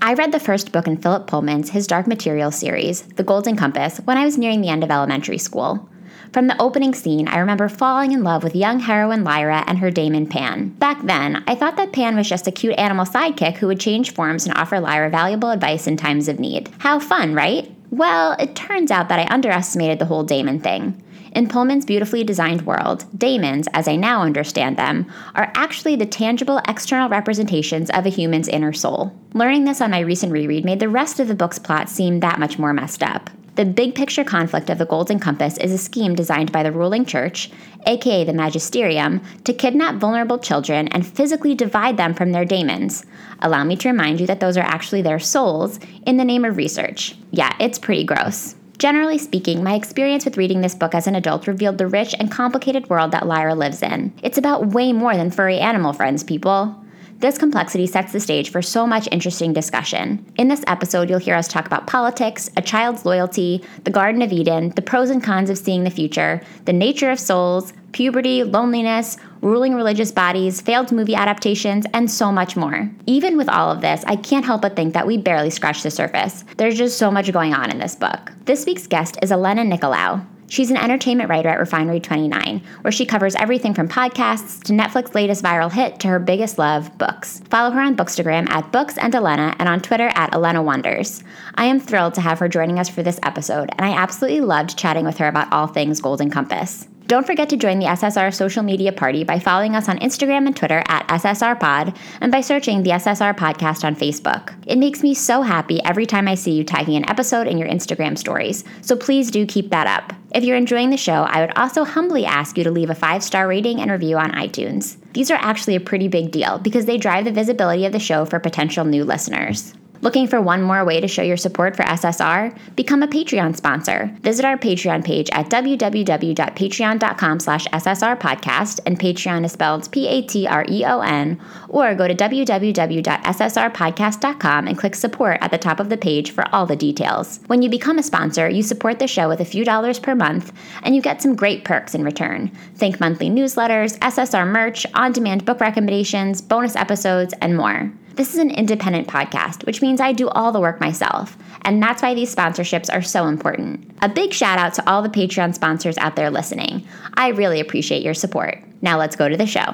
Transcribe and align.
I 0.00 0.14
read 0.14 0.30
the 0.30 0.38
first 0.38 0.70
book 0.70 0.86
in 0.86 0.96
Philip 0.96 1.26
Pullman's 1.26 1.70
His 1.70 1.88
Dark 1.88 2.06
Materials 2.06 2.54
series, 2.54 3.02
The 3.02 3.24
Golden 3.24 3.56
Compass, 3.56 3.98
when 3.98 4.16
I 4.16 4.24
was 4.24 4.38
nearing 4.38 4.60
the 4.60 4.68
end 4.68 4.84
of 4.84 4.92
elementary 4.92 5.38
school. 5.38 5.88
From 6.32 6.46
the 6.46 6.60
opening 6.62 6.94
scene, 6.94 7.26
I 7.26 7.38
remember 7.38 7.68
falling 7.68 8.12
in 8.12 8.22
love 8.22 8.44
with 8.44 8.54
young 8.54 8.78
heroine 8.78 9.24
Lyra 9.24 9.64
and 9.66 9.78
her 9.78 9.90
daemon 9.90 10.28
Pan. 10.28 10.68
Back 10.68 11.04
then, 11.04 11.42
I 11.48 11.56
thought 11.56 11.76
that 11.78 11.92
Pan 11.92 12.16
was 12.16 12.28
just 12.28 12.46
a 12.46 12.52
cute 12.52 12.78
animal 12.78 13.06
sidekick 13.06 13.56
who 13.56 13.66
would 13.66 13.80
change 13.80 14.14
forms 14.14 14.46
and 14.46 14.56
offer 14.56 14.78
Lyra 14.78 15.10
valuable 15.10 15.50
advice 15.50 15.88
in 15.88 15.96
times 15.96 16.28
of 16.28 16.38
need. 16.38 16.70
How 16.78 17.00
fun, 17.00 17.34
right? 17.34 17.74
Well, 17.90 18.36
it 18.38 18.54
turns 18.54 18.92
out 18.92 19.08
that 19.08 19.18
I 19.18 19.34
underestimated 19.34 19.98
the 19.98 20.04
whole 20.04 20.22
daemon 20.22 20.60
thing. 20.60 21.02
In 21.32 21.48
Pullman's 21.48 21.84
beautifully 21.84 22.24
designed 22.24 22.62
world, 22.62 23.04
daemons, 23.16 23.68
as 23.72 23.86
I 23.86 23.96
now 23.96 24.22
understand 24.22 24.76
them, 24.76 25.10
are 25.34 25.52
actually 25.54 25.96
the 25.96 26.06
tangible 26.06 26.60
external 26.66 27.08
representations 27.08 27.90
of 27.90 28.06
a 28.06 28.10
human's 28.10 28.48
inner 28.48 28.72
soul. 28.72 29.12
Learning 29.34 29.64
this 29.64 29.80
on 29.80 29.90
my 29.90 30.00
recent 30.00 30.32
reread 30.32 30.64
made 30.64 30.80
the 30.80 30.88
rest 30.88 31.20
of 31.20 31.28
the 31.28 31.34
book's 31.34 31.58
plot 31.58 31.88
seem 31.88 32.20
that 32.20 32.38
much 32.38 32.58
more 32.58 32.72
messed 32.72 33.02
up. 33.02 33.30
The 33.58 33.64
big 33.64 33.96
picture 33.96 34.22
conflict 34.22 34.70
of 34.70 34.78
the 34.78 34.86
Golden 34.86 35.18
Compass 35.18 35.58
is 35.58 35.72
a 35.72 35.78
scheme 35.78 36.14
designed 36.14 36.52
by 36.52 36.62
the 36.62 36.70
ruling 36.70 37.04
church, 37.04 37.50
aka 37.86 38.22
the 38.22 38.32
magisterium, 38.32 39.20
to 39.42 39.52
kidnap 39.52 39.96
vulnerable 39.96 40.38
children 40.38 40.86
and 40.88 41.04
physically 41.04 41.56
divide 41.56 41.96
them 41.96 42.14
from 42.14 42.30
their 42.30 42.44
daemons. 42.44 43.04
Allow 43.40 43.64
me 43.64 43.74
to 43.74 43.88
remind 43.88 44.20
you 44.20 44.28
that 44.28 44.38
those 44.38 44.56
are 44.56 44.60
actually 44.60 45.02
their 45.02 45.18
souls 45.18 45.80
in 46.06 46.18
the 46.18 46.24
name 46.24 46.44
of 46.44 46.56
research. 46.56 47.16
Yeah, 47.32 47.52
it's 47.58 47.80
pretty 47.80 48.04
gross. 48.04 48.54
Generally 48.78 49.18
speaking, 49.18 49.64
my 49.64 49.74
experience 49.74 50.24
with 50.24 50.36
reading 50.36 50.60
this 50.60 50.76
book 50.76 50.94
as 50.94 51.08
an 51.08 51.16
adult 51.16 51.48
revealed 51.48 51.78
the 51.78 51.88
rich 51.88 52.14
and 52.20 52.30
complicated 52.30 52.88
world 52.88 53.10
that 53.10 53.26
Lyra 53.26 53.56
lives 53.56 53.82
in. 53.82 54.12
It's 54.22 54.38
about 54.38 54.68
way 54.68 54.92
more 54.92 55.16
than 55.16 55.32
furry 55.32 55.58
animal 55.58 55.92
friends, 55.92 56.22
people. 56.22 56.76
This 57.20 57.36
complexity 57.36 57.88
sets 57.88 58.12
the 58.12 58.20
stage 58.20 58.52
for 58.52 58.62
so 58.62 58.86
much 58.86 59.08
interesting 59.10 59.52
discussion. 59.52 60.24
In 60.38 60.46
this 60.46 60.62
episode, 60.68 61.10
you'll 61.10 61.18
hear 61.18 61.34
us 61.34 61.48
talk 61.48 61.66
about 61.66 61.88
politics, 61.88 62.48
a 62.56 62.62
child's 62.62 63.04
loyalty, 63.04 63.64
the 63.82 63.90
Garden 63.90 64.22
of 64.22 64.30
Eden, 64.30 64.70
the 64.76 64.82
pros 64.82 65.10
and 65.10 65.20
cons 65.20 65.50
of 65.50 65.58
seeing 65.58 65.82
the 65.82 65.90
future, 65.90 66.40
the 66.64 66.72
nature 66.72 67.10
of 67.10 67.18
souls, 67.18 67.72
puberty, 67.90 68.44
loneliness, 68.44 69.16
ruling 69.40 69.74
religious 69.74 70.12
bodies, 70.12 70.60
failed 70.60 70.92
movie 70.92 71.16
adaptations, 71.16 71.86
and 71.92 72.08
so 72.08 72.30
much 72.30 72.54
more. 72.54 72.88
Even 73.06 73.36
with 73.36 73.48
all 73.48 73.72
of 73.72 73.80
this, 73.80 74.04
I 74.06 74.14
can't 74.14 74.46
help 74.46 74.62
but 74.62 74.76
think 74.76 74.94
that 74.94 75.06
we 75.08 75.18
barely 75.18 75.50
scratched 75.50 75.82
the 75.82 75.90
surface. 75.90 76.44
There's 76.56 76.78
just 76.78 76.98
so 76.98 77.10
much 77.10 77.32
going 77.32 77.52
on 77.52 77.72
in 77.72 77.78
this 77.78 77.96
book. 77.96 78.30
This 78.44 78.64
week's 78.64 78.86
guest 78.86 79.18
is 79.22 79.32
Elena 79.32 79.64
Nicolaou. 79.64 80.24
She's 80.48 80.70
an 80.70 80.78
entertainment 80.78 81.28
writer 81.28 81.50
at 81.50 81.58
Refinery 81.58 82.00
29, 82.00 82.62
where 82.80 82.90
she 82.90 83.04
covers 83.04 83.34
everything 83.34 83.74
from 83.74 83.86
podcasts 83.86 84.62
to 84.64 84.72
Netflix's 84.72 85.14
latest 85.14 85.44
viral 85.44 85.70
hit 85.70 86.00
to 86.00 86.08
her 86.08 86.18
biggest 86.18 86.58
love, 86.58 86.96
books. 86.96 87.42
Follow 87.50 87.70
her 87.70 87.80
on 87.80 87.96
Bookstagram 87.96 88.48
at 88.48 88.72
Books 88.72 88.96
and 88.96 89.14
Elena 89.14 89.54
and 89.58 89.68
on 89.68 89.80
Twitter 89.80 90.10
at 90.14 90.34
Elena 90.34 90.62
Wonders. 90.62 91.22
I 91.54 91.66
am 91.66 91.78
thrilled 91.78 92.14
to 92.14 92.22
have 92.22 92.38
her 92.38 92.48
joining 92.48 92.78
us 92.78 92.88
for 92.88 93.02
this 93.02 93.20
episode, 93.22 93.68
and 93.76 93.86
I 93.86 93.94
absolutely 93.94 94.40
loved 94.40 94.78
chatting 94.78 95.04
with 95.04 95.18
her 95.18 95.28
about 95.28 95.52
all 95.52 95.66
things 95.66 96.00
Golden 96.00 96.30
Compass. 96.30 96.88
Don't 97.08 97.26
forget 97.26 97.48
to 97.48 97.56
join 97.56 97.78
the 97.78 97.86
SSR 97.86 98.34
social 98.34 98.62
media 98.62 98.92
party 98.92 99.24
by 99.24 99.38
following 99.38 99.74
us 99.74 99.88
on 99.88 99.98
Instagram 100.00 100.46
and 100.46 100.54
Twitter 100.54 100.82
at 100.88 101.08
SSRPod 101.08 101.96
and 102.20 102.30
by 102.30 102.42
searching 102.42 102.82
the 102.82 102.90
SSR 102.90 103.34
podcast 103.34 103.82
on 103.82 103.96
Facebook. 103.96 104.52
It 104.66 104.76
makes 104.76 105.02
me 105.02 105.14
so 105.14 105.40
happy 105.40 105.82
every 105.86 106.04
time 106.04 106.28
I 106.28 106.34
see 106.34 106.50
you 106.50 106.64
tagging 106.64 106.96
an 106.96 107.08
episode 107.08 107.46
in 107.46 107.56
your 107.56 107.66
Instagram 107.66 108.18
stories, 108.18 108.62
so 108.82 108.94
please 108.94 109.30
do 109.30 109.46
keep 109.46 109.70
that 109.70 109.86
up. 109.86 110.14
If 110.34 110.44
you're 110.44 110.58
enjoying 110.58 110.90
the 110.90 110.98
show, 110.98 111.22
I 111.22 111.40
would 111.40 111.56
also 111.56 111.82
humbly 111.82 112.26
ask 112.26 112.58
you 112.58 112.64
to 112.64 112.70
leave 112.70 112.90
a 112.90 112.94
five 112.94 113.24
star 113.24 113.48
rating 113.48 113.80
and 113.80 113.90
review 113.90 114.18
on 114.18 114.32
iTunes. 114.32 114.98
These 115.14 115.30
are 115.30 115.38
actually 115.40 115.76
a 115.76 115.80
pretty 115.80 116.08
big 116.08 116.30
deal 116.30 116.58
because 116.58 116.84
they 116.84 116.98
drive 116.98 117.24
the 117.24 117.32
visibility 117.32 117.86
of 117.86 117.92
the 117.92 117.98
show 117.98 118.26
for 118.26 118.38
potential 118.38 118.84
new 118.84 119.04
listeners. 119.06 119.72
Looking 120.00 120.28
for 120.28 120.40
one 120.40 120.62
more 120.62 120.84
way 120.84 121.00
to 121.00 121.08
show 121.08 121.22
your 121.22 121.36
support 121.36 121.74
for 121.74 121.82
SSR? 121.82 122.56
Become 122.76 123.02
a 123.02 123.08
Patreon 123.08 123.56
sponsor. 123.56 124.14
Visit 124.20 124.44
our 124.44 124.56
Patreon 124.56 125.04
page 125.04 125.28
at 125.32 125.50
www.patreon.com 125.50 127.40
slash 127.40 127.66
ssrpodcast, 127.66 128.78
and 128.86 129.00
Patreon 129.00 129.44
is 129.44 129.50
spelled 129.52 129.90
P-A-T-R-E-O-N, 129.90 131.40
or 131.68 131.96
go 131.96 132.06
to 132.06 132.14
www.ssrpodcast.com 132.14 134.68
and 134.68 134.78
click 134.78 134.94
support 134.94 135.38
at 135.40 135.50
the 135.50 135.58
top 135.58 135.80
of 135.80 135.88
the 135.88 135.96
page 135.96 136.30
for 136.30 136.44
all 136.54 136.66
the 136.66 136.76
details. 136.76 137.40
When 137.48 137.62
you 137.62 137.68
become 137.68 137.98
a 137.98 138.04
sponsor, 138.04 138.48
you 138.48 138.62
support 138.62 139.00
the 139.00 139.08
show 139.08 139.28
with 139.28 139.40
a 139.40 139.44
few 139.44 139.64
dollars 139.64 139.98
per 139.98 140.14
month, 140.14 140.52
and 140.82 140.94
you 140.94 141.02
get 141.02 141.20
some 141.20 141.34
great 141.34 141.64
perks 141.64 141.96
in 141.96 142.04
return. 142.04 142.52
Think 142.76 143.00
monthly 143.00 143.30
newsletters, 143.30 143.98
SSR 143.98 144.46
merch, 144.46 144.86
on-demand 144.94 145.44
book 145.44 145.60
recommendations, 145.60 146.40
bonus 146.40 146.76
episodes, 146.76 147.34
and 147.40 147.56
more. 147.56 147.90
This 148.18 148.34
is 148.34 148.40
an 148.40 148.50
independent 148.50 149.06
podcast, 149.06 149.64
which 149.64 149.80
means 149.80 150.00
I 150.00 150.10
do 150.10 150.28
all 150.30 150.50
the 150.50 150.58
work 150.58 150.80
myself, 150.80 151.36
and 151.62 151.80
that's 151.80 152.02
why 152.02 152.14
these 152.14 152.34
sponsorships 152.34 152.92
are 152.92 153.00
so 153.00 153.28
important. 153.28 153.96
A 154.02 154.08
big 154.08 154.32
shout 154.32 154.58
out 154.58 154.74
to 154.74 154.90
all 154.90 155.02
the 155.02 155.08
Patreon 155.08 155.54
sponsors 155.54 155.96
out 155.98 156.16
there 156.16 156.28
listening. 156.28 156.84
I 157.14 157.28
really 157.28 157.60
appreciate 157.60 158.02
your 158.02 158.14
support. 158.14 158.58
Now 158.82 158.98
let's 158.98 159.14
go 159.14 159.28
to 159.28 159.36
the 159.36 159.46
show. 159.46 159.72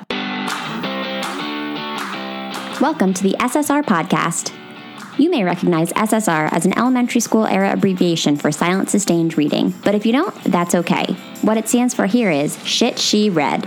Welcome 2.82 3.14
to 3.14 3.22
the 3.22 3.34
SSR 3.40 3.82
podcast. 3.82 4.52
You 5.18 5.30
may 5.30 5.42
recognize 5.42 5.90
SSR 5.94 6.52
as 6.52 6.66
an 6.66 6.76
elementary 6.76 7.22
school 7.22 7.46
era 7.46 7.72
abbreviation 7.72 8.36
for 8.36 8.52
silent 8.52 8.90
sustained 8.90 9.38
reading, 9.38 9.72
but 9.84 9.94
if 9.94 10.04
you 10.04 10.12
don't, 10.12 10.34
that's 10.44 10.74
okay. 10.74 11.14
What 11.40 11.56
it 11.56 11.66
stands 11.66 11.94
for 11.94 12.04
here 12.04 12.30
is 12.30 12.62
Shit 12.66 12.98
She 12.98 13.30
Read. 13.30 13.66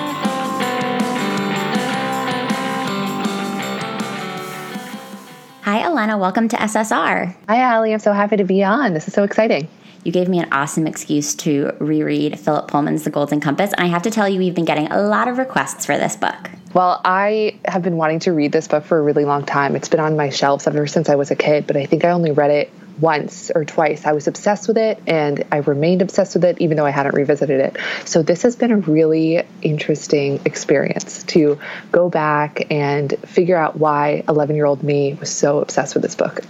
Hi, 5.63 5.83
Elena. 5.83 6.17
Welcome 6.17 6.47
to 6.47 6.55
SSR. 6.55 7.35
Hi, 7.47 7.61
Alli. 7.61 7.93
I'm 7.93 7.99
so 7.99 8.13
happy 8.13 8.35
to 8.37 8.43
be 8.43 8.63
on. 8.63 8.95
This 8.95 9.07
is 9.07 9.13
so 9.13 9.21
exciting. 9.21 9.67
You 10.03 10.11
gave 10.11 10.27
me 10.27 10.39
an 10.39 10.51
awesome 10.51 10.87
excuse 10.87 11.35
to 11.35 11.71
reread 11.77 12.39
Philip 12.39 12.67
Pullman's 12.67 13.03
The 13.03 13.11
Golden 13.11 13.39
Compass, 13.39 13.71
and 13.73 13.81
I 13.81 13.85
have 13.85 14.01
to 14.01 14.09
tell 14.09 14.27
you, 14.27 14.39
we've 14.39 14.55
been 14.55 14.65
getting 14.65 14.91
a 14.91 14.99
lot 14.99 15.27
of 15.27 15.37
requests 15.37 15.85
for 15.85 15.99
this 15.99 16.15
book. 16.15 16.49
Well, 16.73 16.99
I 17.05 17.59
have 17.65 17.83
been 17.83 17.97
wanting 17.97 18.17
to 18.21 18.33
read 18.33 18.51
this 18.51 18.67
book 18.67 18.83
for 18.85 18.97
a 18.97 19.03
really 19.03 19.23
long 19.23 19.45
time. 19.45 19.75
It's 19.75 19.87
been 19.87 19.99
on 19.99 20.17
my 20.17 20.31
shelves 20.31 20.65
ever 20.65 20.87
since 20.87 21.09
I 21.09 21.15
was 21.15 21.29
a 21.29 21.35
kid, 21.35 21.67
but 21.67 21.77
I 21.77 21.85
think 21.85 22.05
I 22.05 22.09
only 22.09 22.31
read 22.31 22.49
it 22.49 22.71
once 23.01 23.51
or 23.53 23.65
twice. 23.65 24.05
I 24.05 24.13
was 24.13 24.27
obsessed 24.27 24.67
with 24.67 24.77
it 24.77 25.01
and 25.07 25.43
I 25.51 25.57
remained 25.57 26.01
obsessed 26.01 26.35
with 26.35 26.45
it 26.45 26.61
even 26.61 26.77
though 26.77 26.85
I 26.85 26.91
hadn't 26.91 27.15
revisited 27.15 27.59
it. 27.59 27.77
So 28.05 28.21
this 28.21 28.43
has 28.43 28.55
been 28.55 28.71
a 28.71 28.77
really 28.77 29.43
interesting 29.61 30.39
experience 30.45 31.23
to 31.23 31.59
go 31.91 32.09
back 32.09 32.71
and 32.71 33.13
figure 33.25 33.57
out 33.57 33.77
why 33.77 34.23
11 34.29 34.55
year 34.55 34.65
old 34.65 34.83
me 34.83 35.15
was 35.15 35.31
so 35.31 35.59
obsessed 35.59 35.95
with 35.95 36.03
this 36.03 36.15
book. 36.15 36.41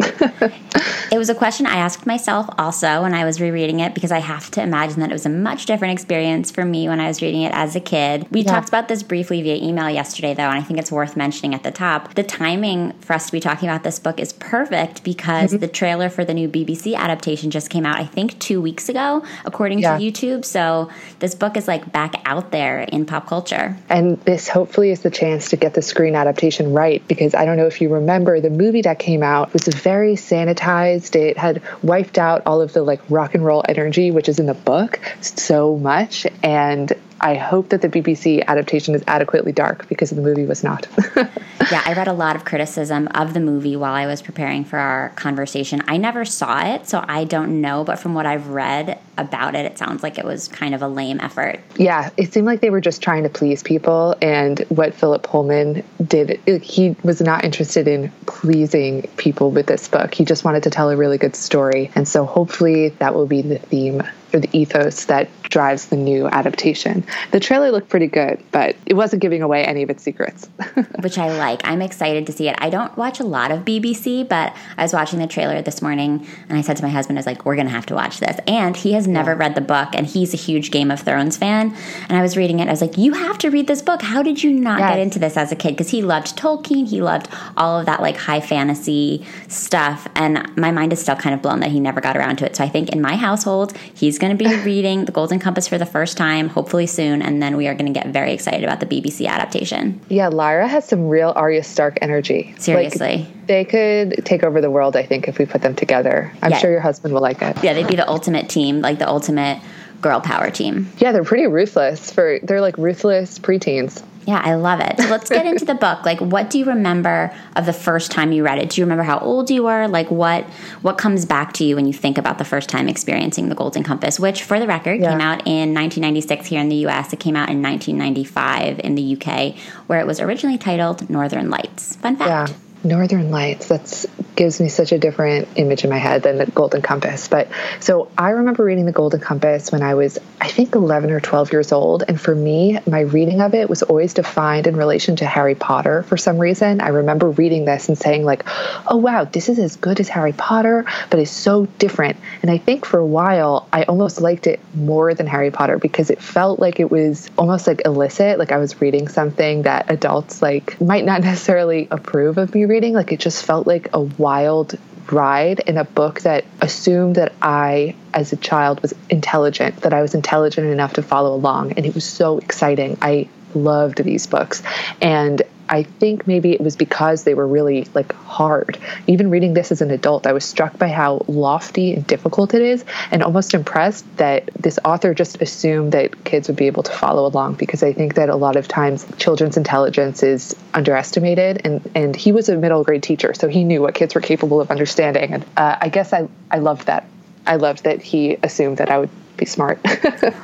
it 1.11 1.17
was 1.17 1.29
a 1.29 1.35
question 1.35 1.65
I 1.65 1.77
asked 1.77 2.05
myself 2.05 2.49
also 2.57 3.03
when 3.03 3.13
I 3.13 3.25
was 3.25 3.39
rereading 3.39 3.79
it 3.79 3.93
because 3.93 4.11
I 4.11 4.19
have 4.19 4.51
to 4.51 4.61
imagine 4.61 4.99
that 4.99 5.09
it 5.09 5.13
was 5.13 5.25
a 5.25 5.29
much 5.29 5.65
different 5.65 5.93
experience 5.93 6.51
for 6.51 6.65
me 6.65 6.87
when 6.89 6.99
I 6.99 7.07
was 7.07 7.21
reading 7.21 7.43
it 7.43 7.53
as 7.53 7.75
a 7.75 7.79
kid. 7.79 8.27
We 8.31 8.41
yeah. 8.41 8.51
talked 8.51 8.67
about 8.67 8.87
this 8.87 9.03
briefly 9.03 9.41
via 9.41 9.55
email 9.55 9.89
yesterday 9.89 10.33
though, 10.33 10.43
and 10.49 10.59
I 10.59 10.61
think 10.61 10.79
it's 10.79 10.91
worth 10.91 11.15
mentioning 11.15 11.53
at 11.53 11.63
the 11.63 11.71
top. 11.71 12.13
The 12.15 12.23
timing 12.23 12.91
for 12.99 13.13
us 13.13 13.27
to 13.27 13.31
be 13.31 13.39
talking 13.39 13.69
about 13.69 13.83
this 13.83 13.99
book 13.99 14.19
is 14.19 14.33
perfect 14.33 15.03
because 15.03 15.51
mm-hmm. 15.51 15.59
the 15.59 15.67
trailer 15.67 16.09
for 16.09 16.25
the 16.25 16.33
new 16.33 16.40
BBC 16.47 16.95
adaptation 16.95 17.51
just 17.51 17.69
came 17.69 17.85
out, 17.85 17.99
I 17.99 18.05
think, 18.05 18.39
two 18.39 18.61
weeks 18.61 18.89
ago, 18.89 19.23
according 19.45 19.79
yeah. 19.79 19.97
to 19.97 20.03
YouTube. 20.03 20.45
So 20.45 20.89
this 21.19 21.35
book 21.35 21.57
is 21.57 21.67
like 21.67 21.91
back 21.91 22.21
out 22.25 22.51
there 22.51 22.81
in 22.81 23.05
pop 23.05 23.27
culture. 23.27 23.77
And 23.89 24.19
this 24.21 24.47
hopefully 24.47 24.91
is 24.91 25.01
the 25.01 25.11
chance 25.11 25.49
to 25.49 25.57
get 25.57 25.73
the 25.73 25.81
screen 25.81 26.15
adaptation 26.15 26.73
right 26.73 27.05
because 27.07 27.35
I 27.35 27.45
don't 27.45 27.57
know 27.57 27.67
if 27.67 27.81
you 27.81 27.89
remember 27.89 28.39
the 28.39 28.49
movie 28.49 28.81
that 28.83 28.99
came 28.99 29.23
out 29.23 29.53
was 29.53 29.67
very 29.67 30.15
sanitized. 30.15 31.15
It 31.15 31.37
had 31.37 31.61
wiped 31.81 32.17
out 32.17 32.43
all 32.45 32.61
of 32.61 32.73
the 32.73 32.83
like 32.83 33.01
rock 33.09 33.35
and 33.35 33.43
roll 33.43 33.63
energy, 33.67 34.11
which 34.11 34.29
is 34.29 34.39
in 34.39 34.45
the 34.45 34.53
book, 34.53 34.99
so 35.21 35.77
much. 35.77 36.25
And 36.43 36.91
I 37.21 37.35
hope 37.35 37.69
that 37.69 37.83
the 37.83 37.89
BBC 37.89 38.43
adaptation 38.47 38.95
is 38.95 39.03
adequately 39.07 39.51
dark 39.51 39.87
because 39.87 40.09
the 40.09 40.21
movie 40.21 40.45
was 40.45 40.63
not. 40.63 40.87
yeah, 41.15 41.83
I 41.85 41.93
read 41.93 42.07
a 42.07 42.13
lot 42.13 42.35
of 42.35 42.45
criticism 42.45 43.07
of 43.13 43.35
the 43.35 43.39
movie 43.39 43.75
while 43.75 43.93
I 43.93 44.07
was 44.07 44.23
preparing 44.23 44.65
for 44.65 44.79
our 44.79 45.09
conversation. 45.09 45.83
I 45.87 45.97
never 45.97 46.25
saw 46.25 46.65
it, 46.73 46.87
so 46.87 47.05
I 47.07 47.25
don't 47.25 47.61
know, 47.61 47.83
but 47.83 47.99
from 47.99 48.15
what 48.15 48.25
I've 48.25 48.47
read 48.47 48.97
about 49.19 49.53
it, 49.53 49.65
it 49.65 49.77
sounds 49.77 50.01
like 50.01 50.17
it 50.17 50.25
was 50.25 50.47
kind 50.47 50.73
of 50.73 50.81
a 50.81 50.87
lame 50.87 51.19
effort. 51.21 51.59
Yeah, 51.75 52.09
it 52.17 52.33
seemed 52.33 52.47
like 52.47 52.61
they 52.61 52.71
were 52.71 52.81
just 52.81 53.03
trying 53.03 53.21
to 53.21 53.29
please 53.29 53.61
people, 53.61 54.15
and 54.19 54.59
what 54.69 54.95
Philip 54.95 55.21
Pullman 55.21 55.83
did, 56.03 56.39
he 56.63 56.95
was 57.03 57.21
not 57.21 57.45
interested 57.45 57.87
in 57.87 58.11
pleasing 58.25 59.03
people 59.17 59.51
with 59.51 59.67
this 59.67 59.87
book. 59.87 60.15
He 60.15 60.25
just 60.25 60.43
wanted 60.43 60.63
to 60.63 60.71
tell 60.71 60.89
a 60.89 60.97
really 60.97 61.19
good 61.19 61.35
story, 61.35 61.91
and 61.93 62.07
so 62.07 62.25
hopefully 62.25 62.89
that 62.89 63.13
will 63.13 63.27
be 63.27 63.43
the 63.43 63.59
theme 63.59 64.01
or 64.33 64.39
the 64.39 64.49
ethos 64.57 65.05
that 65.05 65.29
drives 65.43 65.87
the 65.87 65.95
new 65.95 66.27
adaptation. 66.27 67.03
The 67.31 67.39
trailer 67.39 67.71
looked 67.71 67.89
pretty 67.89 68.07
good, 68.07 68.41
but 68.51 68.75
it 68.85 68.93
wasn't 68.93 69.21
giving 69.21 69.41
away 69.41 69.63
any 69.65 69.83
of 69.83 69.89
its 69.89 70.01
secrets. 70.01 70.47
Which 71.01 71.17
I 71.17 71.37
like. 71.37 71.61
I'm 71.63 71.81
excited 71.81 72.25
to 72.27 72.31
see 72.31 72.47
it. 72.47 72.55
I 72.59 72.69
don't 72.69 72.95
watch 72.97 73.19
a 73.19 73.23
lot 73.23 73.51
of 73.51 73.65
BBC, 73.65 74.27
but 74.27 74.55
I 74.77 74.83
was 74.83 74.93
watching 74.93 75.19
the 75.19 75.27
trailer 75.27 75.61
this 75.61 75.81
morning 75.81 76.25
and 76.47 76.57
I 76.57 76.61
said 76.61 76.77
to 76.77 76.83
my 76.83 76.89
husband, 76.89 77.17
I 77.17 77.19
was 77.19 77.25
like, 77.25 77.45
we're 77.45 77.55
going 77.55 77.67
to 77.67 77.73
have 77.73 77.85
to 77.87 77.95
watch 77.95 78.19
this. 78.19 78.39
And 78.47 78.75
he 78.75 78.93
has 78.93 79.07
never 79.07 79.31
yeah. 79.31 79.37
read 79.37 79.55
the 79.55 79.61
book 79.61 79.89
and 79.93 80.07
he's 80.07 80.33
a 80.33 80.37
huge 80.37 80.71
Game 80.71 80.89
of 80.89 81.01
Thrones 81.01 81.37
fan. 81.37 81.75
And 82.07 82.17
I 82.17 82.21
was 82.21 82.37
reading 82.37 82.59
it. 82.59 82.67
I 82.67 82.71
was 82.71 82.81
like, 82.81 82.97
you 82.97 83.13
have 83.13 83.37
to 83.39 83.49
read 83.49 83.67
this 83.67 83.81
book. 83.81 84.01
How 84.01 84.23
did 84.23 84.41
you 84.41 84.51
not 84.51 84.79
yes. 84.79 84.91
get 84.91 84.99
into 84.99 85.19
this 85.19 85.35
as 85.35 85.51
a 85.51 85.55
kid? 85.55 85.71
Because 85.71 85.89
he 85.89 86.01
loved 86.01 86.37
Tolkien. 86.37 86.87
He 86.87 87.01
loved 87.01 87.27
all 87.57 87.79
of 87.79 87.85
that 87.87 88.01
like 88.01 88.15
high 88.15 88.41
fantasy 88.41 89.25
stuff. 89.49 90.07
And 90.15 90.55
my 90.55 90.71
mind 90.71 90.93
is 90.93 91.01
still 91.01 91.15
kind 91.15 91.35
of 91.35 91.41
blown 91.41 91.59
that 91.59 91.71
he 91.71 91.79
never 91.79 91.99
got 91.99 92.15
around 92.15 92.37
to 92.37 92.45
it. 92.45 92.55
So 92.55 92.63
I 92.63 92.69
think 92.69 92.89
in 92.89 93.01
my 93.01 93.17
household, 93.17 93.75
he's 93.77 94.17
going 94.21 94.37
to 94.37 94.41
be 94.41 94.55
reading 94.63 95.05
The 95.05 95.11
Golden 95.11 95.39
Compass 95.39 95.67
for 95.67 95.79
the 95.79 95.85
first 95.85 96.15
time, 96.15 96.47
hopefully 96.47 96.85
soon, 96.85 97.23
and 97.23 97.41
then 97.41 97.57
we 97.57 97.67
are 97.67 97.73
going 97.73 97.91
to 97.91 97.99
get 97.99 98.07
very 98.07 98.31
excited 98.31 98.63
about 98.63 98.79
the 98.79 98.85
BBC 98.85 99.27
adaptation. 99.27 99.99
Yeah, 100.09 100.27
Lyra 100.27 100.67
has 100.67 100.87
some 100.87 101.07
real 101.09 101.33
Arya 101.35 101.63
Stark 101.63 101.97
energy. 102.01 102.53
Seriously. 102.59 103.17
Like, 103.17 103.47
they 103.47 103.65
could 103.65 104.23
take 104.23 104.43
over 104.43 104.61
the 104.61 104.69
world, 104.69 104.95
I 104.95 105.03
think, 105.03 105.27
if 105.27 105.39
we 105.39 105.45
put 105.45 105.63
them 105.63 105.75
together. 105.75 106.31
I'm 106.43 106.51
yeah. 106.51 106.59
sure 106.59 106.71
your 106.71 106.81
husband 106.81 107.15
will 107.15 107.21
like 107.21 107.41
it. 107.41 107.61
Yeah, 107.63 107.73
they'd 107.73 107.87
be 107.87 107.95
the 107.95 108.07
ultimate 108.07 108.47
team, 108.47 108.81
like 108.81 108.99
the 108.99 109.09
ultimate 109.09 109.59
girl 110.01 110.21
power 110.21 110.51
team. 110.51 110.91
Yeah, 110.99 111.11
they're 111.11 111.23
pretty 111.23 111.47
ruthless 111.47 112.11
for 112.11 112.39
they're 112.43 112.61
like 112.61 112.77
ruthless 112.77 113.39
preteens. 113.39 114.03
Yeah, 114.25 114.41
I 114.43 114.55
love 114.55 114.79
it. 114.79 114.99
So 114.99 115.07
let's 115.07 115.29
get 115.29 115.45
into 115.45 115.65
the 115.65 115.75
book. 115.87 116.05
Like 116.05 116.19
what 116.19 116.49
do 116.49 116.59
you 116.59 116.65
remember 116.65 117.33
of 117.55 117.65
the 117.65 117.73
first 117.73 118.11
time 118.11 118.31
you 118.31 118.43
read 118.43 118.59
it? 118.59 118.69
Do 118.69 118.81
you 118.81 118.85
remember 118.85 119.03
how 119.03 119.19
old 119.19 119.49
you 119.49 119.63
were? 119.63 119.87
Like 119.87 120.11
what 120.11 120.45
what 120.81 120.97
comes 120.97 121.25
back 121.25 121.53
to 121.53 121.63
you 121.63 121.75
when 121.75 121.85
you 121.85 121.93
think 121.93 122.17
about 122.17 122.37
the 122.37 122.45
first 122.45 122.69
time 122.69 122.87
experiencing 122.87 123.49
The 123.49 123.55
Golden 123.55 123.83
Compass, 123.83 124.19
which 124.19 124.43
for 124.43 124.59
the 124.59 124.67
record 124.67 124.99
yeah. 124.99 125.11
came 125.11 125.21
out 125.21 125.47
in 125.47 125.73
1996 125.73 126.47
here 126.47 126.61
in 126.61 126.69
the 126.69 126.87
US. 126.87 127.13
It 127.13 127.19
came 127.19 127.35
out 127.35 127.49
in 127.49 127.61
1995 127.61 128.79
in 128.79 128.95
the 128.95 129.17
UK 129.17 129.55
where 129.87 129.99
it 129.99 130.07
was 130.07 130.19
originally 130.19 130.57
titled 130.57 131.09
Northern 131.09 131.49
Lights. 131.49 131.95
Fun 131.97 132.15
fact. 132.15 132.51
Yeah. 132.51 132.57
Northern 132.83 133.31
Lights. 133.31 133.67
That 133.67 134.05
gives 134.35 134.59
me 134.59 134.69
such 134.69 134.91
a 134.91 134.97
different 134.97 135.47
image 135.55 135.83
in 135.83 135.89
my 135.89 135.97
head 135.97 136.23
than 136.23 136.37
the 136.37 136.45
Golden 136.45 136.81
Compass. 136.81 137.27
But 137.27 137.49
so 137.79 138.09
I 138.17 138.31
remember 138.31 138.63
reading 138.63 138.85
the 138.85 138.91
Golden 138.91 139.19
Compass 139.19 139.71
when 139.71 139.83
I 139.83 139.93
was, 139.93 140.17
I 140.39 140.47
think, 140.47 140.73
11 140.73 141.11
or 141.11 141.19
12 141.19 141.51
years 141.51 141.71
old. 141.71 142.03
And 142.07 142.19
for 142.19 142.33
me, 142.33 142.79
my 142.87 143.01
reading 143.01 143.41
of 143.41 143.53
it 143.53 143.69
was 143.69 143.83
always 143.83 144.13
defined 144.13 144.67
in 144.67 144.75
relation 144.75 145.17
to 145.17 145.25
Harry 145.25 145.55
Potter 145.55 146.03
for 146.03 146.17
some 146.17 146.39
reason. 146.39 146.81
I 146.81 146.89
remember 146.89 147.29
reading 147.29 147.65
this 147.65 147.87
and 147.89 147.97
saying, 147.97 148.23
like, 148.23 148.43
oh, 148.87 148.97
wow, 148.97 149.25
this 149.25 149.49
is 149.49 149.59
as 149.59 149.75
good 149.75 149.99
as 149.99 150.07
Harry 150.09 150.33
Potter, 150.33 150.85
but 151.09 151.19
it's 151.19 151.31
so 151.31 151.65
different. 151.77 152.17
And 152.41 152.49
I 152.49 152.57
think 152.57 152.85
for 152.85 152.99
a 152.99 153.05
while, 153.05 153.67
I 153.71 153.83
almost 153.83 154.21
liked 154.21 154.47
it 154.47 154.59
more 154.73 155.13
than 155.13 155.27
Harry 155.27 155.51
Potter 155.51 155.77
because 155.77 156.09
it 156.09 156.21
felt 156.21 156.59
like 156.59 156.79
it 156.79 156.89
was 156.89 157.29
almost 157.37 157.67
like 157.67 157.81
illicit. 157.85 158.39
Like 158.39 158.51
I 158.51 158.57
was 158.57 158.81
reading 158.81 159.07
something 159.07 159.63
that 159.63 159.91
adults 159.91 160.41
like 160.41 160.79
might 160.81 161.05
not 161.05 161.21
necessarily 161.31 161.87
approve 161.91 162.37
of 162.37 162.55
me 162.55 162.65
reading. 162.71 162.93
Like 162.93 163.11
it 163.11 163.19
just 163.19 163.45
felt 163.45 163.67
like 163.67 163.89
a 163.93 164.01
wild 164.01 164.79
ride 165.11 165.59
in 165.59 165.77
a 165.77 165.83
book 165.83 166.21
that 166.21 166.45
assumed 166.61 167.15
that 167.15 167.33
I, 167.41 167.95
as 168.13 168.31
a 168.31 168.37
child, 168.37 168.81
was 168.81 168.93
intelligent, 169.09 169.81
that 169.81 169.93
I 169.93 170.01
was 170.01 170.15
intelligent 170.15 170.67
enough 170.67 170.93
to 170.93 171.03
follow 171.03 171.35
along. 171.35 171.73
And 171.73 171.85
it 171.85 171.93
was 171.93 172.05
so 172.05 172.37
exciting. 172.39 172.97
I 173.01 173.27
loved 173.53 174.03
these 174.03 174.25
books. 174.25 174.63
And 175.01 175.41
I 175.71 175.83
think 175.83 176.27
maybe 176.27 176.51
it 176.51 176.59
was 176.59 176.75
because 176.75 177.23
they 177.23 177.33
were 177.33 177.47
really 177.47 177.87
like 177.93 178.11
hard. 178.13 178.77
Even 179.07 179.29
reading 179.29 179.53
this 179.53 179.71
as 179.71 179.81
an 179.81 179.89
adult, 179.89 180.27
I 180.27 180.33
was 180.33 180.43
struck 180.43 180.77
by 180.77 180.89
how 180.89 181.23
lofty 181.29 181.93
and 181.93 182.05
difficult 182.05 182.53
it 182.53 182.61
is, 182.61 182.83
and 183.09 183.23
almost 183.23 183.53
impressed 183.53 184.05
that 184.17 184.49
this 184.53 184.77
author 184.83 185.13
just 185.13 185.41
assumed 185.41 185.93
that 185.93 186.25
kids 186.25 186.49
would 186.49 186.57
be 186.57 186.67
able 186.67 186.83
to 186.83 186.91
follow 186.91 187.25
along 187.25 187.55
because 187.55 187.83
I 187.83 187.93
think 187.93 188.15
that 188.15 188.27
a 188.27 188.35
lot 188.35 188.57
of 188.57 188.67
times 188.67 189.07
children's 189.17 189.55
intelligence 189.55 190.23
is 190.23 190.53
underestimated. 190.73 191.61
And, 191.63 191.89
and 191.95 192.15
he 192.17 192.33
was 192.33 192.49
a 192.49 192.57
middle 192.57 192.83
grade 192.83 193.01
teacher, 193.01 193.33
so 193.33 193.47
he 193.47 193.63
knew 193.63 193.81
what 193.81 193.95
kids 193.95 194.13
were 194.13 194.21
capable 194.21 194.59
of 194.59 194.71
understanding. 194.71 195.33
And 195.33 195.45
uh, 195.55 195.77
I 195.79 195.87
guess 195.87 196.11
I, 196.11 196.27
I 196.51 196.57
loved 196.57 196.87
that. 196.87 197.05
I 197.47 197.55
loved 197.55 197.85
that 197.85 198.01
he 198.01 198.37
assumed 198.43 198.77
that 198.77 198.91
I 198.91 198.99
would 198.99 199.09
be 199.41 199.45
smart. 199.47 199.79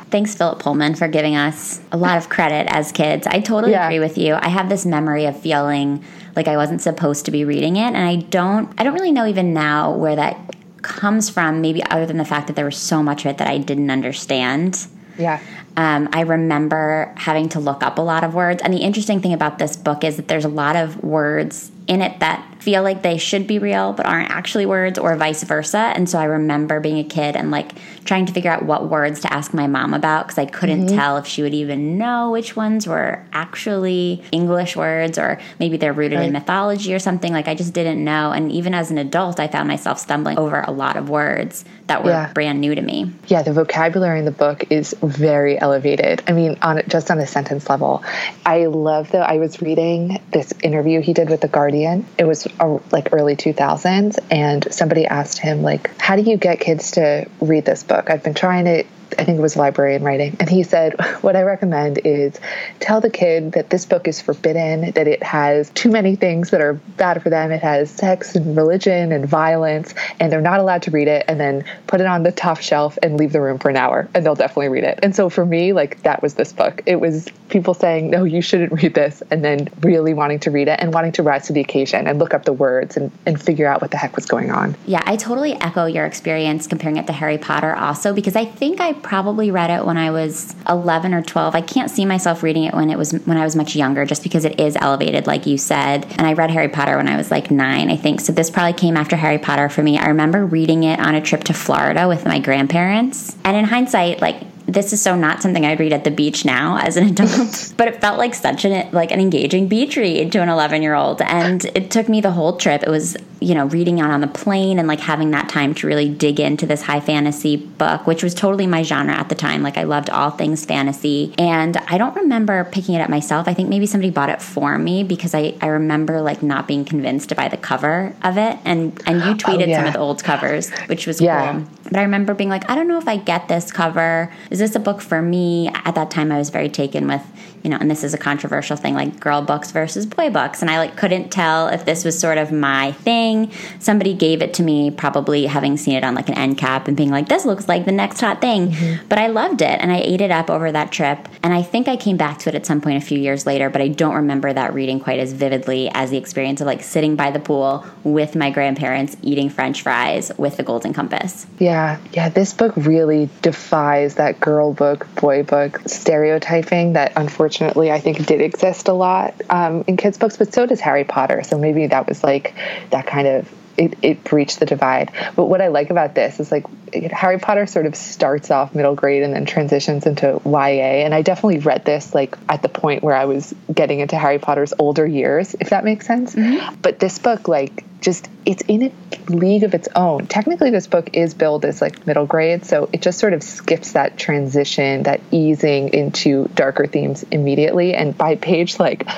Thanks, 0.09 0.33
Philip 0.33 0.59
Pullman, 0.59 0.95
for 0.95 1.07
giving 1.07 1.35
us 1.35 1.79
a 1.91 1.97
lot 1.97 2.17
of 2.17 2.29
credit 2.29 2.67
as 2.69 2.91
kids. 2.91 3.27
I 3.27 3.39
totally 3.39 3.73
yeah. 3.73 3.85
agree 3.85 3.99
with 3.99 4.17
you. 4.17 4.33
I 4.33 4.49
have 4.49 4.69
this 4.69 4.87
memory 4.87 5.25
of 5.25 5.39
feeling 5.39 6.03
like 6.35 6.47
I 6.47 6.57
wasn't 6.57 6.81
supposed 6.81 7.25
to 7.25 7.31
be 7.31 7.45
reading 7.45 7.75
it, 7.75 7.93
and 7.93 7.97
I 7.97 8.15
don't. 8.15 8.73
I 8.77 8.83
don't 8.83 8.95
really 8.95 9.11
know 9.11 9.27
even 9.27 9.53
now 9.53 9.93
where 9.93 10.15
that 10.15 10.55
comes 10.81 11.29
from. 11.29 11.61
Maybe 11.61 11.83
other 11.83 12.07
than 12.07 12.17
the 12.17 12.25
fact 12.25 12.47
that 12.47 12.55
there 12.55 12.65
was 12.65 12.75
so 12.75 13.03
much 13.03 13.23
of 13.23 13.31
it 13.31 13.37
that 13.37 13.47
I 13.47 13.59
didn't 13.59 13.91
understand. 13.91 14.87
Yeah. 15.17 15.39
Um, 15.77 16.09
I 16.11 16.21
remember 16.21 17.13
having 17.17 17.49
to 17.49 17.59
look 17.59 17.83
up 17.83 17.99
a 17.99 18.01
lot 18.01 18.23
of 18.23 18.33
words. 18.33 18.63
And 18.63 18.73
the 18.73 18.79
interesting 18.79 19.21
thing 19.21 19.33
about 19.33 19.59
this 19.59 19.77
book 19.77 20.03
is 20.03 20.17
that 20.17 20.27
there's 20.27 20.45
a 20.45 20.49
lot 20.49 20.75
of 20.75 21.03
words 21.03 21.71
in 21.87 22.01
it 22.01 22.19
that 22.19 22.43
feel 22.59 22.83
like 22.83 23.01
they 23.03 23.17
should 23.17 23.47
be 23.47 23.59
real 23.59 23.93
but 23.93 24.05
aren't 24.05 24.29
actually 24.29 24.65
words 24.65 24.97
or 24.97 25.15
vice 25.15 25.43
versa 25.43 25.77
and 25.77 26.09
so 26.09 26.17
i 26.17 26.23
remember 26.23 26.79
being 26.79 26.97
a 26.97 27.03
kid 27.03 27.35
and 27.35 27.51
like 27.51 27.71
trying 28.05 28.25
to 28.25 28.33
figure 28.33 28.51
out 28.51 28.63
what 28.63 28.89
words 28.89 29.19
to 29.19 29.31
ask 29.31 29.53
my 29.53 29.67
mom 29.67 29.93
about 29.93 30.25
because 30.25 30.37
i 30.37 30.45
couldn't 30.45 30.87
mm-hmm. 30.87 30.95
tell 30.95 31.17
if 31.17 31.25
she 31.25 31.41
would 31.41 31.53
even 31.53 31.97
know 31.97 32.31
which 32.31 32.55
ones 32.55 32.87
were 32.87 33.23
actually 33.31 34.23
english 34.31 34.75
words 34.75 35.17
or 35.17 35.39
maybe 35.59 35.77
they're 35.77 35.93
rooted 35.93 36.17
right. 36.17 36.27
in 36.27 36.33
mythology 36.33 36.93
or 36.93 36.99
something 36.99 37.31
like 37.31 37.47
i 37.47 37.55
just 37.55 37.73
didn't 37.73 38.03
know 38.03 38.31
and 38.31 38.51
even 38.51 38.73
as 38.73 38.91
an 38.91 38.97
adult 38.97 39.39
i 39.39 39.47
found 39.47 39.67
myself 39.67 39.99
stumbling 39.99 40.37
over 40.37 40.61
a 40.61 40.71
lot 40.71 40.97
of 40.97 41.09
words 41.09 41.63
that 41.87 42.03
were 42.03 42.09
yeah. 42.09 42.33
brand 42.33 42.59
new 42.59 42.73
to 42.73 42.81
me 42.81 43.11
yeah 43.27 43.41
the 43.41 43.53
vocabulary 43.53 44.19
in 44.19 44.25
the 44.25 44.31
book 44.31 44.65
is 44.71 44.95
very 45.01 45.59
elevated 45.59 46.23
i 46.27 46.31
mean 46.31 46.57
on 46.61 46.81
just 46.87 47.11
on 47.11 47.19
a 47.19 47.27
sentence 47.27 47.69
level 47.69 48.03
i 48.45 48.65
love 48.65 49.11
though 49.11 49.21
i 49.21 49.37
was 49.37 49.61
reading 49.61 50.19
this 50.31 50.53
interview 50.63 51.01
he 51.01 51.13
did 51.13 51.29
with 51.29 51.41
the 51.41 51.47
guardian 51.47 51.67
Guardian. 51.67 52.05
It 52.17 52.23
was 52.23 52.46
like 52.91 53.09
early 53.11 53.35
2000s, 53.35 54.19
and 54.31 54.67
somebody 54.71 55.05
asked 55.05 55.39
him 55.39 55.61
like, 55.61 55.91
"How 55.99 56.15
do 56.15 56.21
you 56.21 56.37
get 56.37 56.59
kids 56.59 56.91
to 56.91 57.27
read 57.41 57.65
this 57.65 57.83
book?" 57.83 58.09
I've 58.09 58.23
been 58.23 58.33
trying 58.33 58.65
to 58.65 58.83
I 59.17 59.23
think 59.23 59.39
it 59.39 59.41
was 59.41 59.55
librarian 59.55 60.03
writing, 60.03 60.37
and 60.39 60.49
he 60.49 60.63
said, 60.63 60.99
What 61.21 61.35
I 61.35 61.41
recommend 61.41 61.99
is 62.03 62.39
tell 62.79 63.01
the 63.01 63.09
kid 63.09 63.53
that 63.53 63.69
this 63.69 63.85
book 63.85 64.07
is 64.07 64.21
forbidden, 64.21 64.91
that 64.91 65.07
it 65.07 65.23
has 65.23 65.69
too 65.71 65.89
many 65.89 66.15
things 66.15 66.51
that 66.51 66.61
are 66.61 66.73
bad 66.73 67.21
for 67.23 67.29
them. 67.29 67.51
It 67.51 67.61
has 67.61 67.89
sex 67.89 68.35
and 68.35 68.55
religion 68.55 69.11
and 69.11 69.27
violence, 69.27 69.93
and 70.19 70.31
they're 70.31 70.41
not 70.41 70.59
allowed 70.59 70.83
to 70.83 70.91
read 70.91 71.07
it, 71.07 71.25
and 71.27 71.39
then 71.39 71.63
put 71.87 72.01
it 72.01 72.07
on 72.07 72.23
the 72.23 72.31
top 72.31 72.59
shelf 72.59 72.97
and 73.01 73.17
leave 73.17 73.31
the 73.31 73.41
room 73.41 73.57
for 73.57 73.69
an 73.69 73.77
hour, 73.77 74.07
and 74.13 74.25
they'll 74.25 74.35
definitely 74.35 74.69
read 74.69 74.83
it. 74.83 74.99
And 75.01 75.15
so 75.15 75.29
for 75.29 75.45
me, 75.45 75.73
like, 75.73 76.01
that 76.03 76.21
was 76.21 76.35
this 76.35 76.53
book. 76.53 76.81
It 76.85 76.99
was 76.99 77.27
people 77.49 77.73
saying, 77.73 78.09
No, 78.09 78.23
you 78.23 78.41
shouldn't 78.41 78.71
read 78.71 78.93
this, 78.93 79.23
and 79.31 79.43
then 79.43 79.67
really 79.81 80.13
wanting 80.13 80.39
to 80.41 80.51
read 80.51 80.67
it 80.67 80.79
and 80.79 80.93
wanting 80.93 81.11
to 81.13 81.23
rise 81.23 81.47
to 81.47 81.53
the 81.53 81.61
occasion 81.61 82.07
and 82.07 82.19
look 82.19 82.33
up 82.33 82.45
the 82.45 82.53
words 82.53 82.97
and, 82.97 83.11
and 83.25 83.41
figure 83.41 83.67
out 83.67 83.81
what 83.81 83.91
the 83.91 83.97
heck 83.97 84.15
was 84.15 84.25
going 84.25 84.51
on. 84.51 84.75
Yeah, 84.85 85.01
I 85.05 85.15
totally 85.15 85.53
echo 85.53 85.85
your 85.85 86.05
experience 86.05 86.67
comparing 86.67 86.97
it 86.97 87.07
to 87.07 87.13
Harry 87.13 87.37
Potter 87.37 87.75
also, 87.75 88.13
because 88.13 88.35
I 88.35 88.45
think 88.45 88.79
I 88.79 88.93
probably 89.07 89.51
read 89.51 89.69
it 89.69 89.85
when 89.85 89.97
I 89.97 90.11
was 90.11 90.53
11 90.67 91.13
or 91.13 91.21
12. 91.21 91.55
I 91.55 91.61
can't 91.61 91.89
see 91.89 92.05
myself 92.05 92.43
reading 92.43 92.65
it 92.65 92.73
when 92.73 92.89
it 92.89 92.97
was 92.97 93.13
when 93.13 93.37
I 93.37 93.45
was 93.45 93.55
much 93.55 93.75
younger 93.75 94.05
just 94.05 94.21
because 94.21 94.43
it 94.43 94.59
is 94.59 94.75
elevated 94.75 95.25
like 95.25 95.45
you 95.47 95.57
said. 95.57 96.05
And 96.17 96.27
I 96.27 96.33
read 96.33 96.51
Harry 96.51 96.67
Potter 96.67 96.97
when 96.97 97.07
I 97.07 97.15
was 97.15 97.31
like 97.31 97.49
9, 97.49 97.89
I 97.89 97.95
think. 97.95 98.19
So 98.19 98.33
this 98.33 98.49
probably 98.49 98.73
came 98.73 98.97
after 98.97 99.15
Harry 99.15 99.37
Potter 99.37 99.69
for 99.69 99.81
me. 99.81 99.97
I 99.97 100.07
remember 100.07 100.45
reading 100.45 100.83
it 100.83 100.99
on 100.99 101.15
a 101.15 101.21
trip 101.21 101.45
to 101.45 101.53
Florida 101.53 102.07
with 102.07 102.25
my 102.25 102.39
grandparents. 102.39 103.37
And 103.45 103.55
in 103.55 103.63
hindsight, 103.63 104.19
like 104.19 104.43
this 104.67 104.91
is 104.91 105.01
so 105.01 105.15
not 105.15 105.41
something 105.41 105.65
I'd 105.65 105.79
read 105.79 105.93
at 105.93 106.03
the 106.03 106.11
beach 106.11 106.43
now 106.43 106.77
as 106.77 106.97
an 106.97 107.07
adult, 107.11 107.73
but 107.77 107.87
it 107.87 108.01
felt 108.01 108.17
like 108.17 108.35
such 108.35 108.65
an 108.65 108.91
like 108.91 109.11
an 109.11 109.19
engaging 109.21 109.67
beach 109.67 109.95
read 109.95 110.31
to 110.33 110.39
an 110.39 110.49
11 110.49 110.81
year 110.81 110.93
old, 110.93 111.21
and 111.21 111.63
it 111.73 111.89
took 111.89 112.09
me 112.09 112.21
the 112.21 112.31
whole 112.31 112.57
trip. 112.57 112.83
It 112.83 112.89
was 112.89 113.15
you 113.39 113.53
know 113.53 113.65
reading 113.67 113.99
out 113.99 114.11
on 114.11 114.21
the 114.21 114.27
plane 114.27 114.79
and 114.79 114.87
like 114.87 114.99
having 114.99 115.31
that 115.31 115.49
time 115.49 115.73
to 115.75 115.87
really 115.87 116.09
dig 116.09 116.39
into 116.39 116.65
this 116.65 116.81
high 116.81 116.99
fantasy 116.99 117.55
book, 117.55 118.07
which 118.07 118.23
was 118.23 118.33
totally 118.33 118.67
my 118.67 118.83
genre 118.83 119.13
at 119.13 119.29
the 119.29 119.35
time. 119.35 119.63
Like 119.63 119.77
I 119.77 119.83
loved 119.83 120.09
all 120.09 120.31
things 120.31 120.65
fantasy, 120.65 121.33
and 121.37 121.77
I 121.87 121.97
don't 121.97 122.15
remember 122.15 122.63
picking 122.65 122.95
it 122.95 123.01
up 123.01 123.09
myself. 123.09 123.47
I 123.47 123.53
think 123.53 123.69
maybe 123.69 123.85
somebody 123.85 124.11
bought 124.11 124.29
it 124.29 124.41
for 124.41 124.77
me 124.77 125.03
because 125.03 125.33
I 125.33 125.55
I 125.61 125.67
remember 125.67 126.21
like 126.21 126.41
not 126.43 126.67
being 126.67 126.85
convinced 126.85 127.35
by 127.35 127.47
the 127.47 127.57
cover 127.57 128.15
of 128.23 128.37
it, 128.37 128.57
and 128.65 129.01
and 129.05 129.21
you 129.21 129.31
oh, 129.31 129.35
tweeted 129.35 129.63
oh, 129.63 129.67
yeah. 129.67 129.77
some 129.77 129.87
of 129.87 129.93
the 129.93 129.99
old 129.99 130.23
covers, 130.23 130.71
which 130.87 131.07
was 131.07 131.21
yeah. 131.21 131.53
cool. 131.53 131.67
But 131.83 131.97
I 131.97 132.01
remember 132.03 132.33
being 132.33 132.49
like, 132.49 132.69
I 132.69 132.75
don't 132.75 132.87
know 132.87 132.97
if 132.97 133.07
I 133.07 133.17
get 133.17 133.47
this 133.47 133.71
cover. 133.71 134.31
Is 134.51 134.59
this 134.59 134.75
a 134.75 134.79
book 134.79 135.01
for 135.01 135.21
me? 135.21 135.69
At 135.85 135.95
that 135.95 136.11
time, 136.11 136.31
I 136.31 136.37
was 136.37 136.49
very 136.49 136.69
taken 136.69 137.07
with, 137.07 137.21
you 137.67 137.71
know, 137.71 137.77
and 137.81 137.91
this 137.91 138.05
is 138.05 138.13
a 138.13 138.17
controversial 138.17 138.77
thing, 138.77 138.93
like 138.93 139.19
girl 139.19 139.41
books 139.41 139.71
versus 139.71 140.05
boy 140.05 140.29
books. 140.29 140.61
And 140.61 140.71
I 140.71 140.77
like 140.77 140.95
couldn't 140.95 141.33
tell 141.33 141.67
if 141.67 141.83
this 141.83 142.05
was 142.05 142.17
sort 142.17 142.37
of 142.37 142.49
my 142.49 142.93
thing. 142.93 143.51
Somebody 143.79 144.13
gave 144.13 144.41
it 144.41 144.53
to 144.53 144.63
me, 144.63 144.89
probably 144.89 145.47
having 145.47 145.75
seen 145.75 145.95
it 145.95 146.05
on 146.05 146.15
like 146.15 146.29
an 146.29 146.35
end 146.35 146.57
cap 146.57 146.87
and 146.87 146.95
being 146.95 147.09
like, 147.09 147.27
this 147.27 147.43
looks 147.43 147.67
like 147.67 147.83
the 147.83 147.91
next 147.91 148.21
hot 148.21 148.39
thing. 148.39 148.71
Mm-hmm. 148.71 149.07
But 149.09 149.19
I 149.19 149.27
loved 149.27 149.61
it 149.61 149.81
and 149.81 149.91
I 149.91 149.97
ate 149.97 150.21
it 150.21 150.31
up 150.31 150.49
over 150.49 150.71
that 150.71 150.93
trip. 150.93 151.27
And 151.43 151.53
I 151.53 151.61
think 151.61 151.89
I 151.89 151.97
came 151.97 152.15
back 152.15 152.39
to 152.39 152.49
it 152.49 152.55
at 152.55 152.65
some 152.65 152.79
point 152.79 153.03
a 153.03 153.05
few 153.05 153.19
years 153.19 153.45
later, 153.45 153.69
but 153.69 153.81
I 153.81 153.89
don't 153.89 154.15
remember 154.15 154.53
that 154.53 154.73
reading 154.73 155.01
quite 155.01 155.19
as 155.19 155.33
vividly 155.33 155.91
as 155.93 156.09
the 156.09 156.15
experience 156.17 156.61
of 156.61 156.67
like 156.67 156.81
sitting 156.81 157.17
by 157.17 157.31
the 157.31 157.39
pool 157.41 157.85
with 158.05 158.33
my 158.33 158.49
grandparents 158.49 159.17
eating 159.23 159.49
french 159.49 159.81
fries 159.81 160.31
with 160.37 160.55
the 160.55 160.63
Golden 160.63 160.93
Compass. 160.93 161.45
Yeah, 161.59 161.99
yeah, 162.13 162.29
this 162.29 162.53
book 162.53 162.71
really 162.77 163.29
defies 163.41 164.15
that 164.15 164.39
girl 164.39 164.71
book, 164.71 165.05
boy 165.15 165.43
book 165.43 165.81
stereotyping 165.85 166.93
that 166.93 167.11
unfortunately 167.17 167.56
I 167.61 167.99
think 167.99 168.19
it 168.19 168.27
did 168.27 168.41
exist 168.41 168.87
a 168.87 168.93
lot 168.93 169.33
um, 169.49 169.83
in 169.87 169.97
kids' 169.97 170.17
books, 170.17 170.37
but 170.37 170.53
so 170.53 170.65
does 170.65 170.79
Harry 170.79 171.03
Potter. 171.03 171.43
So 171.43 171.57
maybe 171.57 171.87
that 171.87 172.07
was 172.07 172.23
like 172.23 172.55
that 172.91 173.07
kind 173.07 173.27
of 173.27 173.53
it, 173.77 173.97
it 174.01 174.23
breached 174.23 174.59
the 174.59 174.65
divide. 174.65 175.11
But 175.35 175.45
what 175.45 175.61
I 175.61 175.67
like 175.67 175.89
about 175.89 176.15
this 176.15 176.39
is 176.39 176.51
like 176.51 176.65
Harry 177.11 177.37
Potter 177.37 177.65
sort 177.67 177.85
of 177.85 177.95
starts 177.95 178.49
off 178.49 178.73
middle 178.73 178.95
grade 178.95 179.23
and 179.23 179.33
then 179.33 179.45
transitions 179.45 180.05
into 180.05 180.41
YA. 180.45 181.05
And 181.05 181.13
I 181.13 181.21
definitely 181.21 181.59
read 181.59 181.85
this 181.85 182.13
like 182.13 182.35
at 182.49 182.61
the 182.61 182.69
point 182.69 183.03
where 183.03 183.15
I 183.15 183.25
was 183.25 183.53
getting 183.71 183.99
into 183.99 184.17
Harry 184.17 184.39
Potter's 184.39 184.73
older 184.79 185.05
years, 185.05 185.55
if 185.59 185.69
that 185.69 185.83
makes 185.83 186.07
sense. 186.07 186.35
Mm-hmm. 186.35 186.81
But 186.81 186.99
this 186.99 187.19
book, 187.19 187.47
like, 187.47 187.83
just 188.01 188.29
it's 188.45 188.61
in 188.63 188.83
a 188.83 189.31
league 189.31 189.63
of 189.63 189.73
its 189.73 189.87
own. 189.95 190.27
Technically, 190.27 190.69
this 190.69 190.87
book 190.87 191.09
is 191.13 191.33
billed 191.33 191.65
as 191.65 191.81
like 191.81 192.05
middle 192.07 192.25
grade, 192.25 192.65
so 192.65 192.89
it 192.93 193.01
just 193.01 193.19
sort 193.19 193.33
of 193.33 193.43
skips 193.43 193.93
that 193.93 194.17
transition, 194.17 195.03
that 195.03 195.19
easing 195.31 195.93
into 195.93 196.47
darker 196.55 196.87
themes 196.87 197.23
immediately. 197.31 197.93
And 197.93 198.17
by 198.17 198.35
page 198.35 198.79
like 198.79 199.09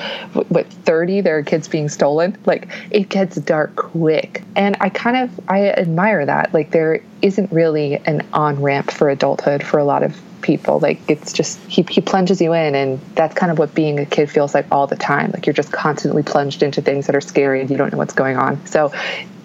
what 0.48 0.66
thirty, 0.66 1.20
there 1.20 1.38
are 1.38 1.42
kids 1.42 1.68
being 1.68 1.88
stolen. 1.88 2.36
Like 2.46 2.68
it 2.90 3.08
gets 3.08 3.36
dark 3.36 3.76
quick, 3.76 4.42
and 4.56 4.76
I 4.80 4.88
kind 4.88 5.16
of 5.16 5.40
I 5.48 5.68
admire 5.68 6.26
that. 6.26 6.52
Like 6.54 6.70
there 6.70 7.02
isn't 7.22 7.52
really 7.52 7.96
an 7.96 8.26
on 8.32 8.62
ramp 8.62 8.90
for 8.90 9.10
adulthood 9.10 9.62
for 9.62 9.78
a 9.78 9.84
lot 9.84 10.02
of 10.02 10.20
people. 10.42 10.78
Like 10.78 11.00
it's 11.08 11.32
just 11.32 11.58
he 11.66 11.82
he 11.88 12.00
plunges 12.00 12.40
you 12.40 12.52
in, 12.52 12.74
and 12.74 13.00
that's 13.14 13.34
kind 13.34 13.52
of 13.52 13.58
what 13.58 13.74
being 13.74 13.98
a 13.98 14.06
kid 14.06 14.30
feels 14.30 14.54
like 14.54 14.66
all 14.70 14.86
the 14.86 14.96
time. 14.96 15.30
Like 15.32 15.46
you're 15.46 15.54
just 15.54 15.72
constantly 15.72 16.22
plunged 16.22 16.62
into 16.62 16.82
things 16.82 17.06
that 17.06 17.16
are 17.16 17.20
scary, 17.20 17.60
and 17.60 17.70
you 17.70 17.76
don't 17.76 17.92
know 17.92 17.98
what's 17.98 18.14
going 18.14 18.36
on. 18.36 18.64
So 18.66 18.92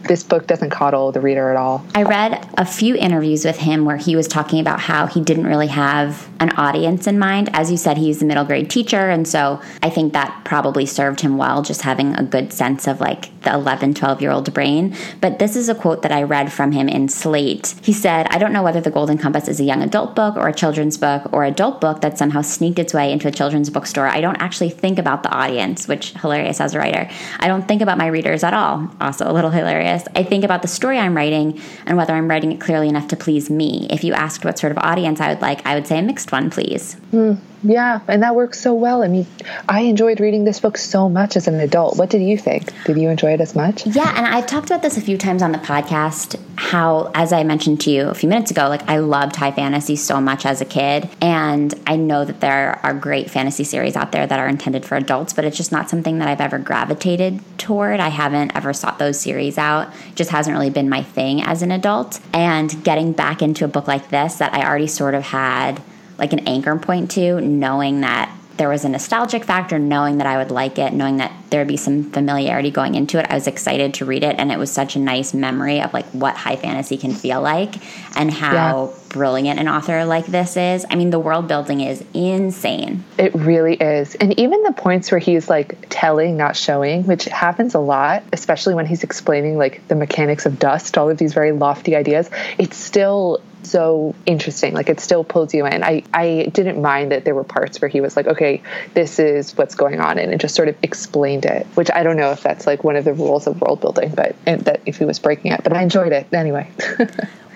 this 0.08 0.24
book 0.24 0.48
doesn't 0.48 0.70
coddle 0.70 1.12
the 1.12 1.22
reader 1.22 1.50
at 1.50 1.58
all. 1.58 1.86
I 1.94 2.04
read 2.04 2.48
a 2.58 2.66
few 2.66 2.96
interviews 2.96 3.46
with 3.46 3.58
him 3.58 3.86
where 3.86 3.98
he 3.98 4.16
was 4.16 4.28
talking 4.28 4.60
about 4.60 4.80
how 4.80 5.08
he 5.08 5.22
didn't 5.22 5.48
really 5.48 5.68
have 5.68 6.28
an 6.40 6.52
audience 6.52 7.08
in 7.08 7.18
mind. 7.18 7.50
As 7.54 7.72
you 7.72 7.78
said, 7.78 7.98
he's 7.98 8.22
a 8.22 8.26
middle 8.26 8.46
grade 8.46 8.70
teacher. 8.70 9.10
And 9.10 9.28
so 9.28 9.62
I 9.82 9.90
think 9.90 10.14
that 10.14 10.42
probably 10.44 10.86
served 10.86 11.22
him 11.22 11.38
well, 11.38 11.62
just 11.62 11.82
having 11.82 12.16
a 12.16 12.24
good 12.24 12.54
sense 12.54 12.88
of 12.88 13.00
like 13.00 13.30
the 13.42 13.54
11, 13.54 13.94
12 13.94 14.22
year 14.22 14.32
old 14.32 14.54
brain. 14.54 14.96
But 15.22 15.40
this 15.40 15.56
is 15.56 15.70
a 15.70 15.76
quote 15.76 16.02
that 16.02 16.12
I 16.12 16.24
read 16.24 16.52
from 16.52 16.72
him 16.72 16.90
in 16.90 17.08
Slate. 17.08 17.76
He 17.82 17.94
said, 17.94 18.28
I 18.30 18.38
don't 18.38 18.54
know 18.54 18.64
whether 18.64 18.82
The 18.82 18.92
Golden 18.92 19.18
Compass 19.18 19.48
is 19.48 19.60
a 19.60 19.64
young 19.64 19.82
adult 19.82 20.16
book 20.16 20.36
or 20.36 20.48
a 20.48 20.54
children's 20.54 20.98
book 20.98 21.32
or 21.32 21.46
adult 21.46 21.80
book 21.80 22.02
that 22.02 22.18
somehow 22.18 22.42
sneaked 22.42 22.80
its 22.80 22.94
way 22.94 23.12
into 23.12 23.28
a 23.28 23.32
children's 23.32 23.70
bookstore. 23.70 24.08
I 24.08 24.22
don't 24.22 24.42
actually 24.42 24.70
think 24.70 25.00
about 25.00 25.24
the 25.24 25.30
audience, 25.30 25.88
which 25.88 26.14
hilarious 26.14 26.60
as 26.60 26.74
a 26.74 26.80
writer. 26.80 27.10
I 27.40 27.48
don't 27.48 27.68
think 27.68 27.82
about 27.82 27.98
my 27.98 28.08
readers 28.08 28.44
at 28.44 28.54
all. 28.54 28.90
Also 29.00 29.30
a 29.30 29.34
little 29.34 29.52
hilarious. 29.52 29.95
I 30.16 30.24
think 30.24 30.44
about 30.44 30.62
the 30.62 30.68
story 30.68 30.98
I'm 30.98 31.16
writing 31.16 31.60
and 31.86 31.98
whether 31.98 32.14
I'm 32.14 32.30
writing 32.30 32.52
it 32.52 32.60
clearly 32.60 32.90
enough 32.90 33.08
to 33.10 33.16
please 33.16 33.50
me. 33.50 33.88
If 33.90 34.04
you 34.04 34.14
asked 34.14 34.46
what 34.46 34.60
sort 34.60 34.72
of 34.72 34.78
audience 34.80 35.20
I 35.20 35.30
would 35.30 35.42
like, 35.42 35.66
I 35.66 35.76
would 35.76 35.88
say 35.88 36.00
a 36.00 36.02
mixed 36.02 36.32
one, 36.32 36.50
please. 36.50 36.96
Mm. 37.12 37.40
Yeah, 37.66 38.02
and 38.08 38.22
that 38.22 38.36
works 38.36 38.60
so 38.60 38.76
well. 38.76 39.02
I 39.02 39.08
mean, 39.08 39.26
I 39.68 39.82
enjoyed 39.82 40.20
reading 40.20 40.44
this 40.44 40.60
book 40.60 40.78
so 40.78 41.10
much 41.10 41.36
as 41.36 41.48
an 41.48 41.60
adult. 41.60 41.98
What 41.98 42.12
did 42.12 42.22
you 42.22 42.38
think? 42.38 42.72
Did 42.86 42.98
you 42.98 43.10
enjoy 43.10 43.34
it 43.34 43.42
as 43.42 43.56
much? 43.56 43.88
Yeah, 43.88 44.14
and 44.16 44.28
I've 44.28 44.46
talked 44.46 44.68
about 44.68 44.84
this 44.84 44.98
a 44.98 45.02
few 45.02 45.18
times 45.18 45.42
on 45.42 45.52
the 45.52 45.58
podcast. 45.58 46.40
How, 46.58 47.12
as 47.16 47.34
I 47.34 47.44
mentioned 47.44 47.82
to 47.82 47.92
you 47.92 48.08
a 48.08 48.14
few 48.14 48.30
minutes 48.30 48.52
ago, 48.52 48.70
like 48.70 48.88
I 48.88 48.98
loved 48.98 49.36
high 49.36 49.52
fantasy 49.52 49.96
so 49.96 50.22
much 50.22 50.46
as 50.46 50.62
a 50.62 50.66
kid. 50.66 51.10
And 51.22 51.74
I 51.88 51.96
know 51.96 52.24
that 52.24 52.40
there 52.40 52.80
are 52.84 52.94
great 52.94 53.32
fantasy 53.32 53.64
series 53.64 53.96
out 53.96 54.12
there 54.12 54.28
that 54.28 54.40
are 54.40 54.48
intended 54.48 54.86
for 54.86 54.96
adults, 54.96 55.34
but 55.34 55.44
it's 55.44 55.58
just 55.58 55.72
not 55.72 55.90
something 55.90 56.20
that 56.20 56.28
I've 56.28 56.42
ever 56.42 56.60
gravitated 56.60 57.40
toward. 57.58 58.00
I 58.00 58.10
haven't 58.10 58.56
ever 58.56 58.74
sought 58.74 59.00
those 59.00 59.20
series 59.20 59.58
out. 59.58 59.92
It 60.10 60.16
just 60.16 60.30
hasn't 60.30 60.56
really 60.56 60.70
been 60.70 60.88
my 60.88 61.02
thing 61.02 61.42
as 61.42 61.64
an 61.64 61.72
adult. 61.72 62.20
And 62.32 62.84
getting 62.84 63.12
back 63.12 63.42
into 63.42 63.66
a 63.66 63.68
book 63.68 63.88
like 63.88 64.10
this 64.10 64.36
that 64.36 64.54
I 64.54 64.64
already 64.66 64.88
sort 64.88 65.16
of 65.16 65.24
had 65.24 65.82
like 66.18 66.34
an 66.34 66.48
anchor 66.48 66.76
point 66.78 67.12
to, 67.12 67.42
knowing 67.42 68.02
that 68.02 68.36
there 68.58 68.70
was 68.70 68.86
a 68.86 68.90
nostalgic 68.90 69.44
factor, 69.44 69.78
knowing 69.78 70.18
that 70.20 70.28
I 70.28 70.38
would 70.38 70.52
like 70.52 70.80
it, 70.80 70.94
knowing 70.94 71.18
that 71.18 71.32
there 71.50 71.62
would 71.62 71.68
be 71.68 71.78
some 71.78 72.12
familiarity 72.12 72.72
going 72.72 72.96
into 72.96 73.20
it. 73.20 73.26
I 73.30 73.36
was 73.36 73.48
excited 73.48 73.96
to 73.96 74.06
read 74.06 74.24
it, 74.24 74.38
and 74.40 74.52
it 74.52 74.58
was 74.58 74.72
such 74.72 74.96
a 74.96 75.00
nice 75.00 75.34
memory 75.34 75.82
of 75.82 75.94
like 75.94 76.06
what 76.08 76.36
high 76.36 76.56
fantasy 76.56 76.98
can 76.98 77.14
feel 77.14 77.42
like 77.42 77.76
and 78.18 78.32
how 78.32 78.86
yeah. 78.86 79.10
brilliant 79.10 79.60
an 79.60 79.68
author 79.68 80.06
like 80.06 80.26
this 80.26 80.56
is. 80.56 80.86
I 80.90 80.96
mean, 80.96 81.10
the 81.10 81.20
world 81.20 81.48
building 81.48 81.82
is 81.82 82.04
insane. 82.14 83.04
It 83.18 83.34
really 83.36 83.76
is. 83.76 84.16
And 84.16 84.40
even 84.40 84.64
the 84.64 84.74
points 84.74 85.12
where 85.12 85.20
he's 85.20 85.50
like 85.50 85.88
telling, 85.90 86.38
not 86.38 86.56
showing, 86.56 87.06
which 87.06 87.26
happens 87.26 87.76
a 87.76 87.80
lot, 87.80 88.24
especially 88.32 88.74
when 88.74 88.86
he's 88.86 89.04
explaining 89.04 89.58
like 89.58 89.86
the 89.88 89.96
mechanics 89.96 90.46
of 90.46 90.60
dust, 90.60 90.98
all 90.98 91.10
of 91.10 91.18
these 91.18 91.34
very 91.34 91.52
lofty 91.52 91.96
ideas, 91.96 92.30
it's 92.58 92.78
still 92.78 93.42
so 93.70 94.16
interesting. 94.26 94.74
Like 94.74 94.90
it 94.90 95.00
still 95.00 95.24
pulls 95.24 95.54
you 95.54 95.66
in. 95.66 95.84
I, 95.84 96.04
I 96.14 96.50
didn't 96.54 96.82
mind 96.82 97.12
that 97.12 97.26
there 97.26 97.36
were 97.36 97.44
parts 97.44 97.82
where 97.82 97.90
he 97.90 98.02
was 98.02 98.16
like, 98.16 98.28
okay, 98.28 98.62
this 98.94 99.20
is 99.20 99.58
what's 99.58 99.76
going 99.76 100.00
on. 100.00 100.20
And 100.20 100.34
it 100.34 100.40
just 100.40 100.56
sort 100.56 100.68
of 100.68 100.76
explained 100.84 101.46
it, 101.46 101.66
which 101.76 101.90
I 101.92 102.04
don't 102.04 102.18
know 102.18 102.32
if 102.32 102.42
that's 102.42 102.68
like 102.68 102.84
one 102.84 102.96
of 102.96 103.06
the 103.06 103.14
rules 103.14 103.48
of 103.48 103.62
world 103.62 103.82
building, 103.82 104.14
but 104.16 104.36
that 104.46 104.82
if 104.86 104.98
he 104.98 105.06
was 105.06 105.20
breaking 105.20 105.52
it, 105.52 105.64
but 105.64 105.74
I 105.74 105.82
enjoyed 105.82 106.12
it 106.12 106.28
anyway. 106.34 106.70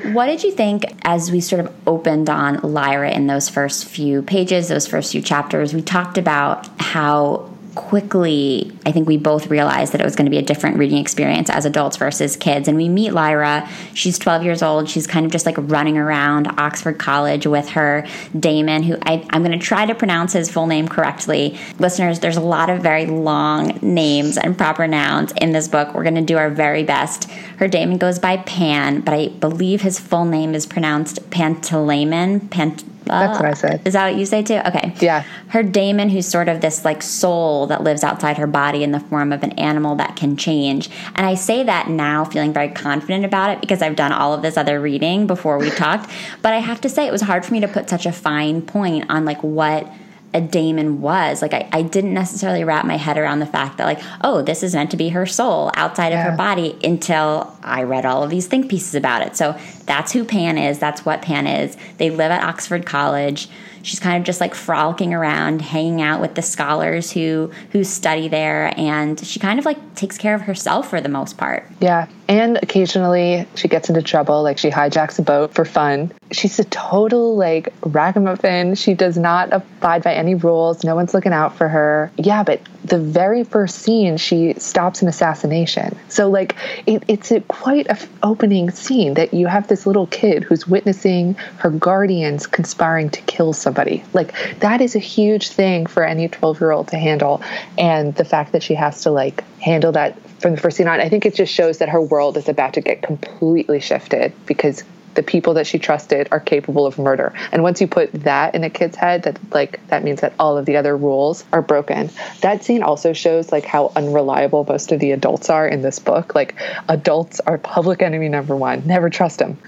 What 0.04 0.28
did 0.28 0.44
you 0.44 0.52
think 0.52 0.86
as 1.04 1.30
we 1.30 1.42
sort 1.42 1.66
of 1.66 1.76
opened 1.86 2.30
on 2.30 2.62
Lyra 2.62 3.12
in 3.12 3.28
those 3.28 3.50
first 3.50 3.84
few 3.84 4.22
pages, 4.22 4.70
those 4.70 4.88
first 4.88 5.12
few 5.12 5.22
chapters? 5.22 5.74
We 5.74 5.82
talked 5.82 6.18
about 6.18 6.68
how 6.80 7.52
quickly, 7.80 8.72
I 8.86 8.92
think 8.92 9.08
we 9.08 9.16
both 9.16 9.48
realized 9.48 9.94
that 9.94 10.02
it 10.02 10.04
was 10.04 10.16
going 10.16 10.26
to 10.26 10.30
be 10.30 10.38
a 10.38 10.42
different 10.42 10.78
reading 10.78 10.98
experience 10.98 11.50
as 11.50 11.66
adults 11.66 11.96
versus 11.96 12.36
kids. 12.36 12.68
And 12.68 12.76
we 12.76 12.90
meet 12.90 13.14
Lyra. 13.14 13.70
She's 13.94 14.20
12 14.20 14.44
years 14.44 14.62
old. 14.62 14.90
She's 14.90 15.08
kind 15.08 15.26
of 15.26 15.32
just 15.32 15.46
like 15.46 15.56
running 15.58 15.98
around 15.98 16.48
Oxford 16.60 17.00
College 17.00 17.48
with 17.48 17.70
her 17.70 18.06
daemon, 18.38 18.84
who 18.84 18.98
I, 19.04 19.26
am 19.32 19.44
going 19.44 19.58
to 19.58 19.66
try 19.66 19.86
to 19.86 19.96
pronounce 19.96 20.34
his 20.34 20.52
full 20.52 20.68
name 20.68 20.90
correctly. 20.90 21.58
Listeners, 21.80 22.20
there's 22.20 22.38
a 22.38 22.42
lot 22.42 22.70
of 22.70 22.82
very 22.82 23.06
long 23.06 23.80
names 23.82 24.38
and 24.38 24.58
proper 24.58 24.86
nouns 24.86 25.32
in 25.40 25.54
this 25.54 25.70
book. 25.70 25.94
We're 25.94 26.04
going 26.04 26.16
to 26.16 26.22
do 26.22 26.38
our 26.38 26.50
very 26.50 26.84
best. 26.84 27.32
Her 27.60 27.70
daemon 27.70 27.98
goes 27.98 28.20
by 28.20 28.38
Pan, 28.38 29.02
but 29.02 29.14
I 29.14 29.30
believe 29.30 29.82
his 29.82 30.00
full 30.00 30.26
name 30.26 30.54
is 30.54 30.66
pronounced 30.66 31.30
Pantalaimon. 31.30 32.52
Pant- 32.52 32.84
that's 33.10 33.40
what 33.40 33.50
I 33.50 33.54
said. 33.54 33.82
Is 33.86 33.94
that 33.94 34.12
what 34.12 34.20
you 34.20 34.26
say 34.26 34.44
too? 34.44 34.62
Okay. 34.66 34.94
Yeah. 35.00 35.24
Her 35.50 35.64
daemon, 35.64 36.10
who's 36.10 36.28
sort 36.28 36.48
of 36.50 36.62
this 36.62 36.86
like 36.86 37.02
soul 37.02 37.68
that 37.68 37.84
lives 37.84 38.04
outside 38.04 38.38
her 38.38 38.48
body 38.48 38.84
in 38.84 38.92
the 38.92 39.00
form 39.00 39.32
of 39.32 39.44
an 39.44 39.52
animal 39.54 39.96
that 39.96 40.16
can 40.16 40.38
change. 40.38 40.90
And 41.16 41.26
I 41.26 41.36
say 41.36 41.64
that 41.64 41.90
now 41.90 42.26
feeling 42.26 42.54
very 42.54 42.70
confident 42.70 43.26
about 43.26 43.52
it 43.52 43.62
because 43.62 43.82
I've 43.82 43.96
done 43.96 44.12
all 44.12 44.34
of 44.34 44.42
this 44.42 44.58
other 44.58 44.80
reading 44.80 45.28
before 45.28 45.58
we 45.58 45.70
talked. 45.72 46.10
But 46.42 46.54
I 46.54 46.60
have 46.60 46.82
to 46.82 46.90
say 46.90 47.08
it 47.08 47.12
was 47.12 47.22
hard 47.22 47.46
for 47.46 47.54
me 47.54 47.60
to 47.62 47.68
put 47.68 47.90
such 47.90 48.06
a 48.06 48.12
fine 48.12 48.62
point 48.62 49.10
on 49.10 49.26
like 49.26 49.44
what 49.44 49.92
a 50.34 50.42
daemon 50.42 51.02
was. 51.02 51.42
Like 51.42 51.54
I, 51.54 51.68
I 51.72 51.82
didn't 51.82 52.14
necessarily 52.14 52.64
wrap 52.64 52.86
my 52.86 52.98
head 52.98 53.18
around 53.18 53.40
the 53.40 53.46
fact 53.46 53.78
that 53.78 53.86
like, 53.86 54.00
oh, 54.22 54.42
this 54.42 54.64
is 54.64 54.76
meant 54.76 54.92
to 54.92 54.98
be 54.98 55.10
her 55.10 55.26
soul 55.26 55.72
outside 55.76 56.10
yeah. 56.10 56.26
of 56.26 56.32
her 56.32 56.38
body 56.38 56.78
until 56.84 57.56
I 57.64 57.84
read 57.84 58.06
all 58.06 58.24
of 58.24 58.30
these 58.30 58.48
think 58.48 58.70
pieces 58.70 58.96
about 58.96 59.26
it. 59.26 59.36
So 59.36 59.58
that's 59.90 60.12
who 60.12 60.24
Pan 60.24 60.60
is. 60.60 60.78
That's 60.78 61.04
what 61.04 61.24
Pan 61.24 61.48
is. 61.48 61.76
They 61.98 62.12
live 62.12 62.32
at 62.32 62.44
Oxford 62.44 62.86
College. 62.86 63.50
She's 63.82 64.00
kind 64.00 64.18
of 64.18 64.24
just 64.24 64.40
like 64.40 64.54
frolicking 64.54 65.16
around, 65.16 65.64
hanging 65.64 66.02
out 66.02 66.22
with 66.22 66.36
the 66.36 66.44
scholars 66.44 67.12
who 67.12 67.50
who 67.72 67.84
study 67.84 68.28
there, 68.28 68.72
and 68.78 69.20
she 69.20 69.40
kind 69.40 69.58
of 69.58 69.66
like 69.66 69.96
takes 69.96 70.18
care 70.18 70.36
of 70.36 70.42
herself 70.42 70.90
for 70.92 71.02
the 71.02 71.10
most 71.10 71.38
part. 71.38 71.66
Yeah, 71.80 72.08
and 72.28 72.60
occasionally 72.62 73.48
she 73.56 73.68
gets 73.68 73.90
into 73.90 74.04
trouble, 74.04 74.44
like 74.44 74.60
she 74.60 74.70
hijacks 74.70 75.18
a 75.18 75.24
boat 75.24 75.56
for 75.56 75.66
fun. 75.66 76.12
She's 76.32 76.60
a 76.60 76.66
total 76.66 77.36
like 77.36 77.74
ragamuffin. 77.84 78.76
She 78.76 78.94
does 78.94 79.18
not 79.18 79.52
abide 79.52 80.04
by 80.04 80.14
any 80.14 80.36
rules. 80.36 80.84
No 80.84 80.94
one's 80.94 81.16
looking 81.16 81.34
out 81.34 81.56
for 81.58 81.68
her. 81.68 82.12
Yeah, 82.18 82.44
but 82.44 82.62
the 82.90 83.00
very 83.00 83.44
first 83.44 83.80
scene, 83.80 84.18
she 84.18 84.54
stops 84.56 85.02
an 85.02 85.08
assassination. 85.08 85.98
So 86.10 86.30
like 86.30 86.56
it, 86.86 87.04
it's 87.08 87.32
a, 87.32 87.42
quite 87.42 87.88
a 87.88 87.92
f- 87.92 88.10
opening 88.24 88.72
scene 88.72 89.14
that 89.14 89.34
you 89.34 89.48
have 89.48 89.68
this 89.68 89.86
little 89.86 90.08
kid 90.08 90.44
who's 90.44 90.68
witnessing 90.68 91.36
her 91.60 91.70
guardians 91.70 92.48
conspiring 92.48 93.10
to 93.12 93.22
kill 93.22 93.54
somebody. 93.54 94.04
Like 94.14 94.34
that 94.60 94.82
is 94.82 94.96
a 94.96 95.00
huge 95.00 95.50
thing 95.50 95.86
for 95.86 96.04
any 96.04 96.28
12 96.28 96.60
year 96.60 96.72
old 96.72 96.90
to 96.90 96.98
handle. 96.98 97.42
And 97.78 98.16
the 98.16 98.26
fact 98.26 98.52
that 98.52 98.64
she 98.64 98.76
has 98.76 99.04
to 99.04 99.12
like 99.12 99.44
handle 99.60 99.92
that 99.94 100.20
from 100.40 100.56
the 100.56 100.62
first 100.62 100.78
scene 100.78 100.88
on, 100.88 101.00
I 101.00 101.10
think 101.10 101.26
it 101.26 101.36
just 101.36 101.54
shows 101.54 101.80
that 101.80 101.90
her 101.90 102.02
world 102.02 102.38
is 102.38 102.50
about 102.50 102.74
to 102.74 102.82
get 102.82 103.02
completely 103.02 103.80
shifted 103.80 104.34
because 104.46 104.84
the 105.16 105.24
people 105.24 105.54
that 105.56 105.68
she 105.68 105.80
trusted 105.80 106.28
are 106.32 106.40
capable 106.40 106.86
of 106.86 106.98
murder. 106.98 107.34
And 107.52 107.64
once 107.64 107.82
you 107.82 107.88
put 107.88 108.12
that 108.14 108.56
in 108.56 108.64
a 108.64 108.70
kid's 108.70 108.96
head, 108.96 109.24
that 109.24 109.38
like 109.52 109.86
that 109.88 110.04
means 110.04 110.22
that 110.22 110.34
all 110.40 110.58
of 110.58 110.66
the 110.66 110.78
other 110.78 110.96
rules 110.96 111.44
are 111.52 111.62
broken. 111.62 112.10
That 112.42 112.64
scene 112.64 112.84
also 112.84 113.14
shows 113.14 113.52
like 113.52 113.66
how 113.66 113.92
unreliable 113.96 114.66
most 114.68 114.92
of 114.92 115.00
the 115.00 115.12
adults 115.12 115.50
are 115.50 115.68
in 115.68 115.82
this 115.82 116.00
book. 116.00 116.36
Like 116.36 116.56
adults 116.88 117.40
are 117.42 117.58
public 117.58 118.02
enemy 118.02 118.30
number 118.30 118.56
one. 118.56 118.86
Never 118.86 119.10
trust 119.10 119.40
them. 119.40 119.58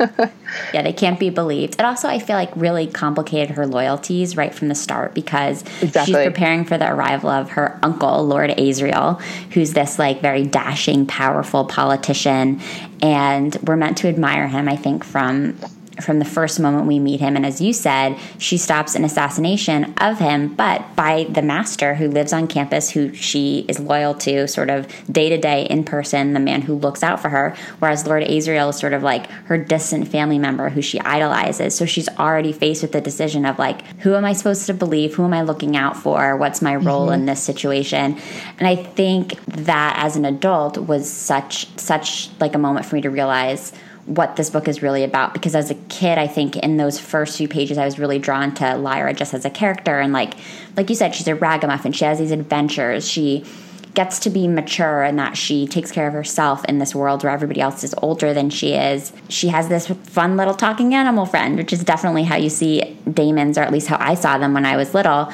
yeah, 0.74 0.81
they 0.81 0.93
can't 0.93 1.19
be 1.19 1.29
believed. 1.29 1.75
And 1.77 1.86
also, 1.86 2.07
I 2.07 2.19
feel 2.19 2.36
like 2.36 2.51
really 2.55 2.88
complicated 2.88 3.55
her 3.55 3.67
loyalties 3.67 4.38
right 4.38 4.53
from 4.53 4.67
the 4.67 4.75
start 4.75 5.13
because 5.13 5.62
exactly. 5.81 6.13
she's 6.13 6.25
preparing 6.25 6.65
for 6.65 6.77
the 6.77 6.89
arrival 6.91 7.29
of 7.29 7.51
her 7.51 7.79
uncle, 7.83 8.25
Lord 8.25 8.51
Asriel, 8.51 9.21
who's 9.51 9.74
this 9.74 10.00
like 10.00 10.21
very 10.21 10.45
dashing, 10.45 11.05
powerful 11.05 11.65
politician. 11.65 12.62
And 13.01 13.55
we're 13.63 13.77
meant 13.77 13.98
to 14.00 14.08
admire 14.08 14.48
him, 14.48 14.67
I 14.67 14.75
think, 14.75 15.03
from 15.03 15.58
from 16.01 16.20
the 16.20 16.25
first 16.25 16.60
moment 16.60 16.88
we 16.88 17.00
meet 17.00 17.20
him. 17.20 17.36
And 17.36 17.46
as 17.46 17.62
you 17.62 17.74
said, 17.74 18.17
she 18.38 18.58
stops 18.58 18.96
an 18.96 19.03
assassination 19.03 19.93
of 19.98 20.20
him, 20.20 20.53
but 20.55 20.96
by 20.96 21.25
the 21.29 21.41
master 21.41 21.96
who 21.96 22.08
lives 22.10 22.34
on 22.34 22.48
campus, 22.48 22.89
who 22.89 23.13
she 23.13 23.65
is 23.67 23.79
loyal 23.79 24.13
to, 24.15 24.48
sort 24.48 24.70
of 24.70 24.88
day 25.12 25.29
to 25.29 25.38
day 25.38 25.65
in 25.65 25.84
person, 25.84 26.34
the 26.34 26.39
man 26.39 26.62
who 26.62 26.75
looks 26.75 27.03
out 27.03 27.22
for 27.22 27.29
her. 27.29 27.55
Whereas 27.79 28.08
Lord 28.08 28.24
Asriel 28.24 28.70
is 28.70 28.77
sort 28.77 28.93
of 28.93 29.03
like 29.03 29.29
her 29.46 29.58
distant 29.58 30.08
family 30.08 30.39
member 30.39 30.70
who 30.70 30.81
she 30.81 31.00
idolizes. 31.00 31.75
So 31.75 31.86
she's 31.86 32.10
already 32.10 32.53
faced 32.53 32.81
with 32.81 32.91
the 32.91 33.01
decision 33.01 33.46
of 33.46 33.60
like, 33.60 33.86
who 34.00 34.15
am 34.15 34.25
I 34.25 34.34
supposed 34.34 34.65
to 34.67 34.74
believe? 34.74 35.15
Who 35.15 35.24
am 35.24 35.34
I 35.34 35.41
looking 35.41 35.75
out 35.75 35.98
for? 35.98 36.36
What's 36.38 36.62
my 36.62 36.75
role 36.75 37.05
mm-hmm. 37.05 37.22
in 37.22 37.25
this 37.25 37.43
situation? 37.43 38.17
And 38.60 38.67
I 38.67 38.75
think 38.75 39.43
that 39.46 39.96
as 39.98 40.15
an 40.15 40.25
adult 40.25 40.77
was 40.77 41.12
such 41.12 41.67
such 41.79 42.29
like 42.39 42.55
a 42.55 42.58
moment 42.58 42.86
for 42.86 42.96
me 42.96 43.01
to 43.01 43.10
realize 43.10 43.72
what 44.05 44.36
this 44.36 44.50
book 44.50 44.67
is 44.67 44.81
really 44.81 45.03
about 45.03 45.34
because 45.34 45.55
as 45.55 45.70
a 45.70 45.75
kid 45.75 46.17
i 46.17 46.25
think 46.25 46.58
in 46.58 46.77
those 46.77 47.00
first 47.00 47.38
few 47.38 47.48
pages 47.48 47.77
i 47.77 47.86
was 47.86 48.00
really 48.00 48.17
drawn 48.17 48.53
to 48.53 48.75
lyra 48.75 49.13
just 49.13 49.34
as 49.34 49.46
a 49.46 49.50
character. 49.50 50.00
And 50.00 50.12
like 50.13 50.34
like 50.75 50.89
you 50.89 50.96
said 50.96 51.15
she's 51.15 51.27
a 51.27 51.36
ragamuffin. 51.36 51.91
She 51.91 52.05
has 52.05 52.20
these 52.20 52.31
adventures. 52.31 53.08
She 53.08 53.46
gets 53.93 54.20
to 54.20 54.29
be 54.29 54.48
mature 54.48 55.03
and 55.03 55.20
that 55.20 55.36
she 55.36 55.67
takes 55.67 55.91
care 55.91 56.08
of 56.08 56.13
herself 56.13 56.63
in 56.65 56.79
this 56.79 56.96
world 56.96 57.24
where 57.24 57.34
everybody 57.34 57.60
else 57.60 57.84
is 57.84 57.93
older 58.01 58.34
than 58.34 58.50
she 58.50 58.74
is. 58.74 59.12
She 59.27 59.50
has 59.50 59.67
this 59.67 59.88
fun 59.88 60.38
little 60.38 60.53
talking 60.53 60.93
animal 60.93 61.25
friend 61.25 61.58
which 61.58 61.74
is 61.74 61.84
definitely 61.84 62.24
how 62.24 62.38
you 62.38 62.50
see 62.50 62.98
daemon's 63.12 63.58
or 63.58 63.62
at 63.62 63.72
least 63.72 63.88
how 63.88 63.98
i 64.00 64.13
saw 64.13 64.38
them 64.38 64.53
when 64.53 64.65
i 64.65 64.77
was 64.77 64.93
little 64.93 65.31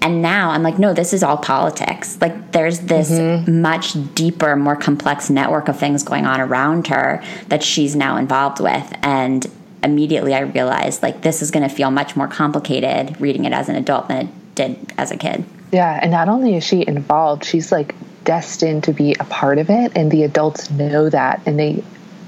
and 0.00 0.22
now 0.22 0.50
I'm 0.50 0.62
like, 0.62 0.78
no, 0.78 0.94
this 0.94 1.12
is 1.12 1.22
all 1.22 1.36
politics. 1.36 2.18
Like, 2.20 2.52
there's 2.52 2.80
this 2.80 3.10
mm-hmm. 3.10 3.60
much 3.60 3.96
deeper, 4.14 4.54
more 4.54 4.76
complex 4.76 5.28
network 5.28 5.68
of 5.68 5.78
things 5.78 6.02
going 6.02 6.24
on 6.24 6.40
around 6.40 6.86
her 6.88 7.22
that 7.48 7.62
she's 7.62 7.96
now 7.96 8.16
involved 8.16 8.60
with. 8.60 8.92
And 9.02 9.46
immediately 9.82 10.34
I 10.34 10.40
realized, 10.40 11.02
like, 11.02 11.22
this 11.22 11.42
is 11.42 11.50
going 11.50 11.68
to 11.68 11.74
feel 11.74 11.90
much 11.90 12.16
more 12.16 12.28
complicated 12.28 13.20
reading 13.20 13.44
it 13.44 13.52
as 13.52 13.68
an 13.68 13.76
adult 13.76 14.08
than 14.08 14.26
it 14.26 14.54
did 14.54 14.92
as 14.96 15.10
a 15.10 15.16
kid. 15.16 15.44
Yeah. 15.72 15.98
And 16.00 16.12
not 16.12 16.28
only 16.28 16.54
is 16.56 16.64
she 16.64 16.86
involved, 16.86 17.44
she's 17.44 17.72
like 17.72 17.94
destined 18.24 18.84
to 18.84 18.92
be 18.92 19.14
a 19.18 19.24
part 19.24 19.58
of 19.58 19.68
it. 19.68 19.92
And 19.96 20.10
the 20.10 20.22
adults 20.22 20.70
know 20.70 21.10
that. 21.10 21.42
And 21.46 21.58
they, 21.58 21.84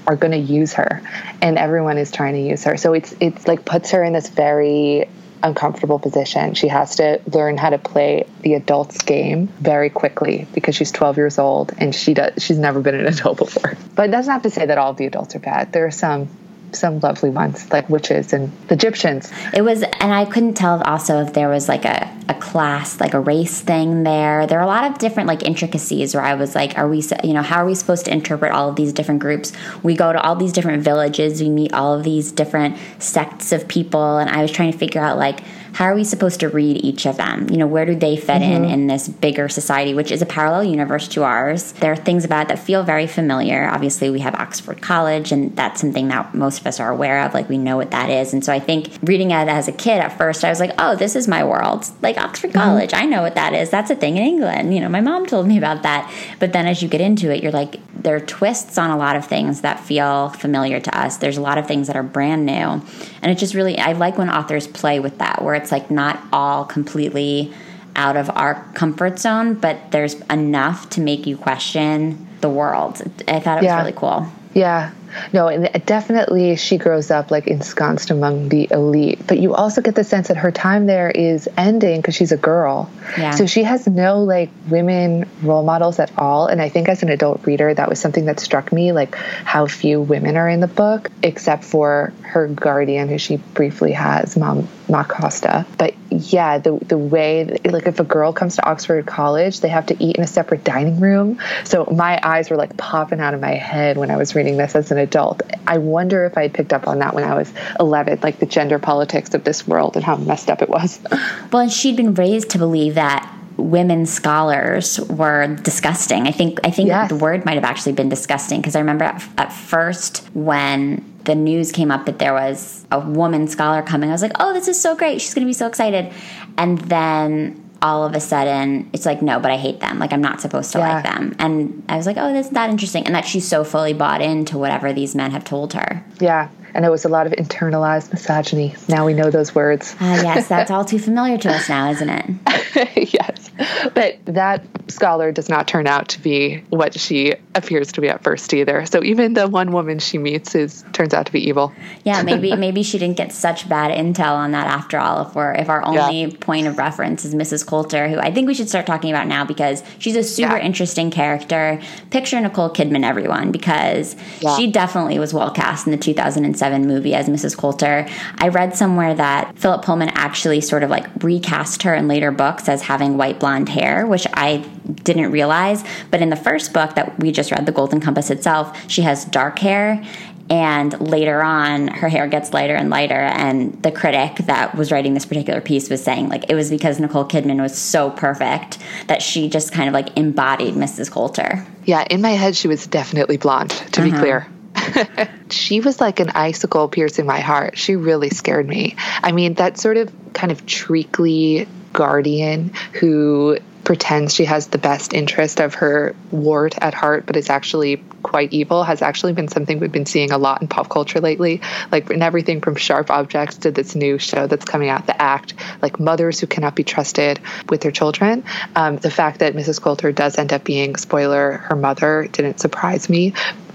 are 0.06 0.16
going 0.16 0.32
to 0.32 0.38
use 0.38 0.72
her 0.72 1.02
and 1.42 1.58
everyone 1.58 1.98
is 1.98 2.10
trying 2.10 2.32
to 2.32 2.40
use 2.40 2.64
her 2.64 2.76
so 2.76 2.94
it's 2.94 3.14
it's 3.20 3.46
like 3.46 3.64
puts 3.66 3.90
her 3.90 4.02
in 4.02 4.14
this 4.14 4.30
very 4.30 5.06
uncomfortable 5.42 5.98
position. 5.98 6.54
She 6.54 6.68
has 6.68 6.96
to 6.96 7.20
learn 7.32 7.56
how 7.56 7.70
to 7.70 7.78
play 7.78 8.26
the 8.40 8.54
adult's 8.54 9.02
game 9.02 9.46
very 9.46 9.90
quickly 9.90 10.46
because 10.54 10.76
she's 10.76 10.92
12 10.92 11.16
years 11.16 11.38
old 11.38 11.72
and 11.78 11.94
she 11.94 12.14
does 12.14 12.42
she's 12.42 12.58
never 12.58 12.80
been 12.80 12.94
an 12.94 13.06
adult 13.12 13.38
before. 13.38 13.76
But 13.94 14.10
that's 14.10 14.26
not 14.26 14.42
to 14.42 14.50
say 14.50 14.66
that 14.66 14.78
all 14.78 14.90
of 14.90 14.96
the 14.96 15.06
adults 15.06 15.34
are 15.36 15.40
bad. 15.40 15.72
There 15.72 15.86
are 15.86 15.90
some 15.90 16.28
some 16.72 17.00
lovely 17.00 17.30
ones 17.30 17.70
like 17.72 17.88
witches 17.88 18.32
and 18.32 18.50
Egyptians. 18.70 19.30
It 19.52 19.62
was, 19.62 19.82
and 19.82 20.12
I 20.12 20.24
couldn't 20.24 20.54
tell 20.54 20.82
also 20.82 21.20
if 21.22 21.32
there 21.32 21.48
was 21.48 21.68
like 21.68 21.84
a, 21.84 22.10
a 22.28 22.34
class, 22.34 23.00
like 23.00 23.14
a 23.14 23.20
race 23.20 23.60
thing 23.60 24.02
there. 24.02 24.46
There 24.46 24.58
are 24.58 24.62
a 24.62 24.66
lot 24.66 24.90
of 24.90 24.98
different 24.98 25.26
like 25.28 25.42
intricacies 25.42 26.14
where 26.14 26.22
I 26.22 26.34
was 26.34 26.54
like, 26.54 26.78
are 26.78 26.88
we, 26.88 27.02
you 27.24 27.32
know, 27.32 27.42
how 27.42 27.62
are 27.62 27.66
we 27.66 27.74
supposed 27.74 28.04
to 28.06 28.12
interpret 28.12 28.52
all 28.52 28.68
of 28.68 28.76
these 28.76 28.92
different 28.92 29.20
groups? 29.20 29.52
We 29.82 29.96
go 29.96 30.12
to 30.12 30.20
all 30.20 30.36
these 30.36 30.52
different 30.52 30.82
villages, 30.82 31.40
we 31.40 31.50
meet 31.50 31.72
all 31.72 31.94
of 31.94 32.04
these 32.04 32.32
different 32.32 32.78
sects 32.98 33.52
of 33.52 33.66
people, 33.68 34.18
and 34.18 34.30
I 34.30 34.42
was 34.42 34.50
trying 34.50 34.72
to 34.72 34.78
figure 34.78 35.00
out 35.00 35.18
like, 35.18 35.40
how 35.72 35.86
are 35.86 35.94
we 35.94 36.04
supposed 36.04 36.40
to 36.40 36.48
read 36.48 36.84
each 36.84 37.06
of 37.06 37.16
them? 37.16 37.48
You 37.50 37.56
know, 37.56 37.66
where 37.66 37.86
do 37.86 37.94
they 37.94 38.16
fit 38.16 38.42
mm-hmm. 38.42 38.64
in 38.64 38.70
in 38.70 38.86
this 38.86 39.08
bigger 39.08 39.48
society, 39.48 39.94
which 39.94 40.10
is 40.10 40.22
a 40.22 40.26
parallel 40.26 40.64
universe 40.64 41.08
to 41.08 41.22
ours? 41.22 41.72
There 41.72 41.92
are 41.92 41.96
things 41.96 42.24
about 42.24 42.42
it 42.42 42.48
that 42.48 42.58
feel 42.58 42.82
very 42.82 43.06
familiar. 43.06 43.68
Obviously, 43.68 44.10
we 44.10 44.20
have 44.20 44.34
Oxford 44.34 44.80
College, 44.80 45.32
and 45.32 45.54
that's 45.56 45.80
something 45.80 46.08
that 46.08 46.34
most 46.34 46.60
of 46.60 46.66
us 46.66 46.80
are 46.80 46.90
aware 46.90 47.24
of. 47.24 47.34
Like, 47.34 47.48
we 47.48 47.58
know 47.58 47.76
what 47.76 47.90
that 47.92 48.10
is. 48.10 48.32
And 48.32 48.44
so 48.44 48.52
I 48.52 48.60
think 48.60 48.98
reading 49.02 49.30
it 49.30 49.48
as 49.48 49.68
a 49.68 49.72
kid 49.72 50.00
at 50.00 50.16
first, 50.16 50.44
I 50.44 50.50
was 50.50 50.60
like, 50.60 50.72
oh, 50.78 50.96
this 50.96 51.16
is 51.16 51.28
my 51.28 51.44
world. 51.44 51.86
Like, 52.02 52.18
Oxford 52.18 52.50
mm-hmm. 52.50 52.58
College, 52.58 52.90
mm-hmm. 52.90 53.04
I 53.04 53.06
know 53.06 53.22
what 53.22 53.34
that 53.34 53.54
is. 53.54 53.70
That's 53.70 53.90
a 53.90 53.96
thing 53.96 54.16
in 54.16 54.22
England. 54.22 54.74
You 54.74 54.80
know, 54.80 54.88
my 54.88 55.00
mom 55.00 55.26
told 55.26 55.46
me 55.46 55.58
about 55.58 55.82
that. 55.82 56.12
But 56.38 56.52
then 56.52 56.66
as 56.66 56.82
you 56.82 56.88
get 56.88 57.00
into 57.00 57.32
it, 57.32 57.42
you're 57.42 57.52
like, 57.52 57.80
there 57.94 58.16
are 58.16 58.20
twists 58.20 58.78
on 58.78 58.90
a 58.90 58.96
lot 58.96 59.16
of 59.16 59.26
things 59.26 59.60
that 59.60 59.80
feel 59.80 60.30
familiar 60.30 60.80
to 60.80 60.98
us. 60.98 61.18
There's 61.18 61.36
a 61.36 61.42
lot 61.42 61.58
of 61.58 61.66
things 61.66 61.86
that 61.86 61.96
are 61.96 62.02
brand 62.02 62.46
new. 62.46 62.82
And 63.22 63.30
it 63.30 63.36
just 63.36 63.54
really, 63.54 63.78
I 63.78 63.92
like 63.92 64.16
when 64.16 64.30
authors 64.30 64.66
play 64.66 65.00
with 65.00 65.18
that, 65.18 65.42
where 65.42 65.54
it's 65.62 65.72
like 65.72 65.90
not 65.90 66.20
all 66.32 66.64
completely 66.64 67.52
out 67.96 68.16
of 68.16 68.30
our 68.30 68.64
comfort 68.74 69.18
zone, 69.18 69.54
but 69.54 69.90
there's 69.90 70.14
enough 70.22 70.88
to 70.90 71.00
make 71.00 71.26
you 71.26 71.36
question 71.36 72.26
the 72.40 72.48
world. 72.48 73.02
I 73.28 73.40
thought 73.40 73.58
it 73.58 73.64
yeah. 73.64 73.76
was 73.76 73.84
really 73.84 73.98
cool. 73.98 74.26
Yeah. 74.52 74.92
No, 75.32 75.48
and 75.48 75.68
definitely 75.86 76.56
she 76.56 76.78
grows 76.78 77.10
up 77.10 77.30
like 77.30 77.46
ensconced 77.48 78.10
among 78.10 78.48
the 78.48 78.68
elite. 78.70 79.20
But 79.26 79.38
you 79.38 79.54
also 79.54 79.80
get 79.80 79.94
the 79.94 80.04
sense 80.04 80.28
that 80.28 80.36
her 80.36 80.52
time 80.52 80.86
there 80.86 81.10
is 81.10 81.48
ending 81.56 82.00
because 82.00 82.14
she's 82.14 82.32
a 82.32 82.36
girl. 82.36 82.88
Yeah. 83.18 83.32
So 83.32 83.46
she 83.46 83.64
has 83.64 83.86
no 83.86 84.22
like 84.22 84.50
women 84.68 85.28
role 85.42 85.64
models 85.64 85.98
at 85.98 86.16
all. 86.16 86.46
And 86.46 86.62
I 86.62 86.68
think 86.68 86.88
as 86.88 87.02
an 87.02 87.08
adult 87.08 87.44
reader, 87.44 87.74
that 87.74 87.88
was 87.88 88.00
something 88.00 88.26
that 88.26 88.38
struck 88.38 88.72
me 88.72 88.92
like 88.92 89.14
how 89.16 89.66
few 89.66 90.00
women 90.00 90.36
are 90.36 90.48
in 90.48 90.60
the 90.60 90.68
book, 90.68 91.10
except 91.22 91.64
for 91.64 92.12
her 92.22 92.46
guardian, 92.46 93.08
who 93.08 93.18
she 93.18 93.36
briefly 93.36 93.92
has, 93.92 94.36
Mom 94.36 94.68
Ma 94.88 95.02
Costa. 95.02 95.66
But 95.76 95.94
yeah, 96.20 96.58
the 96.58 96.78
the 96.78 96.98
way 96.98 97.44
that, 97.44 97.72
like 97.72 97.86
if 97.86 98.00
a 98.00 98.04
girl 98.04 98.32
comes 98.32 98.56
to 98.56 98.68
Oxford 98.68 99.06
College, 99.06 99.60
they 99.60 99.68
have 99.68 99.86
to 99.86 100.04
eat 100.04 100.16
in 100.16 100.22
a 100.22 100.26
separate 100.26 100.64
dining 100.64 101.00
room. 101.00 101.38
So 101.64 101.86
my 101.86 102.20
eyes 102.22 102.50
were 102.50 102.56
like 102.56 102.76
popping 102.76 103.20
out 103.20 103.34
of 103.34 103.40
my 103.40 103.54
head 103.54 103.96
when 103.96 104.10
I 104.10 104.16
was 104.16 104.34
reading 104.34 104.56
this 104.56 104.74
as 104.74 104.90
an 104.90 104.98
adult. 104.98 105.42
I 105.66 105.78
wonder 105.78 106.24
if 106.24 106.36
I 106.36 106.42
had 106.42 106.54
picked 106.54 106.72
up 106.72 106.86
on 106.86 106.98
that 106.98 107.14
when 107.14 107.24
I 107.24 107.34
was 107.34 107.52
11, 107.78 108.20
like 108.22 108.38
the 108.38 108.46
gender 108.46 108.78
politics 108.78 109.34
of 109.34 109.44
this 109.44 109.66
world 109.66 109.96
and 109.96 110.04
how 110.04 110.16
messed 110.16 110.50
up 110.50 110.62
it 110.62 110.68
was. 110.68 111.00
Well, 111.52 111.62
and 111.62 111.72
she'd 111.72 111.96
been 111.96 112.14
raised 112.14 112.50
to 112.50 112.58
believe 112.58 112.94
that 112.94 113.28
women 113.56 114.06
scholars 114.06 114.98
were 115.00 115.56
disgusting. 115.56 116.26
I 116.26 116.32
think 116.32 116.60
I 116.64 116.70
think 116.70 116.88
yes. 116.88 117.08
the 117.08 117.16
word 117.16 117.44
might 117.44 117.54
have 117.54 117.64
actually 117.64 117.92
been 117.92 118.08
disgusting 118.08 118.60
because 118.60 118.76
I 118.76 118.80
remember 118.80 119.04
at, 119.04 119.22
at, 119.38 119.52
first 119.52 120.28
when 120.34 121.04
the 121.24 121.34
news 121.34 121.72
came 121.72 121.90
up 121.90 122.06
that 122.06 122.18
there 122.18 122.32
was 122.32 122.84
a 122.90 123.00
woman 123.00 123.48
scholar 123.48 123.82
coming, 123.82 124.10
I 124.10 124.12
was 124.12 124.22
like, 124.22 124.32
"Oh, 124.40 124.52
this 124.52 124.68
is 124.68 124.80
so 124.80 124.96
great! 124.96 125.20
She's 125.20 125.34
going 125.34 125.44
to 125.44 125.48
be 125.48 125.52
so 125.54 125.66
excited!" 125.66 126.12
And 126.56 126.78
then 126.78 127.70
all 127.82 128.04
of 128.04 128.14
a 128.14 128.20
sudden 128.20 128.90
it's 128.92 129.06
like 129.06 129.22
no 129.22 129.40
but 129.40 129.50
i 129.50 129.56
hate 129.56 129.80
them. 129.80 129.98
Like 129.98 130.12
i'm 130.12 130.20
not 130.20 130.40
supposed 130.40 130.72
to 130.72 130.78
yeah. 130.78 130.94
like 130.94 131.04
them. 131.04 131.34
And 131.38 131.82
i 131.88 131.96
was 131.96 132.06
like 132.06 132.18
oh 132.18 132.32
that's 132.32 132.50
that 132.50 132.68
interesting. 132.70 133.06
And 133.06 133.14
that 133.14 133.24
she's 133.24 133.48
so 133.48 133.64
fully 133.64 133.94
bought 133.94 134.20
into 134.20 134.58
whatever 134.58 134.92
these 134.92 135.14
men 135.14 135.30
have 135.30 135.44
told 135.44 135.72
her. 135.72 136.04
Yeah. 136.20 136.50
And 136.74 136.84
it 136.84 136.90
was 136.90 137.04
a 137.04 137.08
lot 137.08 137.26
of 137.26 137.32
internalized 137.32 138.12
misogyny. 138.12 138.76
Now 138.86 139.04
we 139.04 139.14
know 139.14 139.30
those 139.30 139.54
words. 139.54 139.94
Uh, 139.94 140.20
yes. 140.22 140.46
That's 140.46 140.70
all 140.70 140.84
too 140.84 140.98
familiar 140.98 141.38
to 141.38 141.50
us 141.50 141.68
now 141.68 141.90
isn't 141.90 142.08
it? 142.10 143.12
Yes 143.14 143.39
but 143.94 144.18
that 144.26 144.64
scholar 144.90 145.32
does 145.32 145.48
not 145.48 145.66
turn 145.68 145.86
out 145.86 146.08
to 146.08 146.20
be 146.20 146.58
what 146.70 146.98
she 146.98 147.34
appears 147.54 147.92
to 147.92 148.00
be 148.00 148.08
at 148.08 148.22
first 148.22 148.52
either 148.52 148.84
so 148.86 149.02
even 149.02 149.34
the 149.34 149.48
one 149.48 149.72
woman 149.72 149.98
she 149.98 150.18
meets 150.18 150.54
is 150.54 150.84
turns 150.92 151.14
out 151.14 151.26
to 151.26 151.32
be 151.32 151.40
evil 151.48 151.72
yeah 152.04 152.22
maybe 152.22 152.54
maybe 152.56 152.82
she 152.82 152.98
didn't 152.98 153.16
get 153.16 153.32
such 153.32 153.68
bad 153.68 153.96
intel 153.96 154.32
on 154.32 154.52
that 154.52 154.66
after 154.66 154.98
all 154.98 155.26
if 155.26 155.34
we're 155.34 155.52
if 155.54 155.68
our 155.68 155.84
only 155.84 156.24
yeah. 156.24 156.36
point 156.40 156.66
of 156.66 156.76
reference 156.78 157.24
is 157.24 157.34
mrs 157.34 157.64
Coulter, 157.70 158.08
who 158.08 158.18
I 158.18 158.32
think 158.32 158.48
we 158.48 158.54
should 158.54 158.68
start 158.68 158.84
talking 158.84 159.10
about 159.10 159.28
now 159.28 159.44
because 159.44 159.84
she's 159.98 160.16
a 160.16 160.24
super 160.24 160.56
yeah. 160.56 160.64
interesting 160.64 161.10
character. 161.10 161.80
Picture 162.10 162.40
Nicole 162.40 162.68
Kidman, 162.70 163.04
everyone, 163.04 163.52
because 163.52 164.16
yeah. 164.40 164.56
she 164.56 164.70
definitely 164.70 165.18
was 165.20 165.32
well 165.32 165.52
cast 165.52 165.86
in 165.86 165.92
the 165.92 165.98
2007 165.98 166.86
movie 166.86 167.14
as 167.14 167.28
Mrs. 167.28 167.56
Coulter. 167.56 168.08
I 168.38 168.48
read 168.48 168.74
somewhere 168.74 169.14
that 169.14 169.56
Philip 169.56 169.84
Pullman 169.84 170.10
actually 170.10 170.60
sort 170.60 170.82
of 170.82 170.90
like 170.90 171.06
recast 171.22 171.84
her 171.84 171.94
in 171.94 172.08
later 172.08 172.32
books 172.32 172.68
as 172.68 172.82
having 172.82 173.16
white 173.16 173.38
blonde 173.38 173.49
hair, 173.68 174.06
which 174.06 174.26
I 174.34 174.58
didn't 175.04 175.30
realize. 175.30 175.84
But 176.10 176.22
in 176.22 176.30
the 176.30 176.36
first 176.36 176.72
book 176.72 176.94
that 176.94 177.18
we 177.18 177.32
just 177.32 177.50
read, 177.50 177.66
The 177.66 177.72
Golden 177.72 178.00
Compass 178.00 178.30
itself, 178.30 178.78
she 178.90 179.02
has 179.02 179.24
dark 179.24 179.58
hair 179.58 180.02
and 180.50 181.00
later 181.00 181.40
on 181.42 181.86
her 181.86 182.08
hair 182.08 182.26
gets 182.26 182.52
lighter 182.52 182.74
and 182.74 182.90
lighter 182.90 183.14
and 183.14 183.80
the 183.84 183.92
critic 183.92 184.34
that 184.46 184.74
was 184.74 184.90
writing 184.90 185.14
this 185.14 185.24
particular 185.24 185.60
piece 185.60 185.88
was 185.88 186.02
saying 186.02 186.28
like 186.28 186.50
it 186.50 186.56
was 186.56 186.70
because 186.70 186.98
nicole 186.98 187.24
kidman 187.24 187.62
was 187.62 187.78
so 187.78 188.10
perfect 188.10 188.78
that 189.06 189.22
she 189.22 189.48
just 189.48 189.72
kind 189.72 189.86
of 189.86 189.94
like 189.94 190.16
embodied 190.18 190.74
mrs 190.74 191.08
coulter 191.08 191.64
yeah 191.84 192.04
in 192.10 192.20
my 192.20 192.30
head 192.30 192.56
she 192.56 192.66
was 192.66 192.86
definitely 192.88 193.36
blonde 193.36 193.70
to 193.70 194.02
uh-huh. 194.02 194.10
be 194.10 194.18
clear 194.18 194.48
she 195.50 195.80
was 195.80 196.00
like 196.00 196.20
an 196.20 196.30
icicle 196.30 196.88
piercing 196.88 197.26
my 197.26 197.40
heart. 197.40 197.76
She 197.76 197.96
really 197.96 198.30
scared 198.30 198.68
me. 198.68 198.96
I 199.22 199.32
mean, 199.32 199.54
that 199.54 199.78
sort 199.78 199.96
of 199.96 200.12
kind 200.32 200.52
of 200.52 200.64
treacly 200.64 201.66
guardian 201.92 202.72
who 202.92 203.58
pretends 203.84 204.34
she 204.34 204.44
has 204.44 204.68
the 204.68 204.78
best 204.78 205.14
interest 205.14 205.60
of 205.60 205.74
her 205.74 206.14
ward 206.30 206.74
at 206.78 206.94
heart, 206.94 207.26
but 207.26 207.36
is 207.36 207.50
actually 207.50 207.96
quite 208.22 208.52
evil, 208.52 208.84
has 208.84 209.02
actually 209.02 209.32
been 209.32 209.48
something 209.48 209.80
we've 209.80 209.90
been 209.90 210.06
seeing 210.06 210.30
a 210.30 210.38
lot 210.38 210.60
in 210.60 210.68
pop 210.68 210.88
culture 210.88 211.20
lately. 211.20 211.60
Like 211.90 212.10
in 212.10 212.22
everything 212.22 212.60
from 212.60 212.76
Sharp 212.76 213.10
Objects 213.10 213.58
to 213.58 213.70
this 213.70 213.94
new 213.94 214.18
show 214.18 214.46
that's 214.46 214.64
coming 214.64 214.88
out, 214.88 215.06
The 215.06 215.20
Act, 215.20 215.54
like 215.82 215.98
mothers 215.98 216.38
who 216.38 216.46
cannot 216.46 216.76
be 216.76 216.84
trusted 216.84 217.40
with 217.68 217.80
their 217.80 217.90
children. 217.90 218.44
Um, 218.76 218.96
the 218.96 219.10
fact 219.10 219.40
that 219.40 219.54
Mrs. 219.54 219.80
Coulter 219.80 220.12
does 220.12 220.38
end 220.38 220.52
up 220.52 220.62
being, 220.64 220.96
spoiler, 220.96 221.52
her 221.52 221.76
mother 221.76 222.28
didn't 222.30 222.60
surprise 222.60 223.08
me. 223.08 223.32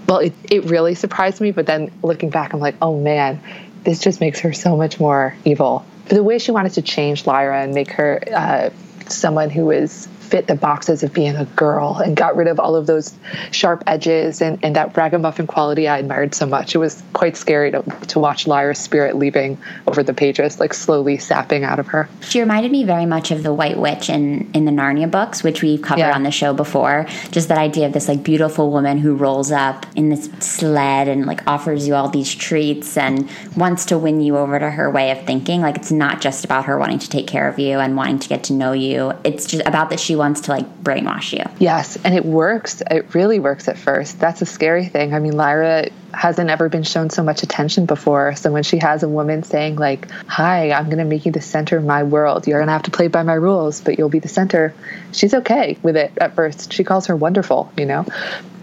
Well, 0.08 0.20
it, 0.20 0.34
it 0.50 0.66
really 0.66 0.94
surprised 0.94 1.42
me, 1.42 1.52
but 1.52 1.66
then 1.66 1.92
looking 2.04 2.30
back, 2.30 2.54
I'm 2.54 2.60
like, 2.60 2.76
oh 2.82 3.00
man, 3.00 3.42
this 3.84 4.00
just 4.00 4.22
makes 4.22 4.40
her 4.42 4.54
so 4.54 4.78
much 4.78 5.00
more 5.00 5.36
evil. 5.46 5.86
The 6.08 6.24
way 6.24 6.38
she 6.38 6.52
wanted 6.52 6.74
to 6.74 6.82
change 6.82 7.26
Lyra 7.26 7.64
and 7.64 7.74
make 7.74 7.92
her 7.92 8.22
uh, 8.34 8.70
someone 9.08 9.50
who 9.50 9.72
is 9.72 10.08
fit 10.26 10.48
the 10.48 10.56
boxes 10.56 11.04
of 11.04 11.14
being 11.14 11.36
a 11.36 11.46
girl 11.46 11.96
and 11.98 12.16
got 12.16 12.36
rid 12.36 12.48
of 12.48 12.60
all 12.60 12.76
of 12.76 12.88
those 12.88 13.14
sharp 13.52 13.84
edges 13.88 14.42
and, 14.42 14.60
and 14.64 14.76
that 14.76 14.96
ragamuffin 14.98 15.48
quality 15.48 15.88
I 15.88 16.00
admired 16.00 16.36
so 16.36 16.46
much. 16.46 16.76
It 16.76 16.80
was 16.80 17.02
quite 17.14 17.38
scary 17.38 17.72
to, 17.72 17.84
to 18.08 18.20
watch 18.20 18.48
Lyra's 18.48 18.80
spirit 18.80 19.16
leaving 19.16 19.58
over 19.88 20.04
the 20.04 20.14
pages, 20.14 20.60
like 20.60 20.74
slowly 20.74 21.18
sapping 21.18 21.64
out 21.64 21.80
of 21.80 21.88
her. 21.88 22.10
She 22.22 22.40
reminded 22.40 22.72
me 22.72 22.84
very 22.84 23.06
much 23.06 23.32
of 23.32 23.44
the 23.44 23.54
White 23.54 23.78
Witch 23.78 24.10
in, 24.10 24.50
in 24.54 24.66
the 24.66 24.72
Narnia 24.72 25.10
books, 25.10 25.44
which 25.44 25.62
we've 25.62 25.82
covered 25.82 26.00
yeah. 26.00 26.16
on 26.16 26.24
the 26.24 26.32
show 26.32 26.54
before. 26.54 27.06
Just 27.32 27.48
that 27.50 27.58
idea 27.58 27.86
of 27.86 27.94
this 27.94 28.08
like 28.08 28.24
beautiful 28.24 28.72
woman 28.72 28.98
who 28.98 29.16
rolls 29.16 29.52
up 29.52 29.86
in 29.96 30.10
this 30.10 30.30
sled 30.40 31.08
and 31.08 31.26
like 31.26 31.46
offers 31.48 31.88
you 31.88 31.96
all 31.96 32.10
these 32.10 32.34
treats 32.34 32.98
and 32.98 33.30
wants 33.56 33.86
to 33.86 33.98
win 33.98 34.22
you 34.22 34.38
over 34.38 34.60
to 34.60 34.70
her 34.70 34.90
way 34.90 35.12
of 35.12 35.26
thinking. 35.26 35.62
Like 35.62 35.76
it's 35.76 35.92
not 35.92 36.22
just 36.22 36.46
about 36.46 36.66
her 36.66 36.78
wanting 36.78 37.00
to 37.00 37.10
take 37.10 37.28
care 37.28 37.48
of 37.48 37.60
you 37.60 37.80
and 37.80 37.96
wanting 37.96 38.20
to 38.20 38.30
get 38.30 38.44
to 38.46 38.54
know 38.54 38.72
you. 38.72 39.14
It's 39.24 39.46
just 39.46 39.66
about 39.66 39.90
that 39.90 40.00
she 40.00 40.15
wants 40.16 40.42
to 40.42 40.52
like 40.52 40.84
brainwash 40.84 41.34
you. 41.38 41.44
Yes, 41.60 41.98
and 42.04 42.16
it 42.16 42.26
works. 42.26 42.82
It 42.90 43.14
really 43.14 43.40
works 43.40 43.68
at 43.68 43.78
first. 43.78 44.20
That's 44.20 44.42
a 44.42 44.46
scary 44.46 44.86
thing. 44.86 45.14
I 45.14 45.20
mean, 45.20 45.34
Lyra 45.34 45.90
hasn't 46.14 46.50
ever 46.50 46.70
been 46.70 46.84
shown 46.84 47.10
so 47.10 47.24
much 47.24 47.44
attention 47.44 47.86
before. 47.86 48.36
So 48.36 48.52
when 48.52 48.64
she 48.64 48.78
has 48.78 49.04
a 49.04 49.10
woman 49.10 49.44
saying 49.44 49.76
like, 49.76 50.10
"Hi, 50.28 50.72
I'm 50.72 50.86
going 50.86 51.00
to 51.00 51.06
make 51.06 51.26
you 51.26 51.32
the 51.32 51.42
center 51.42 51.78
of 51.78 51.84
my 51.84 52.04
world. 52.04 52.48
You're 52.48 52.60
going 52.60 52.68
to 52.68 52.74
have 52.74 52.84
to 52.84 52.92
play 52.92 53.08
by 53.08 53.24
my 53.24 53.34
rules, 53.34 53.82
but 53.82 53.98
you'll 53.98 54.10
be 54.10 54.20
the 54.20 54.28
center." 54.28 54.74
She's 55.12 55.34
okay 55.34 55.78
with 55.82 55.98
it 55.98 56.12
at 56.18 56.36
first. 56.36 56.74
She 56.74 56.84
calls 56.84 57.08
her 57.08 57.16
wonderful, 57.16 57.72
you 57.78 57.86
know. 57.86 58.06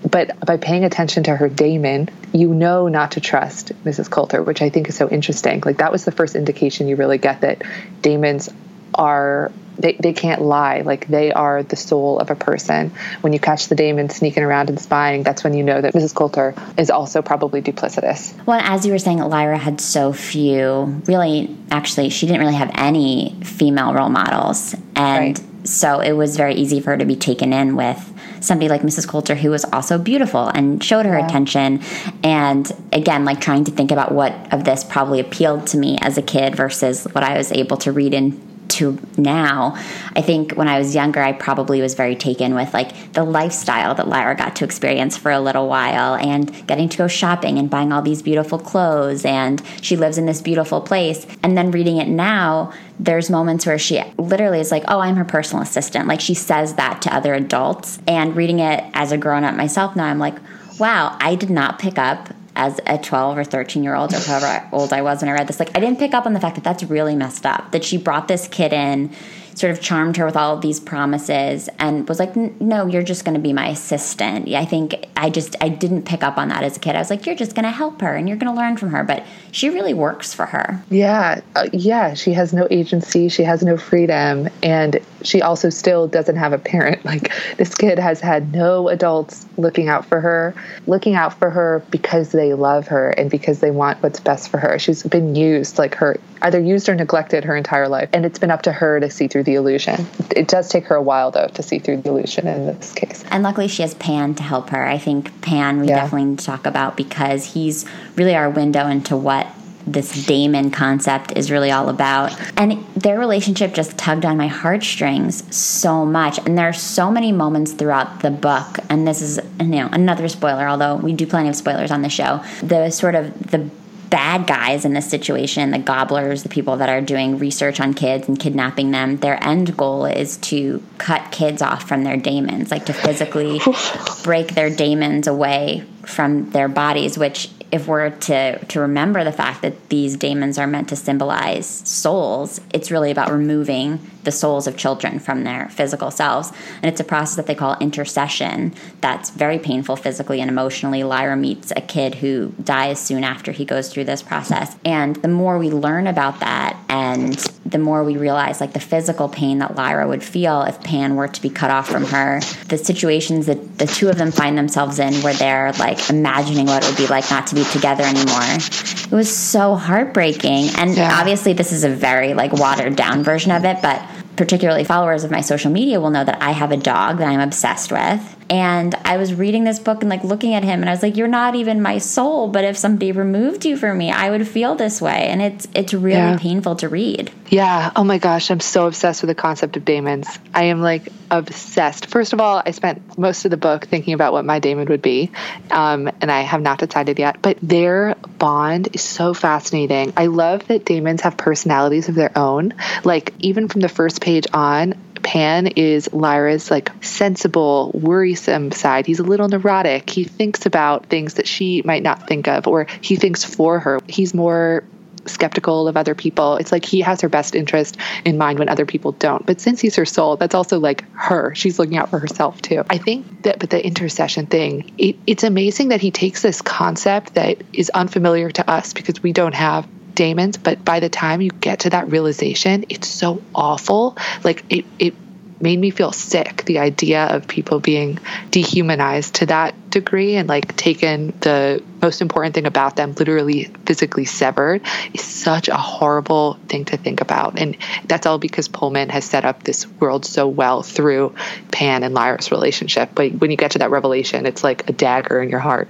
But 0.09 0.38
by 0.45 0.57
paying 0.57 0.85
attention 0.85 1.23
to 1.25 1.37
her 1.37 1.49
daemon, 1.49 2.09
you 2.33 2.53
know 2.53 2.88
not 2.88 3.12
to 3.12 3.21
trust 3.21 3.73
Mrs. 3.85 4.11
Coulter, 4.11 4.43
which 4.43 4.61
I 4.61 4.69
think 4.69 4.88
is 4.88 4.97
so 4.97 5.09
interesting. 5.09 5.62
Like 5.65 5.79
that 5.79 5.93
was 5.93 6.05
the 6.05 6.11
first 6.11 6.35
indication 6.35 6.88
you 6.88 6.97
really 6.97 7.19
get 7.19 7.43
that 7.43 7.62
daemons 8.01 8.51
are 8.94 9.52
they, 9.78 9.96
they 10.00 10.12
can't 10.12 10.42
lie. 10.42 10.83
Like 10.83 11.09
they 11.09 11.33
are 11.33 11.62
the 11.62 11.76
soul 11.76 12.18
of 12.18 12.31
a 12.31 12.35
person. 12.35 12.90
When 13.20 13.33
you 13.33 13.40
catch 13.40 13.68
the 13.68 13.74
daemon 13.74 14.11
sneaking 14.11 14.42
around 14.42 14.68
and 14.68 14.81
spying, 14.81 15.22
that's 15.22 15.42
when 15.44 15.55
you 15.55 15.64
know 15.64 15.81
that 15.81 15.94
Mrs. 15.94 16.14
Coulter 16.14 16.55
is 16.76 16.90
also 16.90 17.22
probably 17.22 17.62
duplicitous. 17.62 18.35
Well, 18.46 18.61
as 18.62 18.87
you 18.87 18.92
were 18.92 18.98
saying, 18.98 19.18
Lyra 19.18 19.59
had 19.59 19.81
so 19.81 20.12
few, 20.12 21.02
really, 21.07 21.57
actually, 21.70 22.11
she 22.11 22.26
didn't 22.26 22.40
really 22.40 22.55
have 22.55 22.70
any 22.74 23.37
female 23.42 23.94
role 23.94 24.11
models. 24.11 24.74
And 24.94 25.38
right. 25.38 25.66
so 25.66 26.00
it 26.00 26.12
was 26.12 26.37
very 26.37 26.55
easy 26.55 26.81
for 26.81 26.90
her 26.90 26.98
to 26.98 27.05
be 27.05 27.16
taken 27.16 27.52
in 27.52 27.76
with 27.76 28.09
somebody 28.40 28.68
like 28.68 28.83
Mrs. 28.83 29.07
Coulter 29.07 29.37
who 29.37 29.50
was 29.50 29.64
also 29.66 29.98
beautiful 29.98 30.48
and 30.48 30.83
showed 30.83 31.07
her 31.07 31.16
yeah. 31.16 31.26
attention. 31.26 31.81
And 32.24 32.70
again, 32.92 33.24
like 33.24 33.40
trying 33.40 33.64
to 33.64 33.70
think 33.70 33.92
about 33.92 34.12
what 34.12 34.52
of 34.52 34.64
this 34.64 34.83
probably 34.83 35.20
appealed 35.20 35.68
to 35.68 35.78
me 35.78 35.96
as 36.02 36.18
a 36.18 36.22
kid 36.22 36.57
versus 36.57 37.05
what 37.12 37.22
I 37.22 37.37
was 37.37 37.52
able 37.52 37.76
to 37.78 37.92
read 37.92 38.14
in 38.14 38.52
to 38.68 38.98
now, 39.16 39.75
I 40.16 40.22
think 40.22 40.53
when 40.53 40.68
I 40.68 40.79
was 40.79 40.94
younger, 40.94 41.20
I 41.20 41.33
probably 41.33 41.81
was 41.81 41.94
very 41.94 42.16
taken 42.16 42.55
with 42.55 42.72
like 42.72 43.12
the 43.12 43.25
lifestyle 43.25 43.94
that 43.94 44.09
Lyra 44.09 44.35
got 44.35 44.57
to 44.57 44.64
experience 44.64 45.16
for 45.16 45.31
a 45.31 45.40
little 45.40 45.68
while 45.68 46.14
and 46.14 46.66
getting 46.66 46.88
to 46.88 46.98
go 46.98 47.09
shopping 47.09 47.59
and 47.59 47.68
buying 47.68 47.92
all 47.92 48.03
these 48.03 48.22
beautiful 48.22 48.59
clothes. 48.59 49.25
And 49.25 49.62
she 49.81 49.96
lives 49.96 50.18
in 50.18 50.27
this 50.27 50.40
beautiful 50.40 50.81
place. 50.81 51.27
And 51.42 51.57
then 51.57 51.70
reading 51.70 51.98
it 51.98 52.09
now, 52.09 52.72
there's 52.98 53.31
moments 53.31 53.66
where 53.66 53.79
she 53.79 54.03
literally 54.16 54.61
is 54.61 54.70
like, 54.70 54.85
oh, 54.88 55.01
I'm 55.01 55.16
her 55.16 55.25
personal 55.25 55.62
assistant. 55.62 56.09
Like 56.09 56.20
she 56.20 56.35
says 56.35 56.75
that 56.75 57.03
to 57.03 57.14
other 57.14 57.35
adults. 57.35 57.98
And 58.07 58.35
reading 58.37 58.61
it 58.61 58.85
as 58.94 59.12
a 59.12 59.18
grown 59.18 59.44
up 59.44 59.55
myself 59.55 59.96
now, 59.96 60.07
I'm 60.07 60.18
like, 60.18 60.37
wow, 60.79 61.16
I 61.20 61.35
did 61.35 61.51
not 61.51 61.79
pick 61.79 61.98
up 61.98 62.31
as 62.55 62.81
a 62.87 62.99
12 62.99 63.38
or 63.38 63.45
13 63.45 63.83
year 63.83 63.95
old 63.95 64.12
or 64.12 64.21
however 64.21 64.69
old 64.73 64.93
I 64.93 65.03
was 65.03 65.23
when 65.23 65.29
I 65.29 65.33
read 65.33 65.47
this, 65.47 65.59
like 65.59 65.77
I 65.77 65.81
didn't 65.81 65.99
pick 65.99 66.15
up 66.15 66.27
on 66.27 66.33
the 66.33 66.41
fact 66.41 66.57
that 66.57 66.65
that's 66.65 66.83
really 66.85 67.17
messed 67.17 67.47
up. 67.47 67.73
That 67.73 67.85
she 67.85 67.97
brought 67.97 68.29
this 68.29 68.49
kid 68.49 68.73
in 68.73 69.15
sort 69.55 69.71
of 69.71 69.81
charmed 69.81 70.17
her 70.17 70.25
with 70.25 70.37
all 70.37 70.55
of 70.55 70.61
these 70.61 70.81
promises 70.81 71.69
and 71.79 72.09
was 72.09 72.19
like 72.19 72.35
no 72.61 72.87
you're 72.87 73.03
just 73.03 73.25
going 73.25 73.35
to 73.35 73.41
be 73.41 73.53
my 73.53 73.69
assistant. 73.69 74.49
I 74.49 74.65
think 74.65 75.07
i 75.17 75.31
just 75.31 75.57
i 75.61 75.69
didn't 75.69 76.03
pick 76.03 76.23
up 76.23 76.38
on 76.38 76.49
that 76.49 76.62
as 76.62 76.77
a 76.77 76.81
kid. 76.81 76.97
I 76.97 76.99
was 76.99 77.11
like 77.11 77.27
you're 77.27 77.37
just 77.37 77.55
going 77.55 77.65
to 77.65 77.71
help 77.71 78.01
her 78.01 78.15
and 78.15 78.29
you're 78.29 78.37
going 78.38 78.53
to 78.53 78.59
learn 78.59 78.77
from 78.77 78.91
her 78.91 79.05
but 79.05 79.25
she 79.51 79.69
really 79.69 79.95
works 79.95 80.33
for 80.35 80.47
her. 80.47 80.83
Yeah 80.91 81.41
uh, 81.57 81.69
yeah 81.73 82.15
she 82.15 82.33
has 82.33 82.53
no 82.53 82.67
agency 82.71 83.29
she 83.29 83.43
has 83.43 83.62
no 83.62 83.77
freedom 83.77 84.49
and 84.62 84.99
she 85.23 85.41
also 85.43 85.71
still 85.71 86.09
doesn't 86.09 86.37
have 86.37 86.53
a 86.53 86.59
parent. 86.59 87.05
Like 87.12 87.31
this 87.59 87.75
kid 87.75 87.99
has 87.99 88.21
had 88.21 88.55
no 88.55 88.88
adults 88.88 89.47
looking 89.59 89.88
out 89.88 90.07
for 90.07 90.19
her 90.21 90.55
looking 90.87 91.15
out 91.15 91.38
for 91.38 91.51
her 91.51 91.83
because 91.91 92.33
they 92.33 92.55
love 92.55 92.88
her 92.88 93.11
and 93.11 93.31
because 93.31 93.61
they 93.61 93.71
want 93.71 94.03
what's 94.03 94.21
best 94.21 94.49
for 94.49 94.59
her. 94.59 94.79
She's 94.79 95.03
been 95.03 95.35
used 95.35 95.79
like 95.79 95.95
her 95.97 96.17
either 96.42 96.61
used 96.61 96.88
or 96.88 96.94
neglected 96.94 97.44
her 97.44 97.57
entire 97.57 97.88
life 97.88 98.09
and 98.12 98.26
it's 98.26 98.38
been 98.38 98.50
up 98.50 98.62
to 98.62 98.72
her 98.72 99.00
to 99.00 99.11
see 99.11 99.28
through 99.28 99.44
the 99.44 99.55
illusion. 99.55 100.07
It 100.31 100.48
does 100.48 100.68
take 100.68 100.85
her 100.87 100.96
a 100.96 101.02
while, 101.02 101.31
though, 101.31 101.48
to 101.48 101.62
see 101.62 101.78
through 101.78 101.98
the 101.98 102.11
illusion 102.11 102.46
in 102.46 102.66
this 102.66 102.92
case. 102.92 103.24
And 103.31 103.42
luckily, 103.42 103.68
she 103.68 103.83
has 103.83 103.94
Pan 103.94 104.35
to 104.37 104.42
help 104.42 104.70
her. 104.70 104.87
I 104.87 104.98
think 104.98 105.40
Pan 105.42 105.81
we 105.81 105.88
yeah. 105.88 105.96
definitely 105.96 106.26
need 106.26 106.38
to 106.40 106.46
talk 106.46 106.66
about 106.66 106.96
because 106.96 107.44
he's 107.44 107.85
really 108.16 108.35
our 108.35 108.50
window 108.50 108.87
into 108.87 109.16
what 109.16 109.46
this 109.87 110.26
daemon 110.26 110.70
concept 110.70 111.33
is 111.37 111.50
really 111.50 111.70
all 111.70 111.88
about. 111.88 112.33
And 112.57 112.85
their 112.94 113.18
relationship 113.18 113.74
just 113.74 113.98
tugged 113.98 114.24
on 114.24 114.37
my 114.37 114.46
heartstrings 114.46 115.55
so 115.55 116.05
much. 116.05 116.38
And 116.38 116.57
there 116.57 116.68
are 116.68 116.72
so 116.72 117.11
many 117.11 117.33
moments 117.33 117.72
throughout 117.72 118.20
the 118.20 118.31
book, 118.31 118.78
and 118.88 119.07
this 119.07 119.20
is 119.20 119.40
you 119.61 119.66
know 119.66 119.88
another 119.92 120.28
spoiler, 120.28 120.68
although 120.68 120.96
we 120.96 121.12
do 121.14 121.26
plenty 121.26 121.48
of 121.48 121.57
spoilers 121.57 121.90
on 121.90 122.02
the 122.02 122.09
show. 122.09 122.42
The 122.62 122.90
sort 122.90 123.14
of 123.14 123.50
the 123.50 123.70
bad 124.12 124.46
guys 124.46 124.85
in 124.85 124.92
this 124.92 125.09
situation, 125.09 125.70
the 125.70 125.79
gobblers, 125.79 126.42
the 126.42 126.51
people 126.51 126.77
that 126.77 126.90
are 126.90 127.01
doing 127.01 127.38
research 127.38 127.81
on 127.81 127.94
kids 127.94 128.29
and 128.29 128.38
kidnapping 128.38 128.90
them, 128.90 129.16
their 129.16 129.42
end 129.42 129.75
goal 129.75 130.05
is 130.05 130.37
to 130.37 130.83
cut 130.98 131.33
kids 131.33 131.62
off 131.62 131.88
from 131.88 132.05
their 132.05 132.18
daemons, 132.18 132.70
like 132.70 132.85
to 132.85 132.92
physically 132.92 133.59
break 134.22 134.55
their 134.55 134.68
daemons 134.68 135.27
away 135.27 135.83
from 136.05 136.51
their 136.51 136.68
bodies, 136.68 137.16
which 137.16 137.48
if 137.72 137.88
we're 137.88 138.11
to 138.11 138.64
to 138.66 138.80
remember 138.80 139.24
the 139.24 139.32
fact 139.32 139.62
that 139.62 139.88
these 139.88 140.16
daemons 140.16 140.58
are 140.58 140.66
meant 140.66 140.90
to 140.90 140.96
symbolize 140.96 141.66
souls, 141.66 142.61
it's 142.72 142.90
really 142.90 143.11
about 143.11 143.32
removing 143.32 143.98
the 144.24 144.30
souls 144.30 144.66
of 144.66 144.76
children 144.76 145.18
from 145.18 145.42
their 145.42 145.68
physical 145.70 146.11
selves. 146.11 146.52
And 146.82 146.85
it's 146.85 147.00
a 147.00 147.04
process 147.04 147.37
that 147.37 147.46
they 147.46 147.54
call 147.54 147.74
intercision 147.76 148.74
that's 149.00 149.30
very 149.30 149.58
painful 149.58 149.96
physically 149.96 150.40
and 150.40 150.50
emotionally. 150.50 151.02
Lyra 151.02 151.37
meets 151.37 151.72
a 151.74 151.80
kid 151.80 152.16
who 152.16 152.54
dies 152.62 153.00
soon 153.00 153.24
after 153.24 153.52
he 153.52 153.64
goes 153.64 153.92
through 153.92 154.04
this 154.04 154.22
process. 154.22 154.76
And 154.85 155.16
the 155.16 155.28
more 155.28 155.58
we 155.58 155.70
learn 155.70 156.06
about 156.06 156.40
that 156.40 156.76
and 156.88 157.37
the 157.72 157.78
more 157.78 158.04
we 158.04 158.16
realize 158.16 158.61
like 158.61 158.72
the 158.72 158.80
physical 158.80 159.28
pain 159.28 159.58
that 159.58 159.74
Lyra 159.74 160.06
would 160.06 160.22
feel 160.22 160.62
if 160.62 160.80
Pan 160.82 161.16
were 161.16 161.28
to 161.28 161.42
be 161.42 161.50
cut 161.50 161.70
off 161.70 161.88
from 161.88 162.04
her, 162.04 162.40
the 162.68 162.78
situations 162.78 163.46
that 163.46 163.78
the 163.78 163.87
two 163.87 164.08
of 164.08 164.16
them 164.16 164.30
find 164.30 164.56
themselves 164.56 164.98
in 164.98 165.14
where 165.22 165.35
they're 165.35 165.72
like 165.72 166.11
imagining 166.11 166.66
what 166.66 166.85
it 166.85 166.88
would 166.88 166.96
be 166.96 167.06
like 167.06 167.28
not 167.30 167.46
to 167.48 167.54
be 167.54 167.64
together 167.64 168.04
anymore. 168.04 168.42
It 168.42 169.11
was 169.11 169.35
so 169.35 169.74
heartbreaking. 169.74 170.70
And 170.76 170.96
yeah. 170.96 171.18
obviously 171.18 171.52
this 171.52 171.72
is 171.72 171.85
a 171.85 171.90
very 171.90 172.35
like 172.35 172.52
watered 172.52 172.96
down 172.96 173.22
version 173.24 173.50
of 173.50 173.64
it, 173.64 173.82
but 173.82 174.02
particularly 174.37 174.85
followers 174.85 175.24
of 175.24 175.30
my 175.30 175.40
social 175.40 175.70
media 175.70 176.00
will 176.00 176.11
know 176.11 176.24
that 176.24 176.42
I 176.42 176.52
have 176.52 176.72
a 176.72 176.76
dog 176.76 177.18
that 177.18 177.28
I'm 177.28 177.40
obsessed 177.40 177.92
with. 177.92 178.37
And 178.53 178.95
I 179.07 179.17
was 179.17 179.33
reading 179.33 179.65
this 179.65 179.79
book 179.79 180.03
and 180.03 180.11
like 180.11 180.25
looking 180.25 180.53
at 180.53 180.62
him 180.62 180.81
and 180.83 180.91
I 180.91 180.93
was 180.93 181.03
like, 181.03 181.17
You're 181.17 181.27
not 181.27 181.55
even 181.55 181.81
my 181.81 181.97
soul, 181.97 182.49
but 182.49 182.65
if 182.65 182.77
somebody 182.77 183.11
removed 183.11 183.65
you 183.65 183.79
from 183.79 183.97
me, 183.97 184.11
I 184.11 184.29
would 184.29 184.47
feel 184.47 184.75
this 184.75 185.01
way. 185.01 185.29
And 185.29 185.41
it's 185.41 185.67
it's 185.75 185.95
really 185.95 186.17
yeah. 186.17 186.37
painful 186.38 186.77
to 186.77 186.91
read. 186.91 187.33
Yeah. 187.49 187.93
Oh 187.97 188.05
my 188.05 188.19
gosh. 188.19 188.51
I'm 188.51 188.61
so 188.61 188.87
obsessed 188.87 189.23
with 189.23 189.29
the 189.29 189.35
concept 189.35 189.79
of 189.79 189.87
daemons. 189.87 190.29
I 190.53 190.65
am 190.65 190.83
like 190.83 191.09
obsessed. 191.31 192.07
First 192.07 192.35
of 192.35 192.43
all, 192.43 192.62
I 192.65 192.73
spent 192.73 193.17
most 193.17 193.47
of 193.47 193.51
the 193.51 193.57
book 193.57 193.87
thinking 193.87 194.12
about 194.12 194.35
what 194.35 194.45
my 194.45 194.59
daemon 194.59 194.88
would 194.88 195.01
be. 195.01 195.31
Um, 195.71 196.11
and 196.21 196.31
I 196.31 196.43
have 196.43 196.61
not 196.61 196.79
decided 196.79 197.19
yet. 197.19 197.41
But 197.41 197.57
their 197.62 198.17
bond 198.37 198.91
is 198.93 199.01
so 199.01 199.33
fascinating. 199.33 200.12
I 200.15 200.27
love 200.27 200.67
that 200.69 200.85
daemons 200.85 201.23
have 201.23 201.38
personalities 201.38 202.11
of 202.11 202.15
their 202.15 202.37
own. 202.37 202.75
Like 203.03 203.33
even 203.38 203.69
from 203.69 203.81
the 203.81 203.88
first 203.88 204.21
page 204.21 204.47
on, 204.53 204.95
Pan 205.22 205.68
is 205.68 206.12
Lyra's 206.12 206.70
like 206.70 206.90
sensible, 207.02 207.90
worrisome 207.94 208.72
side. 208.72 209.06
He's 209.06 209.20
a 209.20 209.24
little 209.24 209.48
neurotic. 209.48 210.11
He 210.11 210.24
thinks 210.24 210.66
about 210.66 211.06
things 211.06 211.35
that 211.35 211.46
she 211.46 211.82
might 211.85 212.02
not 212.02 212.26
think 212.26 212.48
of, 212.48 212.66
or 212.66 212.87
he 213.00 213.16
thinks 213.16 213.44
for 213.44 213.78
her. 213.80 214.00
He's 214.08 214.35
more 214.35 214.85
skeptical 215.26 215.88
of 215.88 215.96
other 215.96 216.14
people. 216.14 216.56
It's 216.56 216.72
like 216.72 216.85
he 216.85 217.00
has 217.00 217.20
her 217.20 217.28
best 217.28 217.54
interest 217.54 217.96
in 218.24 218.38
mind 218.38 218.58
when 218.58 218.68
other 218.68 218.87
people 218.87 219.12
don't. 219.12 219.44
But 219.44 219.61
since 219.61 219.80
he's 219.80 219.96
her 219.96 220.04
soul, 220.04 220.37
that's 220.37 220.54
also 220.54 220.80
like 220.80 221.04
her. 221.12 221.54
She's 221.54 221.78
looking 221.78 221.96
out 221.96 222.11
for 222.11 222.18
herself 222.18 222.61
too. 222.62 222.85
I 222.90 222.98
think 222.98 223.42
that, 223.42 223.58
but 223.58 223.70
the 223.70 223.80
intercision 223.80 224.50
thing, 224.50 224.92
it, 224.98 225.16
it's 225.26 225.44
amazing 225.44 225.88
that 225.88 226.00
he 226.00 226.11
takes 226.11 226.42
this 226.42 226.61
concept 226.62 227.35
that 227.35 227.62
is 227.72 227.90
unfamiliar 227.90 228.50
to 228.50 228.68
us 228.70 228.92
because 228.92 229.22
we 229.22 229.32
don't 229.32 229.54
have 229.54 229.87
daemons 230.14 230.57
but 230.57 230.85
by 230.85 231.01
the 231.01 231.09
time 231.09 231.40
you 231.40 231.51
get 231.51 231.81
to 231.81 231.90
that 231.90 232.11
realization 232.11 232.85
it's 232.88 233.09
so 233.09 233.42
awful. 233.55 234.16
Like 234.44 234.64
it, 234.70 234.85
it 234.98 235.14
made 235.61 235.79
me 235.79 235.90
feel 235.90 236.11
sick 236.11 236.64
the 236.66 236.81
idea 236.81 237.25
of 237.25 237.46
people 237.46 237.79
being 237.79 238.18
dehumanized 238.51 239.37
to 239.37 239.46
that 239.46 239.90
degree 239.90 240.35
and 240.35 240.48
like 240.48 240.75
taken 240.77 241.33
the 241.40 241.81
most 242.03 242.20
important 242.20 242.55
thing 242.55 242.66
about 242.66 242.96
them 242.96 243.12
literally 243.12 243.64
physically 243.87 244.25
severed 244.25 244.83
is 245.14 245.22
such 245.22 245.68
a 245.68 245.77
horrible 245.77 246.59
thing 246.68 246.85
to 246.85 246.96
think 246.96 247.20
about. 247.20 247.61
And 247.61 247.77
that's 248.07 248.27
all 248.27 248.38
because 248.38 248.66
pullman 248.66 249.09
has 249.11 249.25
set 249.25 249.44
up 249.44 249.62
this 249.62 249.87
world 249.87 250.27
so 250.27 250.48
well 250.48 250.83
through 250.83 251.35
pan 251.70 252.03
and 252.03 252.12
lyra's 252.12 252.51
relationship. 252.51 253.11
But 253.14 253.33
when 253.35 253.53
you 253.53 253.57
get 253.57 253.72
to 253.72 253.79
that 253.79 253.90
revelation 253.90 254.46
it's 254.46 254.64
like 254.64 254.88
a 254.88 254.92
dagger 254.92 255.40
in 255.40 255.48
your 255.48 255.61
heart. 255.61 255.88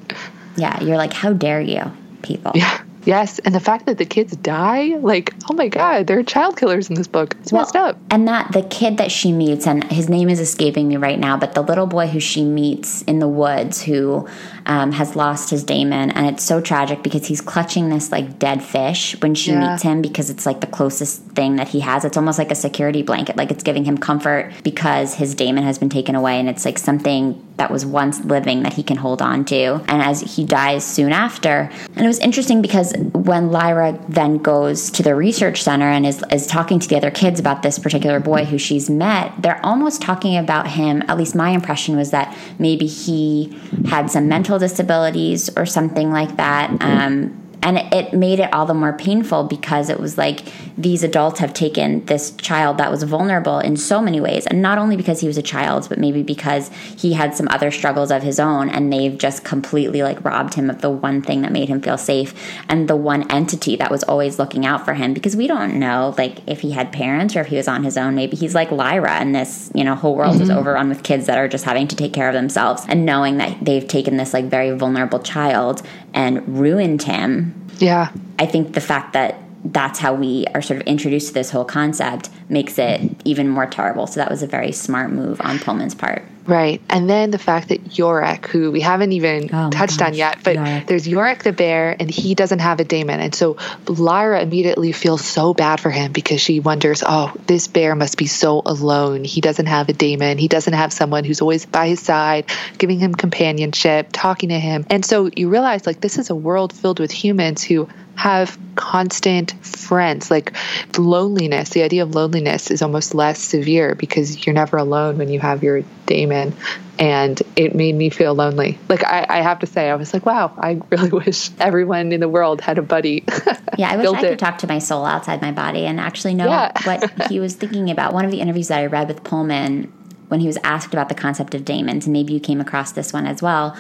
Yeah 0.56 0.82
you're 0.82 0.98
like 0.98 1.14
how 1.14 1.32
dare 1.32 1.62
you 1.62 1.90
people? 2.22 2.52
Yeah 2.54 2.82
Yes, 3.04 3.38
and 3.40 3.54
the 3.54 3.60
fact 3.60 3.86
that 3.86 3.98
the 3.98 4.04
kids 4.04 4.36
die, 4.36 4.96
like, 5.00 5.34
oh 5.50 5.54
my 5.54 5.68
god, 5.68 6.06
there 6.06 6.18
are 6.18 6.22
child 6.22 6.56
killers 6.56 6.88
in 6.88 6.94
this 6.94 7.06
book. 7.06 7.36
It's 7.40 7.52
well, 7.52 7.62
messed 7.62 7.76
up. 7.76 7.98
And 8.10 8.28
that 8.28 8.52
the 8.52 8.62
kid 8.62 8.98
that 8.98 9.10
she 9.10 9.32
meets, 9.32 9.66
and 9.66 9.84
his 9.84 10.08
name 10.08 10.28
is 10.28 10.40
escaping 10.40 10.88
me 10.88 10.96
right 10.96 11.18
now, 11.18 11.36
but 11.36 11.54
the 11.54 11.62
little 11.62 11.86
boy 11.86 12.06
who 12.06 12.20
she 12.20 12.44
meets 12.44 13.02
in 13.02 13.18
the 13.18 13.28
woods 13.28 13.82
who 13.82 14.28
um, 14.66 14.92
has 14.92 15.16
lost 15.16 15.50
his 15.50 15.64
daemon, 15.64 16.10
and 16.10 16.26
it's 16.26 16.44
so 16.44 16.60
tragic 16.60 17.02
because 17.02 17.26
he's 17.26 17.40
clutching 17.40 17.88
this 17.88 18.12
like 18.12 18.38
dead 18.38 18.62
fish 18.62 19.20
when 19.20 19.34
she 19.34 19.50
yeah. 19.50 19.72
meets 19.72 19.82
him 19.82 20.02
because 20.02 20.30
it's 20.30 20.46
like 20.46 20.60
the 20.60 20.66
closest 20.66 21.22
thing 21.32 21.56
that 21.56 21.68
he 21.68 21.80
has. 21.80 22.04
It's 22.04 22.16
almost 22.16 22.38
like 22.38 22.50
a 22.50 22.56
security 22.56 23.02
blanket, 23.02 23.36
like 23.36 23.50
it's 23.50 23.62
giving 23.62 23.84
him 23.84 23.98
comfort 23.98 24.52
because 24.62 25.14
his 25.14 25.34
daemon 25.34 25.64
has 25.64 25.78
been 25.78 25.90
taken 25.90 26.14
away, 26.14 26.38
and 26.38 26.48
it's 26.48 26.64
like 26.64 26.78
something 26.78 27.42
that 27.56 27.70
was 27.70 27.84
once 27.84 28.24
living 28.24 28.62
that 28.62 28.72
he 28.74 28.82
can 28.82 28.96
hold 28.96 29.22
on 29.22 29.44
to. 29.46 29.56
And 29.88 30.02
as 30.02 30.20
he 30.20 30.44
dies 30.44 30.84
soon 30.84 31.12
after, 31.12 31.70
and 31.94 32.04
it 32.04 32.06
was 32.06 32.18
interesting 32.18 32.62
because 32.62 32.94
when 33.12 33.50
Lyra 33.50 33.98
then 34.08 34.38
goes 34.38 34.90
to 34.92 35.02
the 35.02 35.14
research 35.14 35.62
center 35.62 35.86
and 35.86 36.06
is, 36.06 36.24
is 36.30 36.46
talking 36.46 36.78
to 36.78 36.88
the 36.88 36.96
other 36.96 37.10
kids 37.10 37.38
about 37.38 37.62
this 37.62 37.78
particular 37.78 38.20
boy 38.20 38.44
who 38.44 38.58
she's 38.58 38.88
met, 38.88 39.32
they're 39.40 39.64
almost 39.64 40.02
talking 40.02 40.36
about 40.36 40.68
him. 40.68 41.02
At 41.08 41.18
least 41.18 41.34
my 41.34 41.50
impression 41.50 41.96
was 41.96 42.10
that 42.10 42.36
maybe 42.58 42.86
he 42.86 43.58
had 43.86 44.10
some 44.10 44.28
mental 44.28 44.58
disabilities 44.58 45.50
or 45.56 45.66
something 45.66 46.10
like 46.10 46.36
that. 46.36 46.70
Um, 46.80 47.38
and 47.62 47.79
it 47.79 48.12
made 48.12 48.40
it 48.40 48.53
all 48.53 48.66
the 48.66 48.75
more 48.75 48.92
painful 48.92 49.44
because 49.44 49.88
it 49.88 50.01
was 50.01 50.18
like 50.18 50.42
these 50.77 51.05
adults 51.05 51.38
have 51.38 51.55
taken 51.55 52.05
this 52.07 52.33
child 52.33 52.79
that 52.79 52.90
was 52.90 53.05
vulnerable 53.05 53.61
in 53.61 53.77
so 53.77 54.03
many 54.03 54.20
ways. 54.20 54.46
And 54.46 54.61
not 54.61 54.79
only 54.79 54.96
because 54.96 55.20
he 55.20 55.29
was 55.29 55.38
a 55.38 55.42
child 55.42 55.88
but 55.88 55.98
maybe 55.98 56.22
because 56.22 56.70
he 56.70 57.12
had 57.12 57.35
some 57.35 57.48
other 57.48 57.70
struggles 57.70 58.11
of 58.11 58.22
his 58.22 58.40
own 58.40 58.68
and 58.68 58.92
they've 58.92 59.16
just 59.16 59.44
completely 59.44 60.03
like 60.03 60.25
robbed 60.25 60.55
him 60.55 60.68
of 60.68 60.81
the 60.81 60.90
one 60.90 61.22
thing 61.22 61.42
that 61.42 61.53
made 61.53 61.68
him 61.68 61.81
feel 61.81 61.96
safe 61.96 62.35
and 62.68 62.88
the 62.88 62.96
one 62.96 63.31
entity 63.31 63.77
that 63.77 63.90
was 63.90 64.03
always 64.05 64.38
looking 64.38 64.66
out 64.66 64.85
for 64.85 64.94
him. 64.94 65.14
Because 65.14 65.37
we 65.37 65.46
don't 65.46 65.79
know 65.79 66.14
like 66.18 66.38
if 66.48 66.61
he 66.61 66.72
had 66.72 66.92
parents 66.92 67.37
or 67.37 67.40
if 67.40 67.46
he 67.46 67.57
was 67.57 67.68
on 67.68 67.85
his 67.85 67.96
own. 67.96 68.14
Maybe 68.14 68.37
he's 68.37 68.55
like 68.55 68.72
Lyra 68.72 69.12
and 69.12 69.35
this 69.35 69.70
you 69.75 69.85
know 69.85 69.94
whole 69.94 70.16
world 70.16 70.35
mm-hmm. 70.35 70.42
is 70.42 70.51
overrun 70.51 70.88
with 70.88 71.05
kids 71.05 71.27
that 71.27 71.38
are 71.38 71.48
just 71.48 71.64
having 71.64 71.87
to 71.88 71.96
take 71.96 72.12
care 72.12 72.29
of 72.29 72.35
themselves. 72.35 72.85
And 72.88 73.07
knowing 73.07 73.37
that 73.37 73.64
they've 73.64 73.87
taken 73.87 74.16
this 74.16 74.35
like 74.35 74.46
very 74.46 74.77
vulnerable 74.77 75.20
child 75.20 75.83
and 76.12 76.59
ruined 76.59 77.03
him 77.03 77.51
yeah. 77.82 78.12
I 78.38 78.46
think 78.46 78.74
the 78.74 78.80
fact 78.80 79.12
that 79.12 79.36
that's 79.64 79.98
how 79.98 80.14
we 80.14 80.46
are 80.54 80.62
sort 80.62 80.80
of 80.80 80.86
introduced 80.86 81.28
to 81.28 81.34
this 81.34 81.50
whole 81.50 81.64
concept 81.64 82.30
makes 82.48 82.78
it 82.78 83.12
even 83.24 83.48
more 83.48 83.66
terrible. 83.66 84.06
So 84.06 84.20
that 84.20 84.30
was 84.30 84.42
a 84.42 84.46
very 84.46 84.72
smart 84.72 85.11
move 85.11 85.40
on 85.40 85.58
Pullman's 85.58 85.94
part. 85.94 86.22
Right. 86.46 86.80
And 86.90 87.08
then 87.08 87.30
the 87.30 87.38
fact 87.38 87.68
that 87.68 87.85
Iorek, 87.85 88.46
who 88.46 88.72
we 88.72 88.80
haven't 88.80 89.12
even 89.12 89.44
oh 89.52 89.70
touched 89.70 90.00
gosh. 90.00 90.08
on 90.08 90.14
yet, 90.14 90.38
but 90.42 90.56
Iorek. 90.56 90.87
there's 90.87 91.06
Iorek 91.06 91.42
the 91.42 91.52
bear 91.52 91.96
and 91.98 92.11
he 92.11 92.35
doesn't 92.35 92.58
have 92.58 92.80
a 92.80 92.85
daemon. 92.85 93.20
And 93.20 93.35
so 93.35 93.56
Lyra 93.87 94.42
immediately 94.42 94.92
feels 94.92 95.24
so 95.24 95.54
bad 95.54 95.78
for 95.78 95.90
him 95.90 96.12
because 96.12 96.40
she 96.40 96.61
wonders, 96.61 97.02
oh, 97.06 97.32
this 97.46 97.68
bear 97.68 97.94
must 97.94 98.18
be 98.18 98.26
so 98.26 98.62
alone. 98.66 99.24
He 99.24 99.40
doesn't 99.40 99.66
have 99.66 99.88
a 99.88 99.92
daemon. 99.92 100.38
He 100.38 100.48
doesn't 100.48 100.72
have 100.72 100.92
someone 100.92 101.24
who's 101.24 101.40
always 101.40 101.64
by 101.64 101.88
his 101.88 102.00
side, 102.00 102.46
giving 102.78 102.98
him 102.98 103.14
companionship, 103.14 104.08
talking 104.12 104.48
to 104.48 104.58
him. 104.58 104.85
And 104.90 105.04
so 105.04 105.30
you 105.37 105.48
realize 105.48 105.87
like 105.87 106.00
this 106.00 106.18
is 106.18 106.30
a 106.30 106.35
world 106.35 106.72
filled 106.72 106.98
with 106.98 107.12
humans 107.12 107.62
who 107.62 107.88
have 108.14 108.58
constant 108.74 109.52
friends. 109.64 110.30
Like 110.30 110.52
loneliness, 110.98 111.70
the 111.70 111.82
idea 111.82 112.02
of 112.02 112.14
loneliness 112.14 112.70
is 112.70 112.82
almost 112.82 113.12
less 113.14 113.40
severe 113.40 113.94
because 113.94 114.46
you're 114.46 114.55
never 114.55 114.77
alone 114.77 115.18
when 115.18 115.29
you 115.29 115.40
have 115.40 115.62
your 115.62 115.83
daemon. 116.07 116.55
And 116.98 117.42
it 117.57 117.75
made 117.75 117.94
me 117.94 118.11
feel 118.11 118.35
lonely. 118.35 118.79
Like 118.88 119.05
I, 119.05 119.27
I 119.29 119.40
have 119.40 119.61
to 119.61 119.66
say, 119.66 119.90
I 119.90 119.94
was 119.94 120.12
like, 120.12 120.27
wow, 120.27 120.53
I 120.59 120.81
really 120.90 121.11
wish 121.25 121.51
everyone 121.59 122.12
in 122.12 122.20
the 122.20 122.29
world 122.29 122.61
had 122.61 122.79
a 122.79 122.83
buddy. 122.83 123.25
yeah, 123.79 123.90
I 123.90 123.96
wish 123.96 124.07
I 124.07 124.20
could 124.20 124.38
talk 124.38 124.59
to 124.59 124.66
my 124.66 124.79
soul 124.79 125.05
outside 125.05 125.42
my 125.42 125.53
body 125.53 125.87
and 125.87 125.98
actually 125.98 126.35
know 126.35 126.46
yeah. 126.46 126.72
what 126.85 127.29
he 127.31 127.40
was 127.40 127.55
thinking 127.55 127.90
about. 127.90 128.12
One 128.12 128.25
of 128.25 128.31
the 128.31 128.40
interviews 128.40 128.68
that 128.68 128.79
I 128.79 128.87
read 128.87 129.09
with 129.09 129.25
Pullman 129.25 129.92
when 130.29 130.40
he 130.40 130.46
was 130.46 130.59
asked 130.64 130.92
about 130.92 131.09
the 131.09 131.14
concept 131.14 131.55
of 131.55 131.64
daemons, 131.64 132.07
and 132.07 132.12
maybe 132.12 132.33
you 132.33 132.40
came 132.40 132.61
across 132.61 132.92
this 132.92 133.12
one 133.12 133.27
as 133.27 133.42
well. 133.42 133.77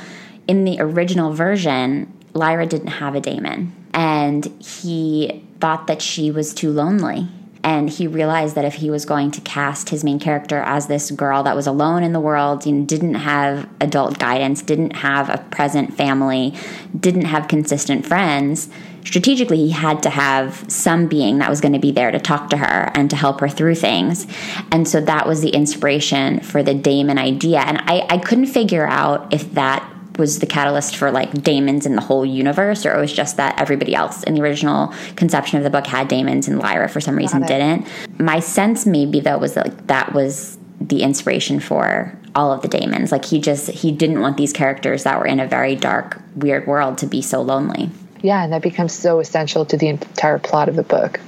In 0.46 0.64
the 0.64 0.80
original 0.80 1.32
version, 1.32 2.12
Lyra 2.34 2.66
didn't 2.66 2.88
have 2.88 3.14
a 3.14 3.20
daemon 3.20 3.72
and 3.94 4.46
he 4.62 5.44
thought 5.60 5.86
that 5.86 6.02
she 6.02 6.30
was 6.30 6.54
too 6.54 6.70
lonely. 6.70 7.28
And 7.64 7.88
he 7.88 8.06
realized 8.06 8.54
that 8.56 8.64
if 8.64 8.74
he 8.74 8.90
was 8.90 9.04
going 9.04 9.30
to 9.32 9.40
cast 9.42 9.90
his 9.90 10.02
main 10.02 10.18
character 10.18 10.58
as 10.58 10.88
this 10.88 11.10
girl 11.10 11.44
that 11.44 11.54
was 11.54 11.66
alone 11.66 12.02
in 12.02 12.12
the 12.12 12.20
world, 12.20 12.62
didn't 12.62 13.14
have 13.14 13.68
adult 13.80 14.18
guidance, 14.18 14.62
didn't 14.62 14.96
have 14.96 15.28
a 15.28 15.38
present 15.50 15.96
family, 15.96 16.54
didn't 16.98 17.26
have 17.26 17.46
consistent 17.46 18.04
friends, 18.04 18.68
strategically 19.04 19.58
he 19.58 19.70
had 19.70 20.02
to 20.02 20.10
have 20.10 20.64
some 20.68 21.06
being 21.06 21.38
that 21.38 21.50
was 21.50 21.60
going 21.60 21.72
to 21.72 21.78
be 21.78 21.92
there 21.92 22.10
to 22.10 22.18
talk 22.18 22.50
to 22.50 22.56
her 22.56 22.90
and 22.94 23.10
to 23.10 23.16
help 23.16 23.40
her 23.40 23.48
through 23.48 23.74
things. 23.74 24.26
And 24.70 24.86
so 24.86 25.00
that 25.00 25.26
was 25.26 25.40
the 25.40 25.50
inspiration 25.50 26.40
for 26.40 26.62
the 26.62 26.74
daemon 26.74 27.18
idea. 27.18 27.60
And 27.60 27.78
i, 27.82 28.06
I 28.08 28.18
couldn't 28.18 28.46
figure 28.46 28.86
out 28.86 29.32
if 29.32 29.52
that 29.54 29.88
was 30.18 30.38
the 30.38 30.46
catalyst 30.46 30.96
for 30.96 31.10
like 31.10 31.42
daemons 31.42 31.86
in 31.86 31.96
the 31.96 32.02
whole 32.02 32.24
universe, 32.24 32.84
or 32.84 32.94
it 32.94 33.00
was 33.00 33.12
just 33.12 33.36
that 33.36 33.60
everybody 33.60 33.94
else 33.94 34.22
in 34.24 34.34
the 34.34 34.42
original 34.42 34.92
conception 35.16 35.58
of 35.58 35.64
the 35.64 35.70
book 35.70 35.86
had 35.86 36.08
daemons 36.08 36.48
and 36.48 36.58
Lyra 36.58 36.88
for 36.88 37.00
some 37.00 37.16
reason 37.16 37.42
didn't. 37.42 37.86
My 38.18 38.40
sense 38.40 38.86
maybe 38.86 39.20
though 39.20 39.38
was 39.38 39.54
that 39.54 39.66
like, 39.66 39.86
that 39.86 40.12
was 40.12 40.58
the 40.80 41.02
inspiration 41.02 41.60
for 41.60 42.18
all 42.34 42.52
of 42.52 42.62
the 42.62 42.68
daemons. 42.68 43.12
Like 43.12 43.24
he 43.24 43.40
just 43.40 43.68
he 43.70 43.92
didn't 43.92 44.20
want 44.20 44.36
these 44.36 44.52
characters 44.52 45.04
that 45.04 45.18
were 45.18 45.26
in 45.26 45.40
a 45.40 45.46
very 45.46 45.76
dark, 45.76 46.20
weird 46.34 46.66
world 46.66 46.98
to 46.98 47.06
be 47.06 47.22
so 47.22 47.42
lonely. 47.42 47.90
Yeah, 48.22 48.42
and 48.44 48.52
that 48.52 48.62
becomes 48.62 48.92
so 48.92 49.18
essential 49.20 49.64
to 49.66 49.76
the 49.76 49.88
entire 49.88 50.38
plot 50.38 50.68
of 50.68 50.76
the 50.76 50.82
book 50.82 51.18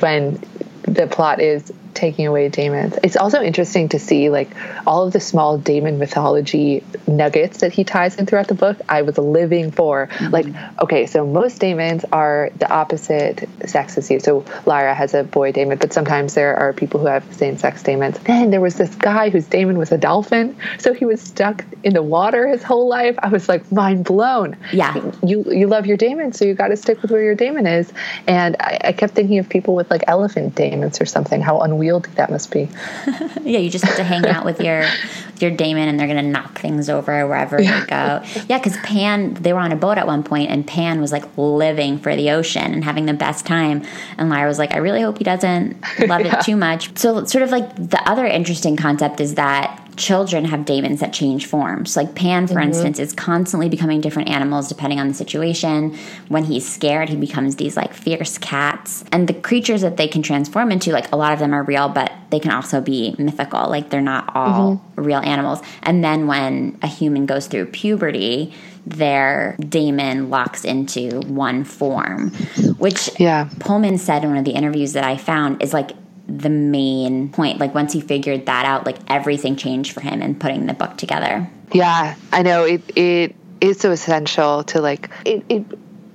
when 0.00 0.42
the 0.82 1.06
plot 1.06 1.40
is 1.40 1.72
taking 1.94 2.26
away 2.26 2.48
daemons. 2.48 2.98
It's 3.02 3.16
also 3.16 3.42
interesting 3.42 3.88
to 3.90 3.98
see 3.98 4.30
like 4.30 4.50
all 4.86 5.06
of 5.06 5.12
the 5.12 5.20
small 5.20 5.58
daemon 5.58 5.98
mythology 5.98 6.82
nuggets 7.06 7.58
that 7.58 7.72
he 7.72 7.84
ties 7.84 8.16
in 8.16 8.26
throughout 8.26 8.48
the 8.48 8.54
book. 8.54 8.78
I 8.88 9.02
was 9.02 9.18
living 9.18 9.70
for 9.70 10.06
mm-hmm. 10.06 10.32
like 10.32 10.46
okay, 10.80 11.06
so 11.06 11.26
most 11.26 11.60
daemons 11.60 12.04
are 12.12 12.50
the 12.56 12.70
opposite 12.70 13.48
sex 13.66 13.98
as 13.98 14.10
you. 14.10 14.20
So 14.20 14.44
Lyra 14.66 14.94
has 14.94 15.14
a 15.14 15.24
boy 15.24 15.52
daemon, 15.52 15.78
but 15.78 15.92
sometimes 15.92 16.34
there 16.34 16.56
are 16.56 16.72
people 16.72 17.00
who 17.00 17.06
have 17.06 17.24
same 17.34 17.58
sex 17.58 17.82
daemons. 17.82 18.18
Then 18.20 18.50
there 18.50 18.60
was 18.60 18.76
this 18.76 18.94
guy 18.94 19.30
whose 19.30 19.46
daemon 19.46 19.78
was 19.78 19.92
a 19.92 19.98
dolphin, 19.98 20.56
so 20.78 20.92
he 20.92 21.04
was 21.04 21.20
stuck 21.20 21.64
in 21.82 21.94
the 21.94 22.02
water 22.02 22.48
his 22.48 22.62
whole 22.62 22.88
life. 22.88 23.16
I 23.18 23.28
was 23.28 23.48
like 23.48 23.70
mind 23.70 24.04
blown. 24.04 24.56
Yeah, 24.72 25.12
you 25.22 25.44
you 25.52 25.66
love 25.66 25.86
your 25.86 25.96
daemon, 25.96 26.32
so 26.32 26.44
you 26.44 26.54
got 26.54 26.68
to 26.68 26.76
stick 26.76 27.02
with 27.02 27.10
where 27.10 27.22
your 27.22 27.34
daemon 27.34 27.66
is. 27.66 27.92
And 28.26 28.56
I, 28.58 28.78
I 28.84 28.92
kept 28.92 29.14
thinking 29.14 29.38
of 29.38 29.48
people 29.48 29.74
with 29.74 29.90
like 29.90 30.04
elephant 30.06 30.54
daemons 30.54 31.00
or 31.00 31.06
something. 31.06 31.40
How 31.40 31.60
unwieldy 31.60 31.81
unwieldy 31.82 32.10
that 32.14 32.30
must 32.30 32.50
be. 32.50 32.68
yeah, 33.42 33.58
you 33.58 33.68
just 33.68 33.84
have 33.84 33.96
to 33.96 34.04
hang 34.04 34.24
out 34.26 34.44
with 34.44 34.60
your 34.60 34.84
your 35.40 35.50
daemon, 35.50 35.88
and 35.88 35.98
they're 35.98 36.06
to 36.06 36.22
knock 36.22 36.58
things 36.58 36.88
over 36.88 37.26
wherever 37.26 37.60
yeah. 37.60 37.80
you 37.80 37.86
go. 37.86 38.44
Yeah, 38.48 38.58
because 38.58 38.76
Pan, 38.78 39.34
they 39.34 39.52
were 39.52 39.58
on 39.58 39.72
a 39.72 39.76
boat 39.76 39.98
at 39.98 40.06
one 40.06 40.22
point, 40.22 40.50
and 40.50 40.66
Pan 40.66 41.00
was 41.00 41.10
like 41.10 41.24
living 41.36 41.98
for 41.98 42.14
the 42.14 42.30
ocean 42.30 42.72
and 42.72 42.84
having 42.84 43.06
the 43.06 43.14
best 43.14 43.44
time. 43.44 43.84
And 44.18 44.30
Lyra 44.30 44.48
was 44.48 44.58
like, 44.58 44.72
I 44.72 44.78
really 44.78 45.02
hope 45.02 45.18
he 45.18 45.24
doesn't 45.24 45.80
love 46.06 46.20
yeah. 46.24 46.38
it 46.38 46.44
too 46.44 46.56
much. 46.56 46.96
So, 46.96 47.24
sort 47.24 47.42
of 47.42 47.50
like 47.50 47.74
the 47.74 48.00
other 48.08 48.26
interesting 48.26 48.76
concept 48.76 49.20
is 49.20 49.34
that 49.34 49.78
children 49.96 50.44
have 50.46 50.64
daemons 50.64 51.00
that 51.00 51.12
change 51.12 51.46
forms. 51.46 51.96
Like 51.96 52.14
Pan, 52.14 52.46
for 52.46 52.54
mm-hmm. 52.54 52.68
instance, 52.68 52.98
is 52.98 53.12
constantly 53.12 53.68
becoming 53.68 54.00
different 54.00 54.28
animals 54.28 54.68
depending 54.68 54.98
on 54.98 55.08
the 55.08 55.14
situation. 55.14 55.96
When 56.28 56.44
he's 56.44 56.68
scared, 56.68 57.08
he 57.08 57.16
becomes 57.16 57.56
these 57.56 57.76
like 57.76 57.92
fierce 57.92 58.38
cats. 58.38 59.04
And 59.12 59.28
the 59.28 59.34
creatures 59.34 59.82
that 59.82 59.96
they 59.96 60.08
can 60.08 60.22
transform 60.22 60.72
into, 60.72 60.92
like 60.92 61.12
a 61.12 61.16
lot 61.16 61.32
of 61.32 61.38
them 61.38 61.52
are 61.52 61.62
real, 61.62 61.88
but 61.88 62.12
they 62.30 62.40
can 62.40 62.50
also 62.50 62.80
be 62.80 63.14
mythical. 63.18 63.68
Like 63.68 63.90
they're 63.90 64.00
not 64.00 64.34
all 64.34 64.76
mm-hmm. 64.76 65.02
real 65.02 65.20
animals. 65.20 65.60
And 65.82 66.02
then 66.02 66.26
when 66.26 66.78
a 66.82 66.86
human 66.86 67.26
goes 67.26 67.46
through 67.46 67.66
puberty, 67.66 68.52
their 68.86 69.56
daemon 69.60 70.28
locks 70.28 70.64
into 70.64 71.20
one 71.20 71.64
form, 71.64 72.30
which 72.78 73.10
yeah. 73.20 73.48
Pullman 73.60 73.98
said 73.98 74.24
in 74.24 74.30
one 74.30 74.38
of 74.38 74.44
the 74.44 74.52
interviews 74.52 74.94
that 74.94 75.04
I 75.04 75.16
found 75.16 75.62
is 75.62 75.72
like 75.72 75.92
the 76.38 76.50
main 76.50 77.30
point. 77.30 77.58
Like 77.58 77.74
once 77.74 77.92
he 77.92 78.00
figured 78.00 78.46
that 78.46 78.64
out, 78.64 78.86
like 78.86 78.98
everything 79.08 79.56
changed 79.56 79.92
for 79.92 80.00
him 80.00 80.22
in 80.22 80.34
putting 80.34 80.66
the 80.66 80.74
book 80.74 80.96
together. 80.96 81.48
Yeah, 81.72 82.16
I 82.32 82.42
know 82.42 82.64
it. 82.64 82.82
It 82.96 83.36
is 83.60 83.78
so 83.78 83.90
essential 83.90 84.64
to 84.64 84.80
like 84.80 85.10
it. 85.24 85.44
it 85.48 85.64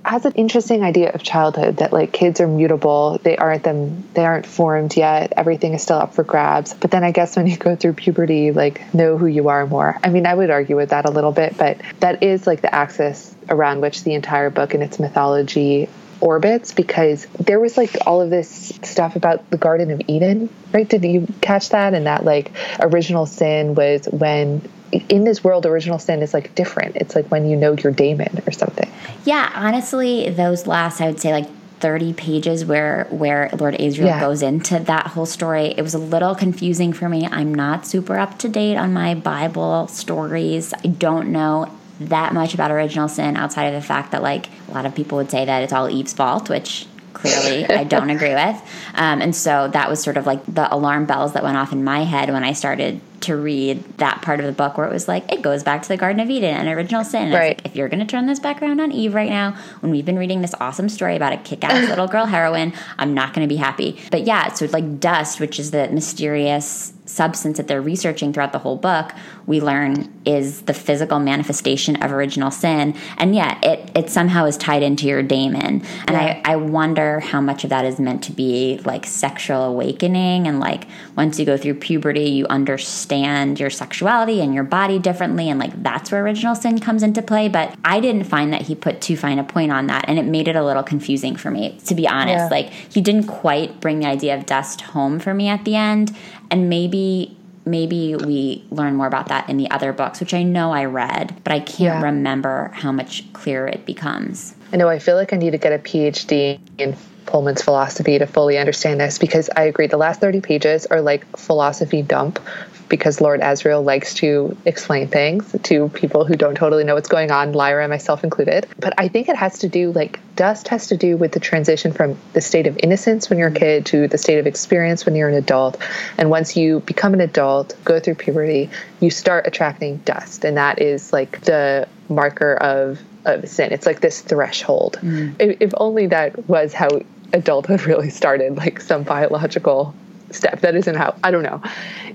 has 0.04 0.24
an 0.24 0.32
interesting 0.32 0.82
idea 0.82 1.10
of 1.10 1.22
childhood 1.22 1.78
that 1.78 1.92
like 1.92 2.12
kids 2.12 2.40
are 2.40 2.46
mutable 2.46 3.18
they 3.24 3.36
aren't 3.36 3.62
them 3.62 4.04
they 4.14 4.24
aren't 4.24 4.46
formed 4.46 4.96
yet 4.96 5.32
everything 5.36 5.74
is 5.74 5.82
still 5.82 5.98
up 5.98 6.14
for 6.14 6.22
grabs 6.24 6.72
but 6.74 6.90
then 6.90 7.02
i 7.04 7.10
guess 7.10 7.36
when 7.36 7.46
you 7.46 7.56
go 7.56 7.74
through 7.74 7.92
puberty 7.92 8.52
like 8.52 8.94
know 8.94 9.18
who 9.18 9.26
you 9.26 9.48
are 9.48 9.66
more 9.66 9.98
i 10.04 10.08
mean 10.08 10.24
i 10.24 10.34
would 10.34 10.50
argue 10.50 10.76
with 10.76 10.90
that 10.90 11.04
a 11.04 11.10
little 11.10 11.32
bit 11.32 11.56
but 11.58 11.78
that 12.00 12.22
is 12.22 12.46
like 12.46 12.60
the 12.62 12.74
axis 12.74 13.34
around 13.48 13.80
which 13.80 14.04
the 14.04 14.14
entire 14.14 14.50
book 14.50 14.72
and 14.72 14.82
its 14.82 14.98
mythology 14.98 15.88
orbits 16.20 16.72
because 16.72 17.26
there 17.38 17.60
was 17.60 17.76
like 17.76 17.96
all 18.06 18.20
of 18.20 18.30
this 18.30 18.78
stuff 18.82 19.16
about 19.16 19.48
the 19.50 19.56
Garden 19.56 19.90
of 19.90 20.00
Eden, 20.06 20.48
right? 20.72 20.88
Did 20.88 21.04
you 21.04 21.26
catch 21.40 21.70
that? 21.70 21.94
And 21.94 22.06
that 22.06 22.24
like 22.24 22.52
original 22.80 23.26
sin 23.26 23.74
was 23.74 24.06
when 24.06 24.68
in 25.08 25.24
this 25.24 25.44
world 25.44 25.66
original 25.66 25.98
sin 25.98 26.22
is 26.22 26.32
like 26.32 26.54
different. 26.54 26.96
It's 26.96 27.14
like 27.14 27.26
when 27.28 27.48
you 27.48 27.56
know 27.56 27.74
your 27.74 27.92
daemon 27.92 28.42
or 28.46 28.52
something. 28.52 28.90
Yeah, 29.24 29.50
honestly, 29.54 30.30
those 30.30 30.66
last 30.66 31.00
I 31.00 31.06
would 31.06 31.20
say 31.20 31.32
like 31.32 31.48
30 31.80 32.12
pages 32.14 32.64
where 32.64 33.06
where 33.10 33.50
Lord 33.58 33.74
Asriel 33.74 34.06
yeah. 34.06 34.20
goes 34.20 34.42
into 34.42 34.78
that 34.80 35.08
whole 35.08 35.26
story. 35.26 35.74
It 35.76 35.82
was 35.82 35.94
a 35.94 35.98
little 35.98 36.34
confusing 36.34 36.92
for 36.92 37.08
me. 37.08 37.26
I'm 37.26 37.54
not 37.54 37.86
super 37.86 38.18
up 38.18 38.38
to 38.40 38.48
date 38.48 38.76
on 38.76 38.92
my 38.92 39.14
Bible 39.14 39.86
stories. 39.88 40.74
I 40.74 40.88
don't 40.88 41.28
know 41.28 41.77
that 42.00 42.32
much 42.32 42.54
about 42.54 42.70
original 42.70 43.08
sin 43.08 43.36
outside 43.36 43.66
of 43.66 43.80
the 43.80 43.86
fact 43.86 44.12
that 44.12 44.22
like 44.22 44.46
a 44.68 44.72
lot 44.72 44.86
of 44.86 44.94
people 44.94 45.18
would 45.18 45.30
say 45.30 45.44
that 45.44 45.62
it's 45.62 45.72
all 45.72 45.88
Eve's 45.88 46.12
fault, 46.12 46.48
which 46.48 46.86
clearly 47.18 47.66
I 47.66 47.84
don't 47.84 48.10
agree 48.10 48.34
with. 48.34 48.56
Um, 48.94 49.20
and 49.20 49.34
so 49.34 49.68
that 49.68 49.90
was 49.90 50.02
sort 50.02 50.16
of 50.16 50.26
like 50.26 50.44
the 50.46 50.72
alarm 50.72 51.06
bells 51.06 51.32
that 51.32 51.42
went 51.42 51.56
off 51.56 51.72
in 51.72 51.84
my 51.84 52.04
head 52.04 52.30
when 52.30 52.44
I 52.44 52.52
started 52.52 53.00
to 53.20 53.36
read 53.36 53.82
that 53.98 54.22
part 54.22 54.38
of 54.38 54.46
the 54.46 54.52
book 54.52 54.78
where 54.78 54.86
it 54.86 54.92
was 54.92 55.08
like 55.08 55.30
it 55.32 55.42
goes 55.42 55.64
back 55.64 55.82
to 55.82 55.88
the 55.88 55.96
Garden 55.96 56.20
of 56.20 56.30
Eden 56.30 56.54
and 56.54 56.68
original 56.68 57.04
sin. 57.04 57.32
right. 57.32 57.58
Like, 57.58 57.66
if 57.66 57.76
you're 57.76 57.88
going 57.88 58.00
to 58.00 58.06
turn 58.06 58.26
this 58.26 58.38
back 58.38 58.62
around 58.62 58.80
on 58.80 58.92
Eve 58.92 59.14
right 59.14 59.28
now, 59.28 59.56
when 59.80 59.90
we've 59.90 60.04
been 60.04 60.18
reading 60.18 60.40
this 60.40 60.54
awesome 60.60 60.88
story 60.88 61.16
about 61.16 61.32
a 61.32 61.38
kick-ass 61.38 61.88
little 61.90 62.06
girl 62.06 62.26
heroine, 62.26 62.72
I'm 62.96 63.14
not 63.14 63.34
going 63.34 63.46
to 63.46 63.52
be 63.52 63.58
happy. 63.58 63.98
But 64.10 64.24
yeah, 64.24 64.52
so 64.52 64.64
it's 64.64 64.74
like 64.74 65.00
dust, 65.00 65.40
which 65.40 65.58
is 65.58 65.72
the 65.72 65.88
mysterious 65.88 66.92
substance 67.08 67.56
that 67.56 67.66
they're 67.66 67.82
researching 67.82 68.32
throughout 68.32 68.52
the 68.52 68.58
whole 68.58 68.76
book, 68.76 69.12
we 69.46 69.60
learn 69.60 70.12
is 70.24 70.62
the 70.62 70.74
physical 70.74 71.18
manifestation 71.18 72.02
of 72.02 72.12
original 72.12 72.50
sin. 72.50 72.94
And 73.16 73.34
yeah, 73.34 73.58
it, 73.62 73.90
it 73.94 74.10
somehow 74.10 74.44
is 74.44 74.56
tied 74.56 74.82
into 74.82 75.06
your 75.06 75.22
daemon. 75.22 75.82
And 76.06 76.10
yeah. 76.10 76.42
I, 76.44 76.52
I 76.52 76.56
wonder 76.56 77.20
how 77.20 77.40
much 77.40 77.64
of 77.64 77.70
that 77.70 77.84
is 77.84 77.98
meant 77.98 78.22
to 78.24 78.32
be 78.32 78.80
like 78.84 79.06
sexual 79.06 79.64
awakening. 79.64 80.46
And 80.46 80.60
like 80.60 80.84
once 81.16 81.38
you 81.38 81.46
go 81.46 81.56
through 81.56 81.74
puberty, 81.74 82.30
you 82.30 82.46
understand 82.46 83.58
your 83.58 83.70
sexuality 83.70 84.40
and 84.40 84.54
your 84.54 84.64
body 84.64 84.98
differently. 84.98 85.48
And 85.48 85.58
like 85.58 85.82
that's 85.82 86.12
where 86.12 86.22
original 86.22 86.54
sin 86.54 86.78
comes 86.78 87.02
into 87.02 87.22
play. 87.22 87.48
But 87.48 87.74
I 87.84 88.00
didn't 88.00 88.24
find 88.24 88.52
that 88.52 88.62
he 88.62 88.74
put 88.74 89.00
too 89.00 89.16
fine 89.16 89.38
a 89.38 89.44
point 89.44 89.72
on 89.72 89.86
that. 89.86 90.04
And 90.08 90.18
it 90.18 90.24
made 90.24 90.46
it 90.46 90.56
a 90.56 90.64
little 90.64 90.82
confusing 90.82 91.36
for 91.36 91.50
me, 91.50 91.78
to 91.86 91.94
be 91.94 92.06
honest. 92.06 92.36
Yeah. 92.36 92.48
Like 92.48 92.70
he 92.70 93.00
didn't 93.00 93.26
quite 93.26 93.80
bring 93.80 94.00
the 94.00 94.06
idea 94.06 94.36
of 94.36 94.44
dust 94.44 94.82
home 94.82 95.18
for 95.18 95.32
me 95.32 95.48
at 95.48 95.64
the 95.64 95.74
end 95.74 96.14
and 96.50 96.68
maybe 96.68 97.36
maybe 97.64 98.16
we 98.16 98.64
learn 98.70 98.94
more 98.94 99.06
about 99.06 99.28
that 99.28 99.48
in 99.50 99.56
the 99.58 99.70
other 99.70 99.92
books 99.92 100.20
which 100.20 100.32
i 100.32 100.42
know 100.42 100.72
i 100.72 100.84
read 100.84 101.38
but 101.44 101.52
i 101.52 101.60
can't 101.60 101.80
yeah. 101.80 102.02
remember 102.02 102.70
how 102.74 102.90
much 102.90 103.30
clearer 103.32 103.66
it 103.66 103.84
becomes 103.84 104.54
i 104.72 104.76
know 104.76 104.88
i 104.88 104.98
feel 104.98 105.16
like 105.16 105.32
i 105.32 105.36
need 105.36 105.50
to 105.50 105.58
get 105.58 105.72
a 105.72 105.78
phd 105.78 106.58
in 106.78 106.96
Pullman's 107.26 107.60
philosophy 107.60 108.18
to 108.18 108.26
fully 108.26 108.56
understand 108.56 108.98
this 108.98 109.18
because 109.18 109.50
I 109.54 109.64
agree 109.64 109.86
the 109.86 109.98
last 109.98 110.18
30 110.18 110.40
pages 110.40 110.86
are 110.86 111.02
like 111.02 111.36
philosophy 111.36 112.00
dump 112.00 112.40
because 112.88 113.20
Lord 113.20 113.40
Asriel 113.40 113.84
likes 113.84 114.14
to 114.14 114.56
explain 114.64 115.08
things 115.08 115.54
to 115.64 115.90
people 115.90 116.24
who 116.24 116.36
don't 116.36 116.54
totally 116.54 116.84
know 116.84 116.94
what's 116.94 117.08
going 117.08 117.30
on, 117.30 117.52
Lyra 117.52 117.84
and 117.84 117.90
myself 117.90 118.24
included. 118.24 118.66
But 118.78 118.94
I 118.98 119.08
think 119.08 119.28
it 119.28 119.36
has 119.36 119.58
to 119.58 119.68
do, 119.68 119.92
like, 119.92 120.20
dust 120.38 120.68
has 120.68 120.86
to 120.86 120.96
do 120.96 121.16
with 121.16 121.32
the 121.32 121.40
transition 121.40 121.92
from 121.92 122.16
the 122.32 122.40
state 122.40 122.68
of 122.68 122.78
innocence 122.80 123.28
when 123.28 123.40
you're 123.40 123.48
a 123.48 123.52
kid 123.52 123.84
to 123.84 124.06
the 124.06 124.16
state 124.16 124.38
of 124.38 124.46
experience 124.46 125.04
when 125.04 125.16
you're 125.16 125.28
an 125.28 125.34
adult. 125.34 125.76
And 126.16 126.30
once 126.30 126.56
you 126.56 126.78
become 126.78 127.12
an 127.12 127.20
adult, 127.20 127.74
go 127.84 127.98
through 127.98 128.14
puberty, 128.14 128.70
you 129.00 129.10
start 129.10 129.48
attracting 129.48 129.96
dust. 129.98 130.44
And 130.44 130.56
that 130.56 130.80
is 130.80 131.12
like 131.12 131.40
the 131.40 131.88
marker 132.08 132.54
of, 132.54 133.00
of 133.24 133.48
sin. 133.48 133.72
It's 133.72 133.84
like 133.84 134.00
this 134.00 134.20
threshold. 134.20 134.98
Mm. 135.02 135.34
If, 135.40 135.56
if 135.60 135.72
only 135.76 136.06
that 136.06 136.48
was 136.48 136.72
how 136.72 136.88
adulthood 137.32 137.82
really 137.86 138.10
started, 138.10 138.56
like 138.56 138.80
some 138.80 139.02
biological 139.02 139.92
step. 140.30 140.60
That 140.60 140.74
isn't 140.74 140.94
how, 140.94 141.14
I 141.22 141.30
don't 141.30 141.42
know. 141.42 141.62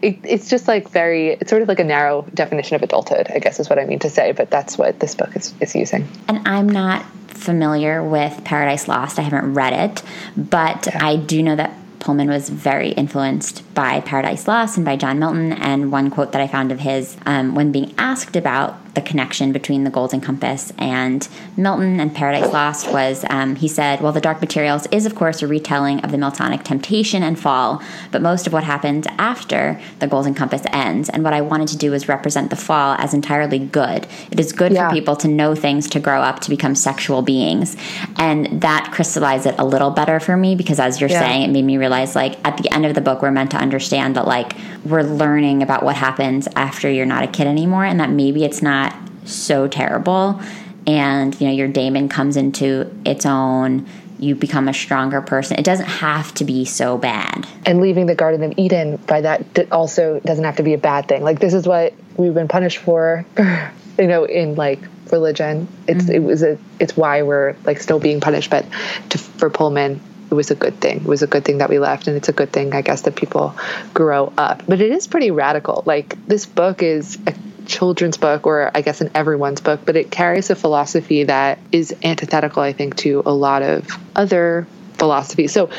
It, 0.01 0.19
it's 0.23 0.49
just 0.49 0.67
like 0.67 0.89
very, 0.89 1.31
it's 1.31 1.49
sort 1.49 1.61
of 1.61 1.67
like 1.67 1.79
a 1.79 1.83
narrow 1.83 2.23
definition 2.33 2.75
of 2.75 2.83
adulthood, 2.83 3.27
I 3.33 3.39
guess 3.39 3.59
is 3.59 3.69
what 3.69 3.79
I 3.79 3.85
mean 3.85 3.99
to 3.99 4.09
say, 4.09 4.31
but 4.31 4.49
that's 4.49 4.77
what 4.77 4.99
this 4.99 5.15
book 5.15 5.35
is, 5.35 5.53
is 5.59 5.75
using. 5.75 6.07
And 6.27 6.47
I'm 6.47 6.67
not 6.67 7.05
familiar 7.27 8.03
with 8.03 8.43
Paradise 8.43 8.87
Lost. 8.87 9.19
I 9.19 9.23
haven't 9.23 9.53
read 9.53 9.73
it, 9.73 10.03
but 10.35 10.87
yeah. 10.87 11.05
I 11.05 11.15
do 11.17 11.43
know 11.43 11.55
that 11.55 11.77
Pullman 11.99 12.29
was 12.29 12.49
very 12.49 12.89
influenced 12.89 13.73
by 13.73 14.01
Paradise 14.01 14.47
Lost 14.47 14.77
and 14.77 14.85
by 14.85 14.95
John 14.97 15.19
Milton. 15.19 15.53
And 15.53 15.91
one 15.91 16.09
quote 16.09 16.33
that 16.33 16.41
I 16.41 16.47
found 16.47 16.71
of 16.71 16.79
his 16.79 17.17
um, 17.25 17.55
when 17.55 17.71
being 17.71 17.93
asked 17.97 18.35
about 18.35 18.77
the 18.93 19.01
connection 19.01 19.51
between 19.51 19.83
the 19.83 19.89
Golden 19.89 20.21
Compass 20.21 20.71
and 20.77 21.27
Milton 21.57 21.99
and 21.99 22.13
Paradise 22.13 22.51
Lost 22.53 22.91
was 22.91 23.25
um, 23.29 23.55
he 23.55 23.67
said, 23.67 24.01
Well, 24.01 24.11
the 24.11 24.21
Dark 24.21 24.39
Materials 24.39 24.87
is, 24.91 25.05
of 25.05 25.15
course, 25.15 25.41
a 25.41 25.47
retelling 25.47 25.99
of 26.01 26.11
the 26.11 26.17
Miltonic 26.17 26.63
temptation 26.63 27.23
and 27.23 27.39
fall, 27.39 27.81
but 28.11 28.21
most 28.21 28.45
of 28.45 28.53
what 28.53 28.63
happens 28.63 29.07
after 29.17 29.81
the 29.99 30.07
Golden 30.07 30.33
Compass 30.33 30.61
ends. 30.71 31.09
And 31.09 31.23
what 31.23 31.33
I 31.33 31.41
wanted 31.41 31.69
to 31.69 31.77
do 31.77 31.91
was 31.91 32.07
represent 32.07 32.49
the 32.49 32.55
fall 32.55 32.95
as 32.99 33.13
entirely 33.13 33.59
good. 33.59 34.07
It 34.31 34.39
is 34.39 34.51
good 34.51 34.73
yeah. 34.73 34.89
for 34.89 34.95
people 34.95 35.15
to 35.17 35.27
know 35.27 35.55
things, 35.55 35.89
to 35.89 35.99
grow 35.99 36.21
up, 36.21 36.39
to 36.41 36.49
become 36.49 36.75
sexual 36.75 37.21
beings. 37.21 37.75
And 38.17 38.61
that 38.61 38.91
crystallized 38.93 39.47
it 39.47 39.55
a 39.57 39.65
little 39.65 39.89
better 39.91 40.19
for 40.19 40.37
me 40.37 40.55
because, 40.55 40.79
as 40.79 41.01
you're 41.01 41.09
yeah. 41.09 41.19
saying, 41.19 41.43
it 41.43 41.51
made 41.51 41.65
me 41.65 41.77
realize, 41.77 42.15
like, 42.15 42.37
at 42.45 42.57
the 42.57 42.71
end 42.71 42.85
of 42.85 42.93
the 42.93 43.01
book, 43.01 43.21
we're 43.21 43.31
meant 43.31 43.51
to 43.51 43.57
understand 43.57 44.15
that, 44.15 44.27
like, 44.27 44.55
we're 44.85 45.03
learning 45.03 45.63
about 45.63 45.83
what 45.83 45.95
happens 45.95 46.47
after 46.55 46.89
you're 46.89 47.05
not 47.05 47.23
a 47.23 47.27
kid 47.27 47.47
anymore 47.47 47.85
and 47.85 47.99
that 47.99 48.09
maybe 48.09 48.43
it's 48.43 48.61
not 48.61 48.82
so 49.25 49.67
terrible 49.67 50.41
and 50.85 51.39
you 51.39 51.47
know 51.47 51.53
your 51.53 51.67
daemon 51.67 52.09
comes 52.09 52.37
into 52.37 52.93
its 53.05 53.25
own 53.25 53.85
you 54.19 54.35
become 54.35 54.67
a 54.67 54.73
stronger 54.73 55.21
person 55.21 55.57
it 55.57 55.65
doesn't 55.65 55.87
have 55.87 56.33
to 56.33 56.43
be 56.43 56.65
so 56.65 56.97
bad 56.97 57.47
and 57.65 57.81
leaving 57.81 58.05
the 58.05 58.15
garden 58.15 58.43
of 58.43 58.53
eden 58.57 58.97
by 59.07 59.21
that 59.21 59.43
also 59.71 60.19
doesn't 60.21 60.43
have 60.43 60.57
to 60.57 60.63
be 60.63 60.73
a 60.73 60.77
bad 60.77 61.07
thing 61.07 61.23
like 61.23 61.39
this 61.39 61.53
is 61.53 61.67
what 61.67 61.93
we've 62.17 62.33
been 62.33 62.47
punished 62.47 62.79
for 62.79 63.25
you 63.97 64.07
know 64.07 64.25
in 64.25 64.55
like 64.55 64.79
religion 65.11 65.67
it's 65.87 66.05
mm-hmm. 66.05 66.13
it 66.13 66.23
was 66.23 66.43
a 66.43 66.57
it's 66.79 66.97
why 66.97 67.21
we're 67.21 67.55
like 67.65 67.79
still 67.79 67.99
being 67.99 68.19
punished 68.19 68.49
but 68.49 68.65
to, 69.09 69.17
for 69.17 69.49
pullman 69.49 70.01
it 70.33 70.35
was 70.35 70.49
a 70.49 70.55
good 70.55 70.79
thing. 70.81 70.97
It 70.97 71.05
was 71.05 71.21
a 71.21 71.27
good 71.27 71.45
thing 71.45 71.59
that 71.59 71.69
we 71.69 71.77
left, 71.77 72.07
and 72.07 72.17
it's 72.17 72.27
a 72.27 72.33
good 72.33 72.51
thing, 72.51 72.73
I 72.73 72.81
guess, 72.81 73.01
that 73.03 73.15
people 73.15 73.55
grow 73.93 74.33
up. 74.35 74.63
But 74.67 74.81
it 74.81 74.91
is 74.91 75.05
pretty 75.05 75.29
radical. 75.29 75.83
Like 75.85 76.17
this 76.25 76.47
book 76.47 76.81
is 76.81 77.19
a 77.27 77.35
children's 77.65 78.17
book 78.17 78.45
or 78.45 78.71
I 78.73 78.81
guess 78.81 79.01
in 79.01 79.11
everyone's 79.15 79.61
book, 79.61 79.81
but 79.85 79.95
it 79.95 80.11
carries 80.11 80.49
a 80.49 80.55
philosophy 80.55 81.23
that 81.25 81.59
is 81.71 81.95
antithetical, 82.03 82.61
I 82.61 82.73
think, 82.73 82.95
to 82.97 83.23
a 83.25 83.33
lot 83.33 83.61
of 83.61 83.87
other 84.15 84.67
philosophies. 84.93 85.51
So 85.51 85.69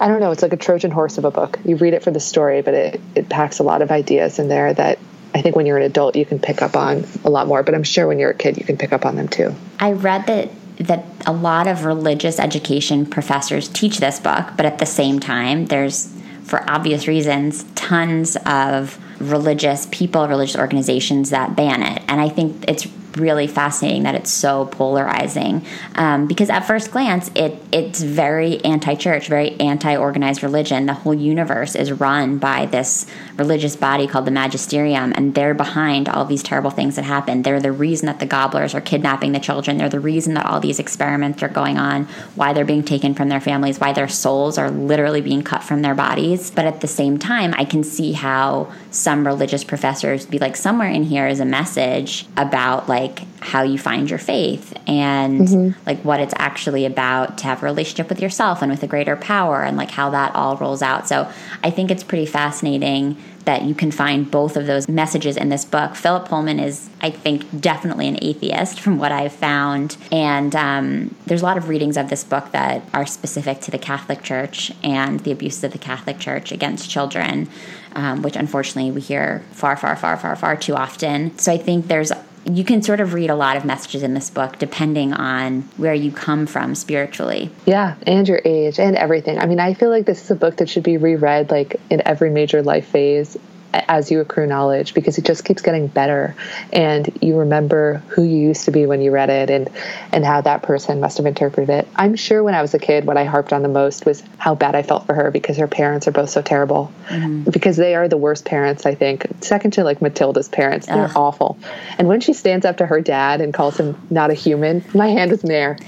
I 0.00 0.08
don't 0.08 0.20
know, 0.20 0.30
it's 0.30 0.42
like 0.42 0.52
a 0.52 0.56
Trojan 0.56 0.90
horse 0.90 1.18
of 1.18 1.24
a 1.24 1.30
book. 1.30 1.58
You 1.64 1.76
read 1.76 1.94
it 1.94 2.02
for 2.02 2.10
the 2.10 2.20
story, 2.20 2.62
but 2.62 2.74
it, 2.74 3.00
it 3.14 3.28
packs 3.28 3.58
a 3.58 3.62
lot 3.62 3.82
of 3.82 3.90
ideas 3.90 4.38
in 4.38 4.48
there 4.48 4.72
that 4.74 4.98
I 5.34 5.42
think 5.42 5.56
when 5.56 5.66
you're 5.66 5.76
an 5.76 5.84
adult 5.84 6.16
you 6.16 6.26
can 6.26 6.38
pick 6.38 6.62
up 6.62 6.76
on 6.76 7.04
a 7.24 7.30
lot 7.30 7.46
more, 7.46 7.62
but 7.62 7.74
I'm 7.74 7.82
sure 7.82 8.06
when 8.06 8.18
you're 8.18 8.30
a 8.30 8.34
kid 8.34 8.56
you 8.56 8.64
can 8.64 8.76
pick 8.76 8.92
up 8.92 9.04
on 9.04 9.16
them 9.16 9.28
too. 9.28 9.54
I 9.78 9.92
read 9.92 10.26
that 10.26 10.50
that 10.78 11.04
a 11.26 11.32
lot 11.32 11.66
of 11.66 11.84
religious 11.84 12.38
education 12.38 13.04
professors 13.04 13.68
teach 13.68 13.98
this 13.98 14.20
book, 14.20 14.50
but 14.56 14.64
at 14.64 14.78
the 14.78 14.86
same 14.86 15.18
time 15.18 15.66
there's 15.66 16.12
for 16.48 16.68
obvious 16.68 17.06
reasons 17.06 17.64
tons 17.74 18.36
of 18.46 18.98
religious 19.20 19.86
people, 19.90 20.26
religious 20.26 20.56
organizations 20.56 21.30
that 21.30 21.54
ban 21.54 21.82
it. 21.82 22.02
And 22.08 22.20
I 22.20 22.28
think 22.28 22.64
it's 22.66 22.86
really 23.18 23.46
fascinating 23.46 24.04
that 24.04 24.14
it's 24.14 24.30
so 24.30 24.66
polarizing. 24.66 25.64
Um, 25.94 26.26
because 26.26 26.50
at 26.50 26.60
first 26.60 26.90
glance 26.90 27.30
it 27.34 27.62
it's 27.72 28.02
very 28.02 28.64
anti-church 28.64 29.28
very 29.28 29.58
anti-organized 29.60 30.42
religion. 30.42 30.86
The 30.86 30.94
whole 30.94 31.14
universe 31.14 31.74
is 31.74 31.92
run 31.92 32.38
by 32.38 32.66
this 32.66 33.06
religious 33.36 33.76
body 33.76 34.06
called 34.06 34.24
the 34.24 34.30
magisterium 34.30 35.12
and 35.16 35.34
they're 35.34 35.54
behind 35.54 36.08
all 36.08 36.24
these 36.24 36.42
terrible 36.42 36.70
things 36.70 36.96
that 36.96 37.04
happen. 37.04 37.42
They're 37.42 37.60
the 37.60 37.72
reason 37.72 38.06
that 38.06 38.20
the 38.20 38.26
gobblers 38.26 38.74
are 38.74 38.80
kidnapping 38.80 39.32
the 39.32 39.40
children. 39.40 39.78
They're 39.78 39.88
the 39.88 40.00
reason 40.00 40.34
that 40.34 40.46
all 40.46 40.60
these 40.60 40.78
experiments 40.78 41.42
are 41.42 41.48
going 41.48 41.78
on 41.78 42.04
why 42.34 42.52
they're 42.52 42.64
being 42.64 42.84
taken 42.84 43.14
from 43.14 43.28
their 43.28 43.40
families 43.40 43.78
why 43.78 43.92
their 43.92 44.08
souls 44.08 44.58
are 44.58 44.70
literally 44.70 45.20
being 45.20 45.42
cut 45.42 45.62
from 45.62 45.82
their 45.82 45.94
bodies. 45.94 46.50
But 46.50 46.66
at 46.66 46.80
the 46.80 46.88
same 46.88 47.18
time 47.18 47.54
i 47.56 47.64
can 47.64 47.82
see 47.82 48.12
how 48.12 48.72
some 48.90 49.26
religious 49.26 49.64
professors 49.64 50.24
be 50.24 50.38
like 50.38 50.56
somewhere 50.56 50.88
in 50.88 51.02
here 51.02 51.26
is 51.26 51.40
a 51.40 51.44
message 51.44 52.26
about 52.36 52.88
like 52.88 53.20
how 53.40 53.62
you 53.62 53.78
find 53.78 54.08
your 54.08 54.18
faith 54.18 54.72
and 54.86 55.40
mm-hmm. 55.40 55.80
like 55.86 56.02
what 56.04 56.20
it's 56.20 56.34
actually 56.38 56.86
about 56.86 57.38
to 57.38 57.44
have 57.44 57.62
a 57.62 57.66
relationship 57.66 58.08
with 58.08 58.20
yourself 58.20 58.62
and 58.62 58.70
with 58.70 58.82
a 58.82 58.86
greater 58.86 59.16
power 59.16 59.62
and 59.62 59.76
like 59.76 59.90
how 59.90 60.10
that 60.10 60.34
all 60.34 60.56
rolls 60.56 60.82
out 60.82 61.06
so 61.06 61.30
i 61.62 61.70
think 61.70 61.90
it's 61.90 62.02
pretty 62.02 62.26
fascinating 62.26 63.16
that 63.44 63.62
you 63.62 63.74
can 63.74 63.90
find 63.90 64.30
both 64.30 64.56
of 64.56 64.66
those 64.66 64.88
messages 64.88 65.36
in 65.36 65.48
this 65.48 65.64
book. 65.64 65.94
Philip 65.94 66.28
Pullman 66.28 66.60
is, 66.60 66.90
I 67.00 67.10
think, 67.10 67.60
definitely 67.60 68.08
an 68.08 68.18
atheist 68.22 68.80
from 68.80 68.98
what 68.98 69.10
I've 69.10 69.32
found. 69.32 69.96
And 70.12 70.54
um, 70.54 71.14
there's 71.26 71.42
a 71.42 71.44
lot 71.44 71.56
of 71.56 71.68
readings 71.68 71.96
of 71.96 72.10
this 72.10 72.24
book 72.24 72.52
that 72.52 72.82
are 72.92 73.06
specific 73.06 73.60
to 73.62 73.70
the 73.70 73.78
Catholic 73.78 74.22
Church 74.22 74.72
and 74.82 75.20
the 75.20 75.32
abuses 75.32 75.64
of 75.64 75.72
the 75.72 75.78
Catholic 75.78 76.18
Church 76.18 76.52
against 76.52 76.90
children, 76.90 77.48
um, 77.94 78.22
which 78.22 78.36
unfortunately 78.36 78.90
we 78.90 79.00
hear 79.00 79.42
far, 79.52 79.76
far, 79.76 79.96
far, 79.96 80.16
far, 80.16 80.36
far 80.36 80.56
too 80.56 80.74
often. 80.74 81.36
So 81.38 81.52
I 81.52 81.58
think 81.58 81.88
there's 81.88 82.12
you 82.48 82.64
can 82.64 82.82
sort 82.82 83.00
of 83.00 83.14
read 83.14 83.30
a 83.30 83.34
lot 83.34 83.56
of 83.56 83.64
messages 83.64 84.02
in 84.02 84.14
this 84.14 84.30
book 84.30 84.58
depending 84.58 85.12
on 85.12 85.62
where 85.76 85.94
you 85.94 86.10
come 86.10 86.46
from 86.46 86.74
spiritually. 86.74 87.50
Yeah, 87.66 87.94
and 88.06 88.26
your 88.26 88.40
age 88.44 88.78
and 88.78 88.96
everything. 88.96 89.38
I 89.38 89.46
mean, 89.46 89.60
I 89.60 89.74
feel 89.74 89.90
like 89.90 90.06
this 90.06 90.22
is 90.22 90.30
a 90.30 90.36
book 90.36 90.56
that 90.56 90.68
should 90.68 90.82
be 90.82 90.96
reread 90.96 91.50
like 91.50 91.80
in 91.90 92.02
every 92.06 92.30
major 92.30 92.62
life 92.62 92.86
phase 92.88 93.36
as 93.72 94.10
you 94.10 94.20
accrue 94.20 94.46
knowledge 94.46 94.94
because 94.94 95.18
it 95.18 95.24
just 95.24 95.44
keeps 95.44 95.62
getting 95.62 95.86
better. 95.86 96.34
And 96.72 97.16
you 97.20 97.36
remember 97.38 98.02
who 98.08 98.22
you 98.22 98.36
used 98.38 98.64
to 98.64 98.70
be 98.70 98.86
when 98.86 99.00
you 99.00 99.10
read 99.10 99.30
it 99.30 99.50
and 99.50 99.70
and 100.12 100.24
how 100.24 100.40
that 100.42 100.62
person 100.62 101.00
must 101.00 101.18
have 101.18 101.26
interpreted 101.26 101.70
it. 101.70 101.88
I'm 101.96 102.16
sure 102.16 102.42
when 102.42 102.54
i 102.54 102.62
was 102.62 102.74
a 102.74 102.78
kid 102.78 103.04
what 103.04 103.16
i 103.16 103.24
harped 103.24 103.52
on 103.52 103.62
the 103.62 103.68
most 103.68 104.06
was 104.06 104.22
how 104.38 104.54
bad 104.54 104.74
i 104.74 104.82
felt 104.82 105.06
for 105.06 105.14
her 105.14 105.30
because 105.30 105.56
her 105.56 105.66
parents 105.66 106.08
are 106.08 106.12
both 106.12 106.30
so 106.30 106.42
terrible. 106.42 106.92
Mm-hmm. 107.08 107.50
because 107.50 107.76
they 107.76 107.94
are 107.94 108.08
the 108.08 108.16
worst 108.16 108.44
parents 108.44 108.86
i 108.86 108.94
think. 108.94 109.26
Second 109.40 109.72
to 109.72 109.84
like 109.84 110.00
matilda's 110.00 110.48
parents. 110.48 110.86
They're 110.86 111.04
Ugh. 111.04 111.16
awful. 111.16 111.58
And 111.98 112.08
when 112.08 112.20
she 112.20 112.32
stands 112.32 112.64
up 112.64 112.78
to 112.78 112.86
her 112.86 113.00
dad 113.00 113.40
and 113.40 113.52
calls 113.52 113.78
him 113.78 113.96
not 114.10 114.30
a 114.30 114.34
human 114.34 114.84
my 114.94 115.08
hand 115.08 115.32
is 115.32 115.42
in 115.42 115.48
the 115.48 115.54
air. 115.54 115.78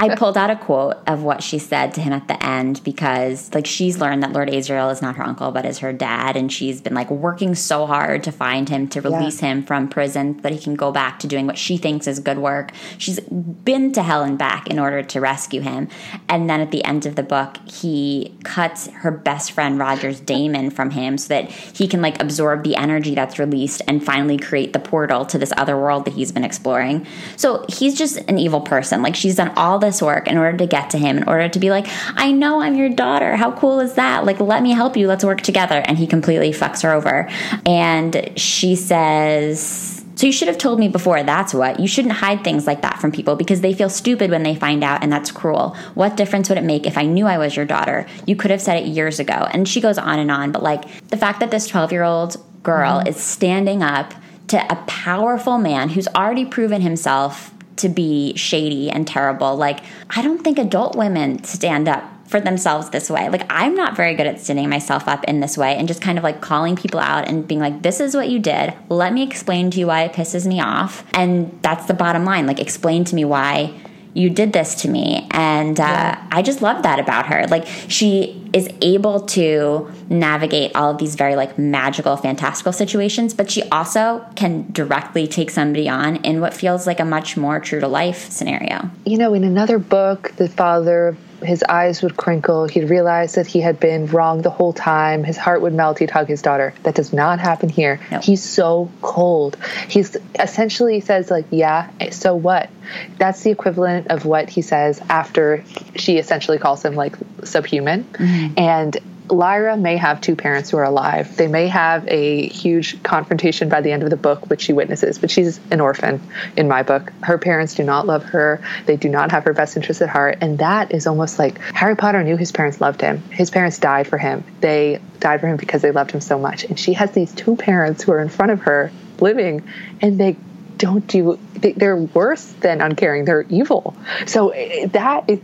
I 0.00 0.14
pulled 0.16 0.36
out 0.36 0.50
a 0.50 0.56
quote 0.56 0.96
of 1.06 1.22
what 1.22 1.42
she 1.42 1.58
said 1.58 1.94
to 1.94 2.00
him 2.00 2.12
at 2.12 2.28
the 2.28 2.42
end 2.44 2.82
because 2.84 3.52
like 3.54 3.66
she's 3.66 4.00
learned 4.00 4.22
that 4.22 4.32
lord 4.32 4.48
asriel 4.48 4.90
is 4.92 5.00
not 5.02 5.16
her 5.16 5.24
uncle 5.24 5.50
but 5.50 5.64
is 5.64 5.78
her 5.78 5.92
dad. 5.92 6.36
And 6.36 6.52
she's 6.52 6.80
been 6.80 6.94
like 6.94 7.10
working 7.10 7.28
so 7.54 7.86
hard 7.86 8.22
to 8.24 8.32
find 8.32 8.68
him, 8.68 8.88
to 8.88 9.00
release 9.00 9.42
yeah. 9.42 9.48
him 9.48 9.62
from 9.62 9.88
prison, 9.88 10.36
so 10.36 10.42
that 10.42 10.52
he 10.52 10.58
can 10.58 10.74
go 10.74 10.92
back 10.92 11.18
to 11.20 11.26
doing 11.26 11.46
what 11.46 11.58
she 11.58 11.76
thinks 11.76 12.06
is 12.06 12.20
good 12.20 12.38
work. 12.38 12.72
She's 12.98 13.20
been 13.20 13.92
to 13.92 14.02
hell 14.02 14.22
and 14.22 14.38
back 14.38 14.68
in 14.68 14.78
order 14.78 15.02
to 15.02 15.20
rescue 15.20 15.60
him. 15.60 15.88
And 16.28 16.48
then 16.48 16.60
at 16.60 16.70
the 16.70 16.84
end 16.84 17.06
of 17.06 17.16
the 17.16 17.22
book, 17.22 17.56
he 17.68 18.36
cuts 18.44 18.88
her 18.88 19.10
best 19.10 19.52
friend 19.52 19.78
Roger's 19.78 20.20
daemon 20.20 20.70
from 20.70 20.90
him 20.90 21.18
so 21.18 21.28
that 21.28 21.50
he 21.50 21.88
can 21.88 22.02
like 22.02 22.22
absorb 22.22 22.64
the 22.64 22.76
energy 22.76 23.14
that's 23.14 23.38
released 23.38 23.82
and 23.88 24.04
finally 24.04 24.38
create 24.38 24.72
the 24.72 24.78
portal 24.78 25.24
to 25.26 25.38
this 25.38 25.52
other 25.56 25.76
world 25.76 26.04
that 26.04 26.14
he's 26.14 26.32
been 26.32 26.44
exploring. 26.44 27.06
So 27.36 27.64
he's 27.68 27.96
just 27.96 28.18
an 28.28 28.38
evil 28.38 28.60
person. 28.60 29.02
Like 29.02 29.16
she's 29.16 29.36
done 29.36 29.52
all 29.56 29.78
this 29.78 30.02
work 30.02 30.28
in 30.28 30.36
order 30.36 30.56
to 30.58 30.66
get 30.66 30.90
to 30.90 30.98
him, 30.98 31.18
in 31.18 31.24
order 31.28 31.48
to 31.48 31.58
be 31.58 31.70
like, 31.70 31.86
I 32.14 32.30
know 32.32 32.60
I'm 32.60 32.76
your 32.76 32.90
daughter. 32.90 33.36
How 33.36 33.52
cool 33.52 33.80
is 33.80 33.94
that? 33.94 34.24
Like, 34.24 34.40
let 34.40 34.62
me 34.62 34.72
help 34.72 34.96
you. 34.96 35.08
Let's 35.08 35.24
work 35.24 35.40
together. 35.40 35.82
And 35.86 35.98
he 35.98 36.06
completely 36.06 36.50
fucks 36.50 36.82
her 36.82 36.92
over. 36.92 37.17
And 37.64 38.32
she 38.36 38.76
says, 38.76 39.98
so 40.18 40.26
you 40.26 40.32
should 40.32 40.48
have 40.48 40.58
told 40.58 40.80
me 40.80 40.88
before, 40.88 41.22
that's 41.22 41.54
what. 41.54 41.78
You 41.78 41.86
shouldn't 41.86 42.14
hide 42.14 42.42
things 42.42 42.66
like 42.66 42.82
that 42.82 43.00
from 43.00 43.12
people 43.12 43.36
because 43.36 43.60
they 43.60 43.72
feel 43.72 43.88
stupid 43.88 44.32
when 44.32 44.42
they 44.42 44.56
find 44.56 44.82
out, 44.82 45.04
and 45.04 45.12
that's 45.12 45.30
cruel. 45.30 45.76
What 45.94 46.16
difference 46.16 46.48
would 46.48 46.58
it 46.58 46.64
make 46.64 46.86
if 46.86 46.98
I 46.98 47.04
knew 47.04 47.26
I 47.26 47.38
was 47.38 47.54
your 47.54 47.64
daughter? 47.64 48.04
You 48.26 48.34
could 48.34 48.50
have 48.50 48.60
said 48.60 48.82
it 48.82 48.88
years 48.88 49.20
ago. 49.20 49.46
And 49.52 49.68
she 49.68 49.80
goes 49.80 49.96
on 49.96 50.18
and 50.18 50.28
on, 50.28 50.50
but 50.50 50.60
like 50.60 51.06
the 51.06 51.16
fact 51.16 51.38
that 51.38 51.52
this 51.52 51.68
12 51.68 51.92
year 51.92 52.02
old 52.02 52.36
girl 52.64 52.98
mm-hmm. 52.98 53.06
is 53.06 53.16
standing 53.16 53.80
up 53.80 54.12
to 54.48 54.72
a 54.72 54.76
powerful 54.86 55.56
man 55.56 55.90
who's 55.90 56.08
already 56.08 56.44
proven 56.44 56.82
himself 56.82 57.52
to 57.76 57.88
be 57.88 58.34
shady 58.34 58.90
and 58.90 59.06
terrible. 59.06 59.54
Like, 59.54 59.80
I 60.10 60.22
don't 60.22 60.42
think 60.42 60.58
adult 60.58 60.96
women 60.96 61.44
stand 61.44 61.88
up 61.88 62.02
for 62.28 62.40
themselves 62.40 62.90
this 62.90 63.10
way. 63.10 63.28
Like 63.28 63.44
I'm 63.50 63.74
not 63.74 63.96
very 63.96 64.14
good 64.14 64.26
at 64.26 64.40
standing 64.40 64.68
myself 64.68 65.08
up 65.08 65.24
in 65.24 65.40
this 65.40 65.56
way 65.56 65.74
and 65.76 65.88
just 65.88 66.02
kind 66.02 66.18
of 66.18 66.24
like 66.24 66.40
calling 66.40 66.76
people 66.76 67.00
out 67.00 67.26
and 67.26 67.48
being 67.48 67.60
like, 67.60 67.82
this 67.82 68.00
is 68.00 68.14
what 68.14 68.28
you 68.28 68.38
did. 68.38 68.74
Let 68.88 69.12
me 69.12 69.22
explain 69.22 69.70
to 69.72 69.80
you 69.80 69.86
why 69.86 70.02
it 70.04 70.12
pisses 70.12 70.46
me 70.46 70.60
off. 70.60 71.04
And 71.14 71.58
that's 71.62 71.86
the 71.86 71.94
bottom 71.94 72.24
line. 72.24 72.46
Like 72.46 72.60
explain 72.60 73.04
to 73.04 73.14
me 73.14 73.24
why 73.24 73.74
you 74.14 74.28
did 74.28 74.52
this 74.52 74.74
to 74.82 74.88
me. 74.88 75.26
And 75.30 75.78
uh, 75.78 75.84
yeah. 75.84 76.28
I 76.30 76.42
just 76.42 76.60
love 76.60 76.82
that 76.82 76.98
about 76.98 77.26
her. 77.26 77.46
Like 77.46 77.66
she 77.66 78.50
is 78.52 78.68
able 78.82 79.20
to 79.20 79.90
navigate 80.08 80.74
all 80.74 80.90
of 80.90 80.98
these 80.98 81.14
very 81.14 81.36
like 81.36 81.58
magical, 81.58 82.16
fantastical 82.16 82.72
situations, 82.72 83.32
but 83.32 83.50
she 83.50 83.62
also 83.70 84.26
can 84.34 84.70
directly 84.72 85.28
take 85.28 85.50
somebody 85.50 85.88
on 85.88 86.16
in 86.16 86.40
what 86.40 86.52
feels 86.52 86.86
like 86.86 87.00
a 87.00 87.04
much 87.04 87.36
more 87.36 87.60
true 87.60 87.80
to 87.80 87.88
life 87.88 88.30
scenario. 88.30 88.90
You 89.06 89.18
know, 89.18 89.34
in 89.34 89.44
another 89.44 89.78
book, 89.78 90.32
the 90.36 90.48
father 90.48 91.16
his 91.42 91.62
eyes 91.62 92.02
would 92.02 92.16
crinkle. 92.16 92.66
He'd 92.66 92.90
realize 92.90 93.34
that 93.34 93.46
he 93.46 93.60
had 93.60 93.78
been 93.80 94.06
wrong 94.06 94.42
the 94.42 94.50
whole 94.50 94.72
time. 94.72 95.24
His 95.24 95.36
heart 95.36 95.62
would 95.62 95.74
melt. 95.74 95.98
He'd 95.98 96.10
hug 96.10 96.28
his 96.28 96.42
daughter. 96.42 96.74
That 96.82 96.94
does 96.94 97.12
not 97.12 97.38
happen 97.38 97.68
here. 97.68 98.00
No. 98.10 98.20
He's 98.20 98.42
so 98.42 98.90
cold. 99.02 99.56
He's 99.88 100.16
essentially 100.38 101.00
says 101.00 101.30
like, 101.30 101.46
"Yeah, 101.50 101.90
so 102.10 102.34
what?" 102.34 102.70
That's 103.18 103.42
the 103.42 103.50
equivalent 103.50 104.08
of 104.08 104.24
what 104.24 104.48
he 104.48 104.62
says 104.62 105.00
after 105.08 105.64
she 105.96 106.18
essentially 106.18 106.58
calls 106.58 106.84
him 106.84 106.94
like 106.94 107.16
subhuman. 107.44 108.04
Mm-hmm. 108.04 108.58
And 108.58 108.96
Lyra 109.30 109.76
may 109.76 109.96
have 109.96 110.20
two 110.20 110.36
parents 110.36 110.70
who 110.70 110.76
are 110.78 110.84
alive. 110.84 111.36
They 111.36 111.48
may 111.48 111.68
have 111.68 112.06
a 112.08 112.48
huge 112.48 113.02
confrontation 113.02 113.68
by 113.68 113.80
the 113.80 113.92
end 113.92 114.02
of 114.02 114.10
the 114.10 114.16
book, 114.16 114.48
which 114.48 114.62
she 114.62 114.72
witnesses, 114.72 115.18
but 115.18 115.30
she's 115.30 115.60
an 115.70 115.80
orphan 115.80 116.20
in 116.56 116.68
my 116.68 116.82
book. 116.82 117.12
Her 117.22 117.38
parents 117.38 117.74
do 117.74 117.84
not 117.84 118.06
love 118.06 118.24
her. 118.24 118.60
They 118.86 118.96
do 118.96 119.08
not 119.08 119.30
have 119.32 119.44
her 119.44 119.52
best 119.52 119.76
interest 119.76 120.02
at 120.02 120.08
heart. 120.08 120.38
And 120.40 120.58
that 120.58 120.92
is 120.92 121.06
almost 121.06 121.38
like 121.38 121.58
Harry 121.58 121.96
Potter 121.96 122.22
knew 122.22 122.36
his 122.36 122.52
parents 122.52 122.80
loved 122.80 123.00
him. 123.00 123.22
His 123.30 123.50
parents 123.50 123.78
died 123.78 124.06
for 124.06 124.18
him. 124.18 124.44
They 124.60 125.00
died 125.20 125.40
for 125.40 125.48
him 125.48 125.56
because 125.56 125.82
they 125.82 125.90
loved 125.90 126.10
him 126.10 126.20
so 126.20 126.38
much. 126.38 126.64
And 126.64 126.78
she 126.78 126.94
has 126.94 127.12
these 127.12 127.32
two 127.32 127.56
parents 127.56 128.02
who 128.02 128.12
are 128.12 128.20
in 128.20 128.28
front 128.28 128.52
of 128.52 128.62
her 128.62 128.90
living, 129.20 129.68
and 130.00 130.18
they 130.18 130.36
don't 130.78 131.06
do 131.08 131.38
they're 131.56 131.96
worse 131.96 132.44
than 132.60 132.80
uncaring 132.80 133.24
they're 133.24 133.42
evil 133.48 133.96
so 134.26 134.50
eh, 134.50 134.86
that 134.86 135.28
is 135.28 135.40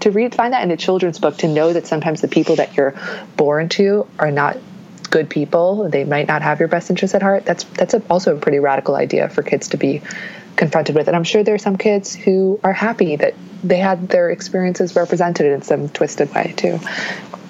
to 0.00 0.10
read 0.10 0.34
find 0.34 0.52
that 0.52 0.62
in 0.62 0.70
a 0.70 0.76
children's 0.76 1.18
book 1.18 1.36
to 1.38 1.48
know 1.48 1.72
that 1.72 1.86
sometimes 1.86 2.20
the 2.20 2.28
people 2.28 2.56
that 2.56 2.76
you're 2.76 2.94
born 3.36 3.68
to 3.70 4.06
are 4.18 4.30
not 4.30 4.56
good 5.10 5.30
people. 5.30 5.88
They 5.88 6.04
might 6.04 6.28
not 6.28 6.42
have 6.42 6.60
your 6.60 6.68
best 6.68 6.90
interests 6.90 7.14
at 7.14 7.22
heart. 7.22 7.44
That's 7.44 7.64
that's 7.64 7.94
a, 7.94 8.02
also 8.10 8.36
a 8.36 8.40
pretty 8.40 8.58
radical 8.58 8.94
idea 8.94 9.28
for 9.28 9.42
kids 9.42 9.68
to 9.68 9.76
be 9.76 10.02
confronted 10.56 10.94
with. 10.96 11.06
And 11.06 11.16
i'm 11.16 11.24
sure 11.24 11.44
there 11.44 11.54
are 11.54 11.58
some 11.58 11.78
kids 11.78 12.14
who 12.14 12.60
are 12.64 12.72
happy 12.72 13.16
that 13.16 13.34
they 13.62 13.78
had 13.78 14.08
their 14.08 14.30
experiences 14.30 14.96
represented 14.96 15.46
in 15.46 15.62
some 15.62 15.88
twisted 15.88 16.34
way 16.34 16.52
too 16.56 16.78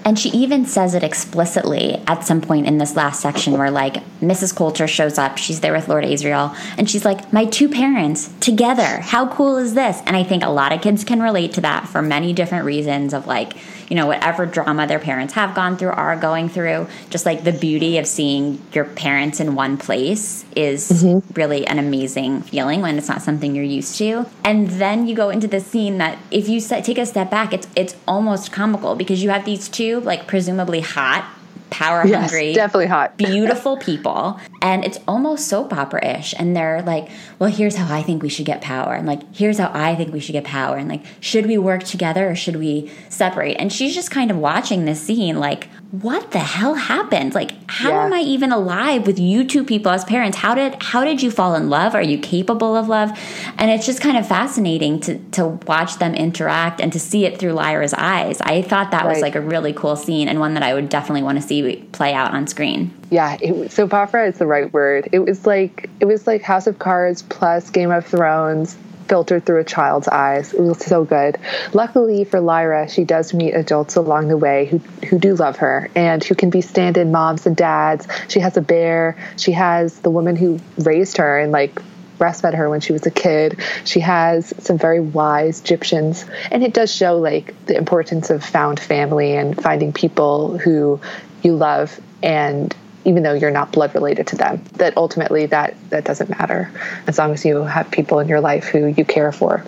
and 0.05 0.19
she 0.19 0.31
even 0.31 0.65
says 0.65 0.95
it 0.95 1.03
explicitly 1.03 2.03
at 2.07 2.25
some 2.25 2.41
point 2.41 2.67
in 2.67 2.79
this 2.79 2.97
last 2.97 3.21
section 3.21 3.59
where, 3.59 3.71
like, 3.71 3.95
Mrs. 4.21 4.55
Coulter 4.55 4.87
shows 4.87 5.19
up. 5.19 5.39
She's 5.39 5.61
there 5.61 5.73
with 5.73 5.89
Lord 5.89 6.05
Asriel. 6.05 6.57
And 6.77 6.89
she's 6.89 7.05
like, 7.05 7.33
My 7.33 7.45
two 7.45 7.69
parents 7.69 8.31
together. 8.41 9.01
How 9.01 9.29
cool 9.29 9.57
is 9.57 9.75
this? 9.75 10.01
And 10.07 10.17
I 10.17 10.23
think 10.23 10.43
a 10.43 10.51
lot 10.51 10.73
of 10.73 10.81
kids 10.81 11.05
can 11.05 11.21
relate 11.21 11.53
to 11.55 11.61
that 11.63 11.89
for 11.89 12.01
many 12.01 12.33
different 12.33 12.65
reasons 12.65 13.13
of, 13.13 13.27
like, 13.27 13.55
you 13.89 13.97
know, 13.97 14.07
whatever 14.07 14.47
drama 14.47 14.87
their 14.87 14.99
parents 14.99 15.35
have 15.35 15.55
gone 15.55 15.77
through, 15.77 15.91
are 15.91 16.17
going 16.17 16.49
through. 16.49 16.87
Just 17.11 17.27
like 17.27 17.45
the 17.45 17.53
beauty 17.53 17.99
of 17.99 18.07
seeing 18.07 18.61
your 18.73 18.85
parents 18.85 19.41
in 19.41 19.55
one 19.55 19.77
place 19.77 20.45
is 20.55 20.91
mm-hmm. 20.91 21.33
really 21.35 21.67
an 21.67 21.79
amazing 21.79 22.43
feeling 22.43 22.81
when 22.81 22.99
it's 22.99 23.09
not 23.09 23.23
something 23.23 23.55
you're 23.55 23.65
used 23.65 23.97
to. 23.99 24.27
And 24.45 24.69
then 24.71 25.07
you 25.07 25.15
go 25.15 25.31
into 25.31 25.47
the 25.47 25.61
scene 25.61 25.99
that 25.99 26.19
if 26.31 26.49
you 26.49 26.61
take 26.61 26.99
a 26.99 27.07
step 27.07 27.31
back, 27.31 27.53
it's 27.53 27.69
it's 27.75 27.97
almost 28.07 28.53
comical 28.53 28.95
because 28.95 29.23
you 29.23 29.31
have 29.31 29.45
these 29.45 29.69
two 29.69 30.01
like 30.01 30.27
presumably 30.27 30.81
hot 30.81 31.25
power 31.71 32.01
hungry, 32.07 32.49
yes, 32.49 32.57
definitely 32.57 32.87
hot, 32.87 33.17
beautiful 33.17 33.77
people, 33.77 34.39
and 34.63 34.85
it's 34.85 34.99
almost 35.07 35.49
soap 35.49 35.73
opera 35.73 36.19
ish. 36.19 36.35
And 36.39 36.57
they're 36.57 36.83
like, 36.83 37.09
"Well, 37.39 37.51
here's 37.51 37.77
how 37.77 37.95
I 37.95 38.03
think 38.03 38.23
we 38.23 38.29
should 38.29 38.47
get 38.47 38.61
power," 38.61 38.95
and 38.95 39.07
like, 39.07 39.23
"Here's 39.35 39.59
how 39.59 39.71
I 39.75 39.95
think 39.95 40.13
we 40.13 40.21
should 40.21 40.33
get 40.33 40.45
power," 40.45 40.77
and 40.77 40.89
like, 40.89 41.05
"Should 41.21 41.47
we 41.47 41.59
work 41.59 41.85
together 41.85 42.29
or 42.31 42.35
should 42.35 42.57
we 42.57 42.91
separate?" 43.09 43.57
And 43.59 43.73
she's 43.73 43.95
just 43.95 44.11
kind 44.11 44.31
of 44.31 44.37
watching 44.37 44.85
this 44.85 45.01
scene, 45.01 45.39
like, 45.39 45.69
what 45.91 46.33
the 46.33 46.39
hell 46.39 46.75
happened? 46.75 47.35
Like, 47.35 47.53
how 47.67 47.91
Yeah. 47.91 48.05
am 48.05 48.13
I 48.13 48.21
even 48.21 48.53
alive 48.53 49.07
with 49.07 49.19
you 49.19 49.43
two 49.43 49.65
people 49.65 49.91
as 49.91 50.05
parents? 50.05 50.37
How 50.37 50.55
did 50.55 50.77
how 50.83 51.03
did 51.03 51.23
you 51.23 51.31
fall 51.31 51.55
in 51.55 51.71
love? 51.71 51.95
Are 51.95 52.03
you 52.03 52.19
capable 52.19 52.77
of 52.77 52.89
love? 52.89 53.11
And 53.57 53.71
it's 53.71 53.87
just 53.87 54.03
kind 54.03 54.19
of 54.19 54.27
fascinating 54.27 55.01
to 55.01 55.19
to 55.33 55.47
watch 55.67 55.99
them 55.99 56.15
interact 56.15 56.83
and 56.83 56.93
to 56.93 57.01
see 57.01 57.25
it 57.25 57.39
through 57.39 57.53
Lyra's 57.53 57.95
eyes. 57.95 58.39
I 58.43 58.61
thought 58.61 58.91
that 58.91 59.07
was 59.07 59.23
like 59.23 59.35
a 59.35 59.41
really 59.41 59.73
cool 59.73 59.97
scene 59.97 60.29
and 60.29 60.41
one 60.41 60.55
that 60.55 60.63
I 60.63 60.75
would 60.75 60.91
definitely 60.91 61.23
want 61.23 61.41
to 61.41 61.47
see 61.47 61.77
play 61.93 62.13
out 62.13 62.35
on 62.35 62.47
screen. 62.47 62.93
Yeah, 63.11 63.39
it 63.41 63.73
soap 63.73 63.95
opera 63.95 64.29
is 64.29 64.37
the 64.39 64.47
right 64.47 64.71
word. 64.73 65.09
It 65.13 65.21
was 65.21 65.47
like 65.47 65.89
it 66.01 66.05
was 66.05 66.27
like 66.27 66.43
House 66.43 66.67
of 66.67 66.79
Cards 66.79 67.23
plus 67.23 67.71
Game 67.71 67.91
of 67.91 68.05
Thrones 68.05 68.77
filtered 69.09 69.45
through 69.47 69.61
a 69.61 69.65
child's 69.65 70.09
eyes. 70.09 70.53
It 70.53 70.61
was 70.61 70.79
so 70.79 71.05
good. 71.05 71.39
Luckily 71.73 72.25
for 72.25 72.41
Lyra, 72.41 72.89
she 72.89 73.05
does 73.05 73.33
meet 73.35 73.53
adults 73.53 73.97
along 73.97 74.29
the 74.29 74.37
way 74.37 74.67
who 74.67 74.79
who 75.09 75.19
do 75.19 75.35
love 75.35 75.57
her 75.59 75.91
and 75.95 76.23
who 76.23 76.35
can 76.35 76.51
be 76.51 76.61
stand-in 76.61 77.11
moms 77.11 77.47
and 77.47 77.57
dads. 77.57 78.07
She 78.29 78.41
has 78.41 78.57
a 78.57 78.61
bear. 78.61 79.17
She 79.37 79.53
has 79.53 79.99
the 80.01 80.11
woman 80.11 80.37
who 80.37 80.61
raised 80.79 81.17
her 81.17 81.39
and 81.39 81.53
like 81.53 81.81
breastfed 82.19 82.55
her 82.55 82.69
when 82.69 82.81
she 82.81 82.93
was 82.93 83.07
a 83.07 83.11
kid. 83.11 83.61
She 83.85 84.01
has 84.01 84.53
some 84.59 84.77
very 84.77 85.01
wise 85.01 85.61
Egyptians. 85.61 86.27
And 86.51 86.63
it 86.63 86.75
does 86.75 86.93
show 86.93 87.19
like 87.19 87.55
the 87.67 87.77
importance 87.77 88.31
of 88.31 88.45
found 88.45 88.81
family 88.81 89.37
and 89.37 89.61
finding 89.61 89.93
people 89.93 90.59
who 90.59 91.01
you 91.43 91.57
love 91.57 91.99
and 92.23 92.75
even 93.05 93.23
though 93.23 93.33
you're 93.35 93.51
not 93.51 93.73
blood 93.73 93.95
related 93.95 94.27
to 94.27 94.37
them 94.37 94.63
that 94.75 94.97
ultimately 94.97 95.47
that 95.47 95.75
that 95.91 96.05
doesn't 96.05 96.31
matter 96.31 96.71
as 97.07 97.19
long 97.19 97.33
as 97.33 97.45
you 97.45 97.63
have 97.63 97.91
people 97.91 98.19
in 98.21 98.29
your 98.29 98.41
life 98.41 98.65
who 98.65 98.87
you 98.87 99.05
care 99.05 99.33
for 99.33 99.65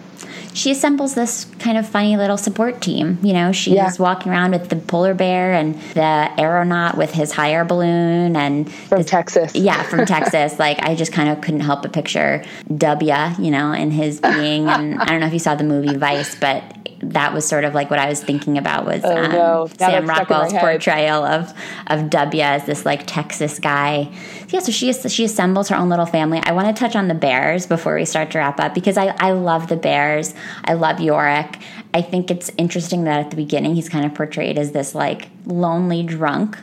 she 0.53 0.71
assembles 0.73 1.15
this 1.15 1.45
kind 1.61 1.79
of 1.79 1.89
funny 1.89 2.17
little 2.17 2.37
support 2.37 2.81
team. 2.81 3.19
You 3.23 3.33
know, 3.35 3.53
she's 3.53 3.75
Yeah. 3.75 3.91
walking 3.99 4.33
around 4.33 4.51
with 4.51 4.69
the 4.69 4.77
polar 4.77 5.15
bear 5.15 5.53
and 5.53 5.81
the 5.95 6.29
aeronaut 6.39 6.97
with 6.97 7.13
his 7.13 7.33
hot 7.33 7.49
air 7.51 7.65
balloon 7.65 8.37
and 8.37 8.71
from 8.71 9.05
texas 9.05 9.55
yeah, 9.55 9.83
from 9.85 10.07
Texas. 10.17 10.59
Like 10.59 10.83
I 10.83 10.95
just 10.97 11.13
kind 11.13 11.29
of 11.29 11.41
couldn't 11.41 11.61
help 11.61 11.83
but 11.83 11.93
picture 11.93 12.45
W, 12.77 13.15
you 13.39 13.51
know, 13.51 13.73
in 13.73 13.91
his 13.93 14.21
being. 14.21 14.69
And 14.69 15.01
I 15.01 15.05
don't 15.07 15.21
know 15.21 15.27
if 15.27 15.33
you 15.33 15.39
saw 15.39 15.55
the 15.55 15.65
movie 15.65 15.97
Vice, 15.97 16.35
but 16.35 16.63
that 17.03 17.33
was 17.33 17.47
sort 17.47 17.65
of 17.65 17.75
like 17.75 17.91
what 17.91 17.99
I 17.99 18.09
was 18.09 18.23
thinking 18.23 18.59
about 18.59 18.85
was 18.85 19.01
Oh, 19.05 19.17
um, 19.17 19.33
no. 19.33 19.67
Sam 19.67 19.77
that's 19.77 19.85
stuck 19.85 19.93
in 19.95 20.07
my 20.07 20.19
Rockwell's 20.19 20.53
portrayal 20.53 21.25
of 21.25 21.53
of 21.87 22.11
W 22.11 22.43
as 22.43 22.67
this 22.67 22.85
like 22.85 23.07
Texas 23.07 23.59
guy. 23.59 24.11
Yeah, 24.49 24.61
so 24.61 24.73
she 24.73 24.93
she 24.93 25.25
assembles 25.25 25.69
her 25.69 25.77
own 25.77 25.89
little 25.89 26.07
family. 26.07 26.41
I 26.43 26.53
want 26.53 26.75
to 26.75 26.79
touch 26.79 26.97
on 26.97 27.09
the 27.09 27.15
Bears 27.15 27.67
before 27.67 27.95
we 27.95 28.05
start 28.05 28.31
to 28.33 28.39
wrap 28.39 28.61
up 28.61 28.75
because 28.75 28.97
I 28.97 29.15
I 29.19 29.33
love 29.33 29.69
the 29.69 29.77
Bears. 29.77 30.35
I 30.65 30.75
love 30.75 30.97
Iorek. 30.97 31.61
I 31.93 32.03
think 32.03 32.31
it's 32.31 32.51
interesting 32.57 33.05
that 33.05 33.21
at 33.21 33.31
the 33.31 33.37
beginning 33.37 33.75
he's 33.75 33.89
kind 33.89 34.05
of 34.05 34.15
portrayed 34.15 34.59
as 34.59 34.73
this 34.73 34.95
like 34.95 35.29
lonely 35.45 36.03
drunk 36.03 36.57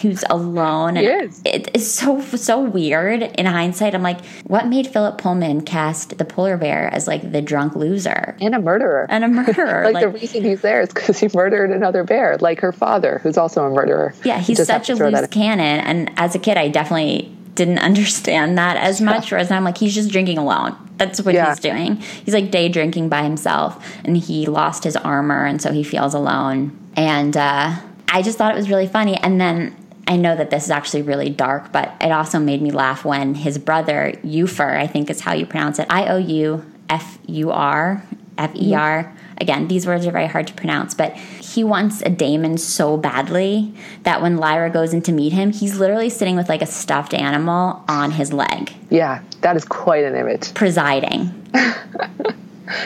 who's 0.00 0.24
alone. 0.28 0.96
He 0.96 1.06
and 1.06 1.28
is. 1.28 1.42
It's 1.44 1.86
so 1.86 2.20
so 2.20 2.60
weird 2.60 3.22
in 3.22 3.46
hindsight. 3.46 3.94
I'm 3.94 4.02
like, 4.02 4.24
what 4.44 4.66
made 4.66 4.86
Philip 4.86 5.18
Pullman 5.18 5.62
cast 5.62 6.18
the 6.18 6.24
polar 6.24 6.56
bear 6.56 6.92
as 6.92 7.06
like 7.06 7.32
the 7.32 7.40
drunk 7.40 7.76
loser 7.76 8.36
and 8.40 8.54
a 8.54 8.60
murderer 8.60 9.06
and 9.08 9.24
a 9.24 9.28
murderer? 9.28 9.90
like, 9.92 10.02
the 10.02 10.08
reason 10.08 10.42
he's 10.42 10.62
there 10.62 10.80
is 10.80 10.88
because 10.88 11.18
he 11.18 11.28
murdered 11.32 11.70
another 11.70 12.04
bear 12.04 12.36
like 12.38 12.60
her 12.60 12.72
father 12.72 13.20
who's 13.22 13.38
also 13.38 13.64
a 13.64 13.70
murderer 13.70 14.14
Yeah, 14.24 14.40
he's 14.40 14.58
Just 14.58 14.68
such 14.68 14.90
a 14.90 14.94
loose 14.94 15.26
cannon. 15.28 15.80
And 15.80 16.10
as 16.16 16.34
a 16.34 16.38
kid, 16.38 16.56
I 16.56 16.68
definitely 16.68 17.34
didn't 17.54 17.78
understand 17.80 18.56
that 18.58 18.76
as 18.76 19.00
much. 19.00 19.30
Whereas 19.30 19.50
I'm 19.50 19.64
like, 19.64 19.78
he's 19.78 19.94
just 19.94 20.10
drinking 20.10 20.38
alone. 20.38 20.74
That's 20.96 21.20
what 21.20 21.34
Yeah. 21.34 21.50
he's 21.50 21.58
doing. 21.60 21.96
He's 21.96 22.34
like 22.34 22.50
day 22.50 22.68
drinking 22.68 23.08
by 23.08 23.22
himself, 23.24 23.84
and 24.04 24.16
he 24.16 24.46
lost 24.46 24.84
his 24.84 24.96
armor, 24.96 25.44
and 25.44 25.60
so 25.60 25.72
he 25.72 25.82
feels 25.82 26.14
alone. 26.14 26.76
And 26.96 27.36
uh, 27.36 27.76
I 28.10 28.22
just 28.22 28.38
thought 28.38 28.52
it 28.54 28.56
was 28.56 28.68
really 28.70 28.86
funny. 28.86 29.16
And 29.16 29.40
then 29.40 29.74
I 30.06 30.16
know 30.16 30.34
that 30.36 30.50
this 30.50 30.64
is 30.64 30.70
actually 30.70 31.02
really 31.02 31.30
dark, 31.30 31.72
but 31.72 31.94
it 32.00 32.10
also 32.10 32.38
made 32.38 32.60
me 32.62 32.70
laugh 32.70 33.04
when 33.04 33.34
his 33.34 33.58
brother, 33.58 34.12
Iofur, 34.24 34.76
I 34.76 34.86
think 34.86 35.10
is 35.10 35.20
how 35.20 35.32
you 35.32 35.46
pronounce 35.46 35.78
it, 35.78 35.86
I 35.90 36.06
O 36.08 36.16
U 36.18 36.64
F 36.88 37.18
U 37.26 37.50
R, 37.50 38.02
F 38.38 38.50
E 38.54 38.74
R. 38.74 39.12
Again, 39.40 39.68
these 39.68 39.86
words 39.86 40.06
are 40.06 40.10
very 40.12 40.26
hard 40.26 40.46
to 40.48 40.54
pronounce, 40.54 40.94
but 40.94 41.16
he 41.54 41.64
wants 41.64 42.02
a 42.02 42.10
daemon 42.10 42.58
so 42.58 42.96
badly 42.96 43.74
that 44.02 44.22
when 44.22 44.36
Lyra 44.36 44.70
goes 44.70 44.92
in 44.92 45.02
to 45.02 45.12
meet 45.12 45.32
him, 45.32 45.52
he's 45.52 45.78
literally 45.78 46.10
sitting 46.10 46.36
with 46.36 46.48
like 46.48 46.62
a 46.62 46.66
stuffed 46.66 47.14
animal 47.14 47.84
on 47.88 48.12
his 48.12 48.32
leg, 48.32 48.72
yeah 48.90 49.22
that 49.42 49.56
is 49.56 49.64
quite 49.64 50.04
an 50.04 50.14
image 50.16 50.54
presiding. 50.54 51.30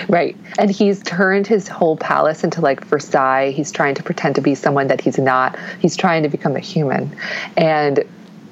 Right. 0.08 0.36
And 0.58 0.70
he's 0.70 1.02
turned 1.02 1.46
his 1.46 1.68
whole 1.68 1.96
palace 1.96 2.44
into 2.44 2.60
like 2.60 2.84
Versailles. 2.84 3.52
He's 3.52 3.70
trying 3.70 3.94
to 3.96 4.02
pretend 4.02 4.34
to 4.36 4.40
be 4.40 4.54
someone 4.54 4.88
that 4.88 5.00
he's 5.00 5.18
not. 5.18 5.56
He's 5.80 5.96
trying 5.96 6.22
to 6.22 6.28
become 6.28 6.56
a 6.56 6.60
human. 6.60 7.16
And 7.56 8.04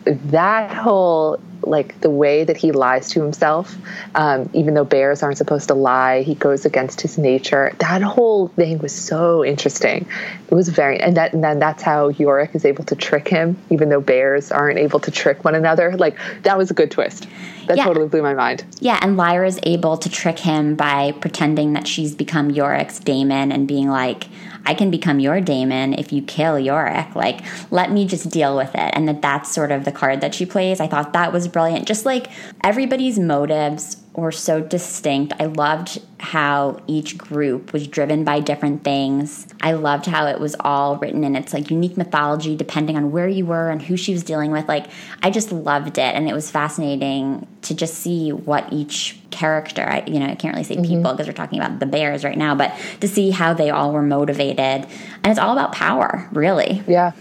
that 0.07 0.73
whole 0.73 1.41
like 1.63 1.99
the 2.03 2.11
way 2.11 2.45
that 2.45 2.59
he 2.59 2.73
lies 2.73 3.09
to 3.09 3.23
himself 3.23 3.75
um, 4.17 4.51
even 4.53 4.75
though 4.75 4.85
bears 4.85 5.23
aren't 5.23 5.39
supposed 5.39 5.69
to 5.69 5.73
lie 5.75 6.21
he 6.23 6.35
goes 6.35 6.67
against 6.67 7.01
his 7.01 7.17
nature. 7.17 7.73
That 7.79 8.03
whole 8.03 8.49
thing 8.49 8.79
was 8.79 8.95
so 8.95 9.43
interesting. 9.43 10.07
It 10.51 10.55
was 10.55 10.69
very 10.69 11.01
and 11.01 11.17
that 11.17 11.33
and 11.33 11.43
then 11.43 11.59
that's 11.59 11.83
how 11.83 12.11
Iorek 12.13 12.55
is 12.55 12.67
able 12.67 12.85
to 12.85 12.95
trick 12.95 13.29
him 13.29 13.57
even 13.71 13.89
though 13.89 14.01
bears 14.03 14.53
aren't 14.53 14.79
able 14.79 15.01
to 15.01 15.11
trick 15.11 15.43
one 15.45 15.55
another. 15.55 15.97
Like 15.97 16.19
that 16.43 16.59
was 16.59 16.71
a 16.71 16.75
good 16.75 16.91
twist. 16.91 17.27
That 17.67 17.79
Yeah. 17.79 17.85
totally 17.85 18.09
blew 18.09 18.21
my 18.23 18.35
mind. 18.35 18.63
Yeah, 18.81 18.99
and 19.01 19.17
Lyra's 19.17 19.59
able 19.63 19.97
to 19.97 20.11
trick 20.11 20.39
him 20.39 20.75
by 20.75 21.13
pretending 21.13 21.73
that 21.73 21.89
she's 21.89 22.15
become 22.15 22.51
Iorek's 22.51 22.99
daemon 22.99 23.51
and 23.53 23.67
being 23.67 23.89
like, 23.89 24.27
I 24.67 24.75
can 24.75 24.91
become 24.91 25.21
your 25.21 25.41
daemon 25.41 25.95
if 25.95 26.13
you 26.13 26.23
kill 26.23 26.55
Iorek. 26.55 27.15
Like, 27.15 27.41
let 27.71 27.91
me 27.91 28.07
just 28.07 28.31
deal 28.31 28.57
with 28.57 28.75
it. 28.75 28.91
And 28.95 29.09
that 29.09 29.23
that's 29.23 29.53
sort 29.53 29.73
of 29.73 29.85
the 29.85 29.93
card 29.93 30.21
that 30.21 30.35
she 30.35 30.47
plays. 30.47 30.81
I 30.81 30.87
thought 30.87 31.13
that 31.13 31.33
was 31.33 31.49
brilliant. 31.49 31.87
Just 31.87 32.07
like 32.07 32.29
everybody's 32.63 33.19
motives 33.19 33.97
were 34.15 34.33
so 34.33 34.61
distinct. 34.61 35.33
I 35.41 35.47
loved 35.47 36.01
how 36.21 36.81
each 36.87 37.19
group 37.19 37.73
was 37.73 37.89
driven 37.89 38.25
by 38.25 38.41
different 38.41 38.85
things. 38.85 39.47
I 39.61 39.73
loved 39.73 40.07
how 40.07 40.27
it 40.27 40.39
was 40.39 40.55
all 40.61 40.97
written 40.97 41.25
in 41.25 41.35
its 41.35 41.53
like 41.53 41.71
unique 41.71 41.97
mythology 41.97 42.57
depending 42.57 42.97
on 42.97 43.11
where 43.11 43.29
you 43.29 43.45
were 43.45 43.71
and 43.71 43.83
who 43.83 43.97
she 43.97 44.13
was 44.13 44.23
dealing 44.23 44.53
with. 44.53 44.69
Like 44.69 44.87
I 45.23 45.31
just 45.31 45.51
loved 45.51 45.99
it 45.99 46.15
and 46.15 46.29
it 46.29 46.33
was 46.33 46.51
fascinating 46.51 47.47
to 47.63 47.75
just 47.75 47.95
see 47.95 48.31
what 48.31 48.73
each 48.73 49.19
character, 49.31 49.83
I, 49.83 50.05
you 50.07 50.21
know, 50.21 50.27
I 50.27 50.37
can't 50.37 50.55
really 50.55 50.65
say 50.65 50.77
mm-hmm. 50.77 50.95
people 50.95 51.13
because 51.13 51.27
we're 51.27 51.33
talking 51.33 51.59
about 51.59 51.81
the 51.81 51.87
bears 51.87 52.25
right 52.25 52.39
now, 52.39 52.55
but 52.55 52.73
to 53.01 53.09
see 53.09 53.31
how 53.31 53.53
they 53.53 53.71
all 53.71 53.93
were 53.93 54.03
motivated. 54.03 54.59
And 54.59 55.27
it's 55.27 55.41
all 55.41 55.53
about 55.53 55.73
power, 55.73 56.29
really. 56.33 56.83
Yeah. 56.87 57.13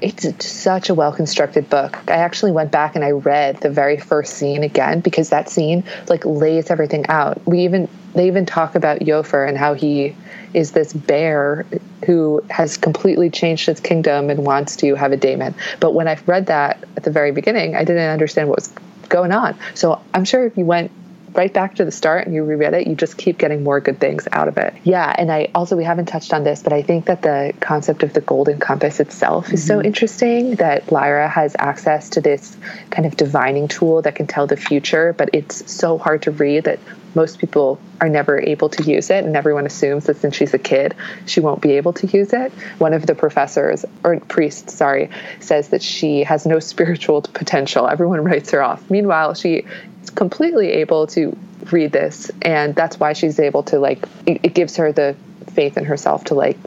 It's 0.00 0.46
such 0.46 0.88
a 0.88 0.94
well 0.94 1.12
constructed 1.12 1.68
book. 1.70 1.98
I 2.08 2.16
actually 2.16 2.52
went 2.52 2.70
back 2.70 2.94
and 2.94 3.04
I 3.04 3.10
read 3.10 3.60
the 3.60 3.70
very 3.70 3.98
first 3.98 4.34
scene 4.34 4.62
again 4.62 5.00
because 5.00 5.30
that 5.30 5.48
scene 5.48 5.84
like 6.08 6.24
lays 6.24 6.70
everything 6.70 7.06
out. 7.08 7.44
We 7.46 7.60
even 7.60 7.88
they 8.14 8.26
even 8.26 8.46
talk 8.46 8.74
about 8.74 9.00
Iofur 9.00 9.48
and 9.48 9.58
how 9.58 9.74
he 9.74 10.16
is 10.52 10.70
this 10.72 10.92
bear 10.92 11.66
who 12.06 12.42
has 12.48 12.76
completely 12.76 13.28
changed 13.28 13.66
his 13.66 13.80
kingdom 13.80 14.30
and 14.30 14.46
wants 14.46 14.76
to 14.76 14.94
have 14.94 15.12
a 15.12 15.16
daemon. 15.16 15.54
But 15.80 15.94
when 15.94 16.06
I 16.06 16.16
read 16.26 16.46
that 16.46 16.84
at 16.96 17.02
the 17.02 17.10
very 17.10 17.32
beginning, 17.32 17.74
I 17.74 17.82
didn't 17.84 18.08
understand 18.10 18.48
what 18.48 18.58
was 18.58 18.72
going 19.08 19.32
on. 19.32 19.56
So 19.74 20.00
I'm 20.12 20.24
sure 20.24 20.46
if 20.46 20.56
you 20.56 20.64
went 20.64 20.92
right 21.34 21.52
back 21.52 21.76
to 21.76 21.84
the 21.84 21.90
start 21.90 22.26
and 22.26 22.34
you 22.34 22.44
reread 22.44 22.74
it, 22.74 22.86
you 22.86 22.94
just 22.94 23.16
keep 23.16 23.38
getting 23.38 23.62
more 23.62 23.80
good 23.80 23.98
things 23.98 24.28
out 24.32 24.48
of 24.48 24.56
it. 24.56 24.74
Yeah, 24.84 25.14
and 25.16 25.30
I 25.30 25.50
also 25.54 25.76
we 25.76 25.84
haven't 25.84 26.06
touched 26.06 26.32
on 26.32 26.44
this, 26.44 26.62
but 26.62 26.72
I 26.72 26.82
think 26.82 27.06
that 27.06 27.22
the 27.22 27.52
concept 27.60 28.02
of 28.02 28.12
the 28.12 28.20
golden 28.20 28.58
compass 28.58 29.00
itself 29.00 29.52
is 29.52 29.66
so 29.66 29.78
mm-hmm. 29.78 29.86
interesting 29.86 30.54
that 30.56 30.90
Lyra 30.92 31.28
has 31.28 31.56
access 31.58 32.10
to 32.10 32.20
this 32.20 32.56
kind 32.90 33.06
of 33.06 33.16
divining 33.16 33.68
tool 33.68 34.02
that 34.02 34.14
can 34.14 34.26
tell 34.26 34.46
the 34.46 34.56
future, 34.56 35.12
but 35.12 35.30
it's 35.32 35.70
so 35.70 35.98
hard 35.98 36.22
to 36.22 36.30
read 36.30 36.64
that 36.64 36.78
most 37.14 37.38
people 37.38 37.78
are 38.00 38.08
never 38.08 38.40
able 38.40 38.68
to 38.68 38.82
use 38.82 39.10
it 39.10 39.24
and 39.24 39.36
everyone 39.36 39.66
assumes 39.66 40.04
that 40.04 40.16
since 40.16 40.34
she's 40.36 40.54
a 40.54 40.58
kid 40.58 40.94
she 41.26 41.40
won't 41.40 41.60
be 41.60 41.72
able 41.72 41.92
to 41.92 42.06
use 42.06 42.32
it. 42.32 42.52
One 42.78 42.94
of 42.94 43.06
the 43.06 43.14
professors 43.14 43.84
or 44.02 44.20
priests 44.20 44.74
sorry 44.74 45.10
says 45.40 45.68
that 45.70 45.82
she 45.82 46.24
has 46.24 46.46
no 46.46 46.58
spiritual 46.74 47.22
potential. 47.22 47.88
Everyone 47.88 48.24
writes 48.24 48.50
her 48.50 48.62
off. 48.62 48.90
Meanwhile 48.90 49.34
she 49.34 49.64
is 50.02 50.10
completely 50.10 50.70
able 50.70 51.06
to 51.08 51.36
read 51.72 51.92
this 51.92 52.30
and 52.42 52.74
that's 52.74 53.00
why 53.00 53.12
she's 53.12 53.38
able 53.38 53.62
to 53.64 53.78
like 53.78 54.06
it, 54.26 54.40
it 54.42 54.54
gives 54.54 54.76
her 54.76 54.92
the 54.92 55.16
faith 55.52 55.76
in 55.76 55.84
herself 55.84 56.24
to 56.24 56.34
like 56.34 56.58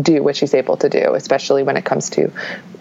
do 0.00 0.22
what 0.22 0.36
she's 0.36 0.54
able 0.54 0.76
to 0.76 0.88
do 0.88 1.14
especially 1.14 1.62
when 1.62 1.76
it 1.76 1.84
comes 1.84 2.10
to 2.10 2.30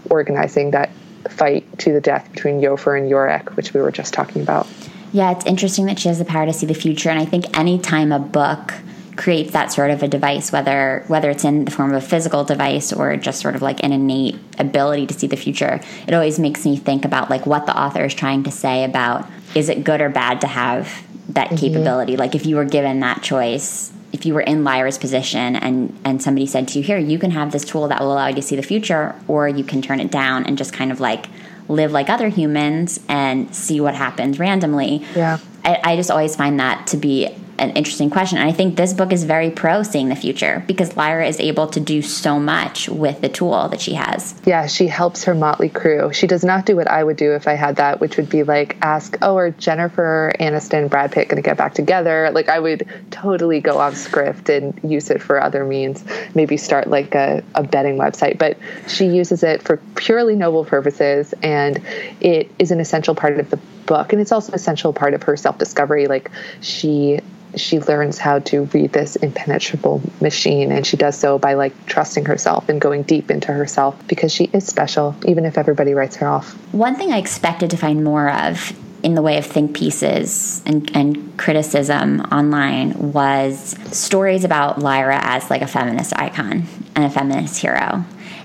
organizing 0.10 0.72
that 0.72 0.90
fight 1.30 1.66
to 1.80 1.92
the 1.92 2.02
death 2.02 2.32
between 2.32 2.62
Iofur 2.62 3.00
and 3.00 3.10
Iorek 3.10 3.56
which 3.56 3.74
we 3.74 3.82
were 3.82 3.92
just 3.92 4.14
talking 4.14 4.42
about 4.42 4.68
Yeah, 5.12 5.32
it's 5.32 5.46
interesting 5.46 5.86
that 5.86 6.00
she 6.00 6.08
has 6.08 6.20
the 6.20 6.26
power 6.26 6.46
to 6.46 6.54
see 6.54 6.66
the 6.66 6.74
future, 6.74 7.10
and 7.10 7.20
I 7.20 7.26
think 7.26 7.58
anytime 7.58 8.12
a 8.12 8.20
book 8.20 8.74
creates 9.16 9.52
that 9.52 9.72
sort 9.72 9.92
of 9.92 10.04
a 10.04 10.08
device, 10.08 10.52
whether 10.52 11.04
whether 11.08 11.30
it's 11.30 11.44
in 11.44 11.66
the 11.66 11.72
form 11.72 11.92
of 11.94 12.04
a 12.04 12.06
physical 12.06 12.44
device 12.44 12.92
or 12.92 13.16
just 13.16 13.42
sort 13.42 13.56
of 13.56 13.62
like 13.62 13.84
an 13.84 13.92
innate 13.92 14.36
ability 14.60 15.08
to 15.08 15.14
see 15.14 15.28
the 15.28 15.38
future, 15.38 15.80
it 16.08 16.14
always 16.14 16.40
makes 16.40 16.66
me 16.66 16.76
think 16.76 17.06
about 17.06 17.30
like 17.30 17.46
what 17.46 17.66
the 17.66 17.78
author 17.78 18.06
is 18.06 18.14
trying 18.14 18.44
to 18.44 18.52
say 18.52 18.84
about 18.84 19.28
is 19.54 19.70
it 19.70 19.84
good 19.84 20.02
or 20.02 20.10
bad 20.10 20.42
to 20.42 20.48
have 20.48 21.04
that 21.30 21.48
mm-hmm. 21.48 21.58
capability? 21.58 22.18
Like 22.18 22.36
if 22.36 22.46
you 22.46 22.56
were 22.56 22.66
given 22.66 23.00
that 23.00 23.24
choice, 23.24 23.92
if 24.12 24.26
you 24.26 24.34
were 24.34 24.42
in 24.42 24.64
Lyra's 24.64 24.98
position 24.98 25.56
and 25.56 25.98
and 26.04 26.22
somebody 26.22 26.46
said 26.46 26.68
to 26.70 26.80
you, 26.80 26.84
"Here, 26.84 26.98
you 26.98 27.20
can 27.20 27.32
have 27.32 27.52
this 27.52 27.66
tool 27.66 27.88
that 27.88 28.02
will 28.02 28.14
allow 28.14 28.28
you 28.28 28.36
to 28.36 28.42
see 28.42 28.56
the 28.56 28.64
future," 28.64 29.16
or 29.28 29.48
you 29.48 29.64
can 29.64 29.82
turn 29.82 30.00
it 30.00 30.12
down 30.12 30.46
and 30.46 30.58
just 30.58 30.74
kind 30.74 30.92
of 30.92 31.00
like 31.00 31.28
live 31.68 31.92
like 31.92 32.10
other 32.10 32.30
humans 32.30 33.00
and 33.08 33.54
see 33.56 33.80
what 33.82 33.96
happens 33.96 34.40
randomly. 34.40 35.04
Yeah. 35.16 35.40
I, 35.64 35.80
I 35.84 35.96
just 35.96 36.12
always 36.12 36.36
find 36.36 36.60
that 36.60 36.88
to 36.88 36.98
be 36.98 37.36
an 37.58 37.72
interesting 37.72 38.10
question. 38.10 38.38
And 38.38 38.48
I 38.48 38.52
think 38.52 38.76
this 38.76 38.94
book 38.94 39.12
is 39.12 39.24
very 39.24 39.50
pro 39.50 39.84
seeing 39.84 40.10
the 40.10 40.16
future 40.16 40.64
because 40.68 40.96
Lyra 40.96 41.28
is 41.28 41.40
able 41.40 41.68
to 41.68 41.80
do 41.80 42.02
so 42.02 42.40
much 42.40 42.90
with 42.90 43.22
the 43.22 43.30
tool 43.30 43.68
that 43.70 43.82
she 43.82 43.94
has. 43.94 44.40
Yeah, 44.46 44.68
she 44.68 44.88
helps 44.88 45.24
her 45.26 45.36
motley 45.36 45.70
crew. 45.70 46.12
She 46.14 46.28
does 46.28 46.44
not 46.44 46.66
do 46.66 46.76
what 46.76 46.88
I 46.88 47.04
would 47.04 47.18
do 47.18 47.34
if 47.34 47.48
I 47.48 47.54
had 47.54 47.78
that, 47.78 48.00
which 48.00 48.18
would 48.18 48.30
be 48.30 48.44
like 48.44 48.78
ask, 48.82 49.18
oh, 49.22 49.38
are 49.38 49.52
Jennifer 49.52 50.34
Aniston 50.40 50.80
and 50.80 50.90
Brad 50.90 51.12
Pitt 51.12 51.30
going 51.30 51.42
to 51.42 51.48
get 51.48 51.58
back 51.58 51.74
together? 51.74 52.30
Like 52.32 52.50
I 52.50 52.60
would 52.60 52.88
totally 53.12 53.60
go 53.60 53.78
off 53.78 53.96
script 53.96 54.50
and 54.50 54.80
use 54.84 55.10
it 55.10 55.22
for 55.22 55.42
other 55.42 55.66
means. 55.66 56.04
Maybe 56.34 56.58
start 56.58 56.88
like 56.88 57.16
a, 57.16 57.44
a 57.54 57.64
betting 57.64 57.98
website. 57.98 58.38
But 58.38 58.58
she 58.88 59.06
uses 59.06 59.44
it 59.44 59.62
for 59.62 59.78
purely 59.96 60.36
noble 60.36 60.66
purposes, 60.66 61.34
and 61.42 61.82
it 62.20 62.52
is 62.60 62.72
an 62.72 62.80
essential 62.80 63.16
part 63.16 63.40
of 63.40 63.50
the 63.50 63.60
book, 63.86 64.14
and 64.14 64.22
it's 64.22 64.32
also 64.32 64.52
an 64.52 64.56
essential 64.56 64.94
part 64.94 65.14
of 65.14 65.24
her 65.24 65.38
self 65.38 65.58
discovery. 65.58 66.08
Like 66.08 66.32
she 66.62 67.20
she 67.58 67.80
learns 67.80 68.18
how 68.18 68.40
to 68.40 68.62
read 68.66 68.92
this 68.92 69.16
impenetrable 69.18 70.02
machine 70.22 70.72
and 70.72 70.86
she 70.86 70.98
does 70.98 71.18
so 71.18 71.38
by 71.38 71.54
like 71.54 71.74
trusting 71.86 72.26
herself 72.26 72.68
and 72.70 72.82
going 72.82 73.04
deep 73.04 73.32
into 73.32 73.52
herself 73.52 73.96
because 74.08 74.32
she 74.32 74.46
is 74.46 74.66
special 74.66 75.16
even 75.26 75.46
if 75.46 75.58
everybody 75.58 75.94
writes 75.94 76.18
her 76.18 76.28
off 76.28 76.54
one 76.74 76.96
thing 76.96 77.12
i 77.12 77.18
expected 77.18 77.70
to 77.70 77.78
find 77.78 78.04
more 78.04 78.30
of 78.30 78.74
in 79.04 79.14
the 79.14 79.22
way 79.22 79.38
of 79.38 79.46
think 79.46 79.76
pieces 79.76 80.64
and, 80.66 80.96
and 80.96 81.38
criticism 81.38 82.22
online 82.32 83.14
was 83.14 83.78
stories 83.96 84.44
about 84.44 84.80
lyra 84.80 85.20
as 85.22 85.50
like 85.50 85.62
a 85.62 85.68
feminist 85.68 86.14
icon 86.18 86.64
and 86.96 87.06
a 87.06 87.10
feminist 87.10 87.62
hero 87.62 88.04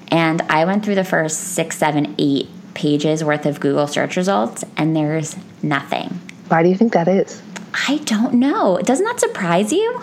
and 0.09 0.43
i 0.43 0.65
went 0.65 0.85
through 0.85 0.95
the 0.95 1.05
first 1.05 1.39
six 1.39 1.77
seven 1.77 2.15
eight 2.19 2.49
pages 2.81 3.23
worth 3.23 3.45
of 3.45 3.61
google 3.61 3.87
search 3.87 4.17
results 4.17 4.65
and 4.77 4.97
there's 4.97 5.37
nothing 5.63 6.09
why 6.49 6.63
do 6.63 6.69
you 6.69 6.77
think 6.77 6.93
that 6.93 7.09
is 7.09 7.43
I 7.89 7.99
don't 7.99 8.35
know. 8.35 8.79
Doesn't 8.83 9.05
that 9.05 9.21
surprise 9.21 9.73
you? 9.73 10.03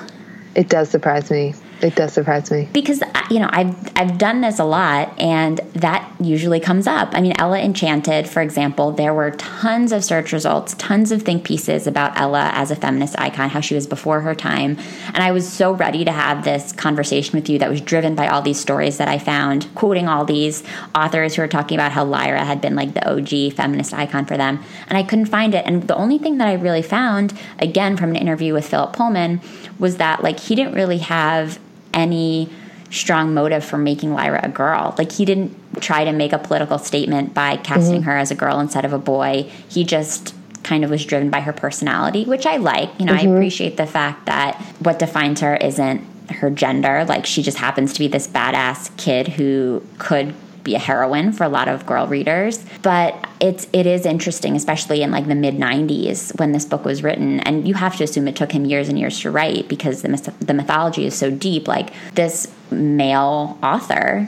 It 0.56 0.70
does 0.70 0.90
surprise 0.90 1.30
me. 1.30 1.54
It 1.82 1.96
does 1.96 2.14
surprise 2.14 2.50
me 2.50 2.68
because 2.74 3.04
uh, 3.04 3.22
you 3.30 3.40
know 3.40 3.50
I've 3.52 3.76
I've 3.96 4.18
done 4.18 4.42
this 4.42 4.58
a 4.58 4.64
lot, 4.64 5.14
and 5.20 5.60
that 5.74 6.12
usually 6.20 6.60
comes 6.60 6.88
up. 6.88 7.10
I 7.14 7.22
mean, 7.22 7.34
Ella 7.38 7.60
Enchanted, 7.60 8.28
for 8.28 8.42
example, 8.42 8.92
there 8.92 9.14
were 9.14 9.32
tons 9.32 9.92
of 9.92 10.04
search 10.04 10.32
results, 10.34 10.74
tons 10.76 11.12
of 11.12 11.22
think 11.22 11.44
pieces 11.44 11.86
about 11.86 12.20
Ella 12.20 12.50
as 12.54 12.72
a 12.72 12.76
feminist 12.76 13.20
icon, 13.20 13.50
how 13.50 13.60
she 13.60 13.76
was 13.76 13.86
before 13.86 14.22
her 14.22 14.34
time, 14.34 14.78
and 15.14 15.18
I 15.18 15.32
was 15.32 15.48
so 15.48 15.72
ready 15.72 16.04
to 16.04 16.12
have 16.12 16.44
this 16.44 16.72
conversation 16.72 17.38
with 17.38 17.48
you 17.48 17.60
that 17.60 17.70
was 17.70 17.82
driven 17.82 18.16
by 18.16 18.28
all 18.28 18.42
these 18.42 18.60
stories 18.60 18.98
that 18.98 19.08
I 19.08 19.20
found, 19.20 19.74
quoting 19.76 20.08
all 20.08 20.26
these 20.26 20.64
authors 20.96 21.36
who 21.36 21.44
were 21.44 21.48
talking 21.48 21.78
about 21.78 21.92
how 21.92 22.04
Lyra 22.04 22.44
had 22.44 22.60
been 22.60 22.76
like 22.76 22.96
the 22.96 23.08
OG 23.08 23.54
feminist 23.54 23.94
icon 23.94 24.26
for 24.26 24.36
them, 24.36 24.64
and 24.88 24.98
I 24.98 25.04
couldn't 25.04 25.28
find 25.28 25.54
it. 25.54 25.64
And 25.68 25.84
the 25.88 25.96
only 25.96 26.18
thing 26.18 26.40
that 26.40 26.48
I 26.48 26.54
really 26.54 26.82
found, 26.82 27.38
again 27.60 27.98
from 27.98 28.10
an 28.10 28.16
interview 28.16 28.54
with 28.56 28.68
Philip 28.68 28.94
Pullman, 28.94 29.42
was 29.78 29.98
that 29.98 30.24
like 30.24 30.40
he 30.40 30.56
didn't 30.56 30.74
really 30.74 30.98
have 30.98 31.60
any 31.98 32.50
strong 32.90 33.34
motive 33.34 33.66
for 33.66 33.78
making 33.78 34.14
Lyra 34.14 34.40
a 34.44 34.50
girl. 34.50 34.96
Like 34.98 35.12
he 35.12 35.26
didn't 35.26 35.82
try 35.82 36.06
to 36.06 36.12
make 36.12 36.32
a 36.32 36.38
political 36.38 36.78
statement 36.78 37.34
by 37.34 37.58
casting 37.58 38.02
mm-hmm. 38.02 38.04
her 38.04 38.18
as 38.18 38.32
a 38.32 38.36
girl 38.36 38.60
instead 38.60 38.86
of 38.86 38.94
a 38.94 39.00
boy. 39.00 39.52
He 39.68 39.84
just 39.84 40.34
kind 40.64 40.84
of 40.84 40.90
was 40.90 41.06
driven 41.06 41.30
by 41.30 41.42
her 41.42 41.54
personality, 41.54 42.26
which 42.26 42.46
I 42.46 42.58
like. 42.58 42.90
You 43.00 43.06
know, 43.06 43.14
mm-hmm. 43.14 43.30
I 43.30 43.36
appreciate 43.36 43.78
the 43.78 43.88
fact 43.88 44.26
that 44.26 44.56
what 44.80 45.00
defines 45.00 45.42
her 45.42 45.56
isn't 45.56 46.02
her 46.32 46.50
gender. 46.50 47.06
Like 47.06 47.26
she 47.26 47.42
just 47.42 47.58
happens 47.58 47.94
to 47.94 48.00
be 48.00 48.08
this 48.08 48.28
badass 48.28 48.96
kid 48.98 49.28
who 49.28 49.84
could 49.98 50.34
be 50.68 50.76
a 50.76 50.80
heroine 50.80 51.32
for 51.32 51.44
a 51.44 51.50
lot 51.50 51.68
of 51.68 51.86
girl 51.86 52.06
readers. 52.08 52.64
But 52.84 53.28
it's 53.40 53.68
it 53.74 53.86
is 53.86 54.06
interesting, 54.06 54.56
especially 54.56 55.02
in 55.02 55.12
like 55.12 55.28
the 55.28 55.36
mid 55.36 55.56
'90s 55.56 56.38
when 56.40 56.52
this 56.52 56.66
book 56.66 56.86
was 56.86 57.02
written, 57.02 57.40
and 57.42 57.68
you 57.68 57.74
have 57.74 57.96
to 57.98 58.04
assume 58.04 58.28
it 58.28 58.36
took 58.36 58.52
him 58.52 58.66
years 58.66 58.90
and 58.90 59.00
years 59.00 59.20
to 59.22 59.32
write 59.32 59.68
because 59.68 60.02
the 60.02 60.10
myth- 60.10 60.40
the 60.40 60.54
mythology 60.54 61.06
is 61.06 61.16
so 61.16 61.32
deep. 61.32 61.68
Like 61.68 61.90
this 62.14 62.52
male 62.70 63.58
author 63.64 64.28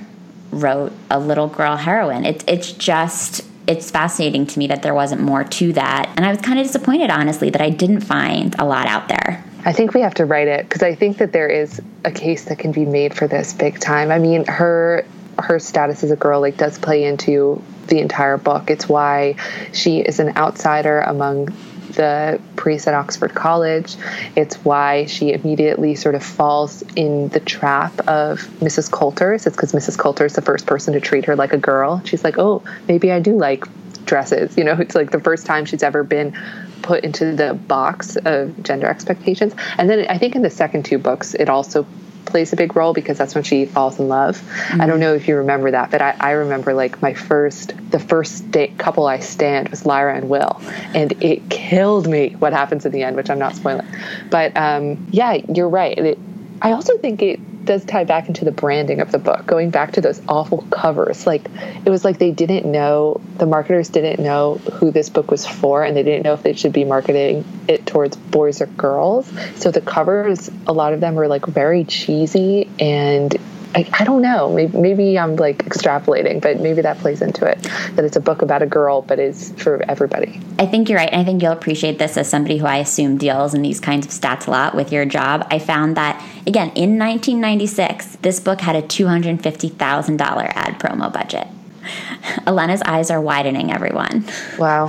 wrote 0.52 0.94
a 1.12 1.20
little 1.20 1.48
girl 1.48 1.76
heroine. 1.76 2.26
It's 2.26 2.44
it's 2.48 2.72
just 2.72 3.46
it's 3.68 3.92
fascinating 3.92 4.48
to 4.48 4.58
me 4.58 4.66
that 4.68 4.82
there 4.82 4.96
wasn't 4.96 5.22
more 5.22 5.44
to 5.44 5.74
that. 5.74 6.12
And 6.18 6.26
I 6.26 6.32
was 6.32 6.42
kind 6.42 6.58
of 6.60 6.66
disappointed, 6.66 7.12
honestly, 7.12 7.52
that 7.52 7.62
I 7.62 7.70
didn't 7.70 8.02
find 8.02 8.56
a 8.58 8.66
lot 8.66 8.88
out 8.88 9.08
there. 9.08 9.44
I 9.64 9.74
think 9.74 9.94
we 9.94 10.02
have 10.02 10.16
to 10.16 10.26
write 10.26 10.48
it 10.48 10.68
because 10.68 10.82
I 10.82 10.96
think 10.96 11.18
that 11.18 11.34
there 11.34 11.48
is 11.48 11.80
a 12.04 12.12
case 12.12 12.46
that 12.46 12.58
can 12.58 12.72
be 12.72 12.86
made 12.86 13.14
for 13.14 13.28
this 13.28 13.54
big 13.54 13.80
time. 13.80 14.10
I 14.10 14.18
mean, 14.18 14.46
her 14.46 15.06
her 15.44 15.60
status 15.60 16.04
as 16.04 16.12
a 16.12 16.16
girl 16.16 16.42
like 16.42 16.58
does 16.58 16.78
play 16.78 17.04
into 17.06 17.62
the 17.88 18.00
entire 18.00 18.38
book. 18.38 18.70
It's 18.70 18.88
why 18.88 19.36
she 19.74 20.00
is 20.00 20.20
an 20.20 20.36
outsider 20.38 21.00
among 21.02 21.46
the 21.90 22.40
priests 22.56 22.88
at 22.88 22.94
Oxford 22.94 23.34
College. 23.34 23.96
It's 24.36 24.56
why 24.64 25.06
she 25.06 25.34
immediately 25.34 25.96
sort 25.96 26.16
of 26.16 26.24
falls 26.24 26.84
in 26.96 27.30
the 27.30 27.40
trap 27.40 28.00
of 28.08 28.42
Mrs. 28.60 28.92
Coulter's. 28.92 29.48
It's 29.48 29.56
because 29.56 29.72
Mrs. 29.72 29.98
Coulter 29.98 30.26
is 30.26 30.34
the 30.34 30.42
first 30.42 30.66
person 30.66 30.94
to 30.94 31.00
treat 31.00 31.26
her 31.26 31.36
like 31.36 31.54
a 31.54 31.58
girl. 31.58 32.02
She's 32.06 32.24
like, 32.24 32.38
oh, 32.38 32.64
maybe 32.88 33.12
I 33.12 33.20
do 33.20 33.38
like 33.38 33.66
dresses. 34.06 34.58
You 34.58 34.66
know, 34.66 34.74
it's 34.74 34.96
like 34.96 35.12
the 35.12 35.20
first 35.20 35.46
time 35.46 35.66
she's 35.66 35.84
ever 35.84 36.04
been 36.04 36.38
put 36.82 37.04
into 37.04 37.34
the 37.36 37.54
box 37.54 38.18
of 38.18 38.62
gender 38.64 38.88
expectations. 38.88 39.54
And 39.78 39.90
then 39.90 40.06
I 40.10 40.18
think 40.18 40.36
in 40.36 40.42
the 40.42 40.50
second 40.50 40.86
two 40.86 40.98
books, 40.98 41.34
it 41.34 41.50
also 41.50 41.86
plays 42.30 42.54
a 42.54 42.56
big 42.56 42.76
role 42.76 42.94
because 42.94 43.18
that's 43.18 43.36
when 43.36 43.44
she 43.44 43.66
falls 43.66 44.00
in 44.00 44.08
love. 44.08 44.38
Mm-hmm. 44.38 44.82
I 44.82 44.86
don't 44.86 44.96
mm-hmm. 44.96 45.02
know 45.02 45.14
if 45.16 45.28
you 45.28 45.38
remember 45.38 45.72
that, 45.72 45.92
but 45.92 46.02
I, 46.02 46.16
I 46.20 46.32
remember 46.32 46.74
like 46.74 47.02
my 47.02 47.14
first, 47.14 47.74
the 47.92 48.00
first 48.00 48.50
date 48.52 48.78
couple 48.78 49.06
I 49.08 49.20
stand 49.20 49.70
was 49.70 49.86
Lyra 49.86 50.16
and 50.16 50.30
Will, 50.30 50.62
and 50.94 51.12
it 51.24 51.50
killed 51.50 52.08
me 52.08 52.36
what 52.40 52.54
happens 52.54 52.86
in 52.86 52.92
the 52.92 53.04
end, 53.04 53.16
which 53.16 53.30
I'm 53.30 53.40
not 53.40 53.56
spoiling. 53.56 53.88
But 54.30 54.56
um, 54.56 55.08
yeah, 55.12 55.34
you're 55.54 55.70
right. 55.70 55.98
It, 55.98 56.20
I 56.62 56.74
also 56.74 56.98
think 56.98 57.22
it 57.22 57.40
does 57.64 57.86
tie 57.86 58.04
back 58.04 58.28
into 58.28 58.46
the 58.46 58.52
branding 58.52 59.02
of 59.02 59.12
the 59.12 59.20
book, 59.20 59.46
going 59.46 59.70
back 59.70 59.94
to 59.94 60.02
those 60.02 60.22
awful 60.28 60.66
covers. 60.70 61.28
Like 61.28 61.46
it 61.86 61.90
was 61.90 62.04
like 62.04 62.18
they 62.18 62.32
didn't 62.32 62.70
know 62.70 63.22
the 63.38 63.46
marketers 63.46 63.90
didn't 63.90 64.24
know 64.24 64.56
who 64.56 64.92
this 64.92 65.10
book 65.10 65.32
was 65.32 65.46
for, 65.46 65.84
and 65.84 65.96
they 65.96 66.04
didn't 66.04 66.24
know 66.24 66.34
if 66.34 66.44
they 66.44 66.54
should 66.54 66.74
be 66.74 66.84
marketing 66.86 67.46
it 67.68 67.86
towards 67.86 68.16
boys 68.16 68.62
or 68.62 68.68
girls. 68.68 69.32
So 69.56 69.72
the 69.72 69.82
covers, 69.82 70.50
a 70.68 70.74
lot 70.74 70.94
of 70.94 71.02
them 71.02 71.16
were 71.16 71.28
like 71.28 71.46
very 71.46 71.84
cheesy 71.84 72.70
and 72.80 73.36
I, 73.76 73.88
I 74.00 74.04
don't 74.04 74.22
know. 74.22 74.52
Maybe, 74.52 74.78
maybe 74.78 75.20
I'm 75.20 75.36
like 75.36 75.60
extrapolating, 75.66 76.42
but 76.42 76.60
maybe 76.60 76.82
that 76.82 76.98
plays 76.98 77.22
into 77.22 77.46
it. 77.46 77.62
That 77.96 78.04
it's 78.04 78.16
a 78.16 78.20
book 78.20 78.42
about 78.42 78.64
a 78.64 78.66
girl, 78.66 79.04
but 79.04 79.20
is 79.20 79.52
for 79.58 79.84
everybody. 79.88 80.42
I 80.58 80.66
think 80.66 80.90
you're 80.90 80.98
right. 80.98 81.10
And 81.10 81.22
I 81.22 81.24
think 81.24 81.44
you'll 81.44 81.52
appreciate 81.52 82.00
this 82.00 82.18
as 82.18 82.28
somebody 82.28 82.58
who 82.58 82.66
I 82.66 82.78
assume 82.78 83.18
deals 83.18 83.54
in 83.54 83.62
these 83.62 83.80
kinds 83.80 84.08
of 84.08 84.12
stats 84.12 84.48
a 84.48 84.52
lot 84.52 84.76
with 84.76 84.92
your 84.92 85.06
job. 85.06 85.46
I 85.52 85.60
found 85.60 85.98
that, 85.98 86.20
again, 86.48 86.70
in 86.70 86.98
1996, 86.98 88.18
this 88.18 88.40
book 88.40 88.62
had 88.62 88.76
a 88.76 88.82
$250,000 88.82 90.52
ad 90.56 90.80
promo 90.80 91.14
budget. 91.14 91.48
Elena's 92.48 92.82
eyes 92.84 93.12
are 93.12 93.22
widening, 93.22 93.72
everyone. 93.72 94.26
Wow. 94.58 94.88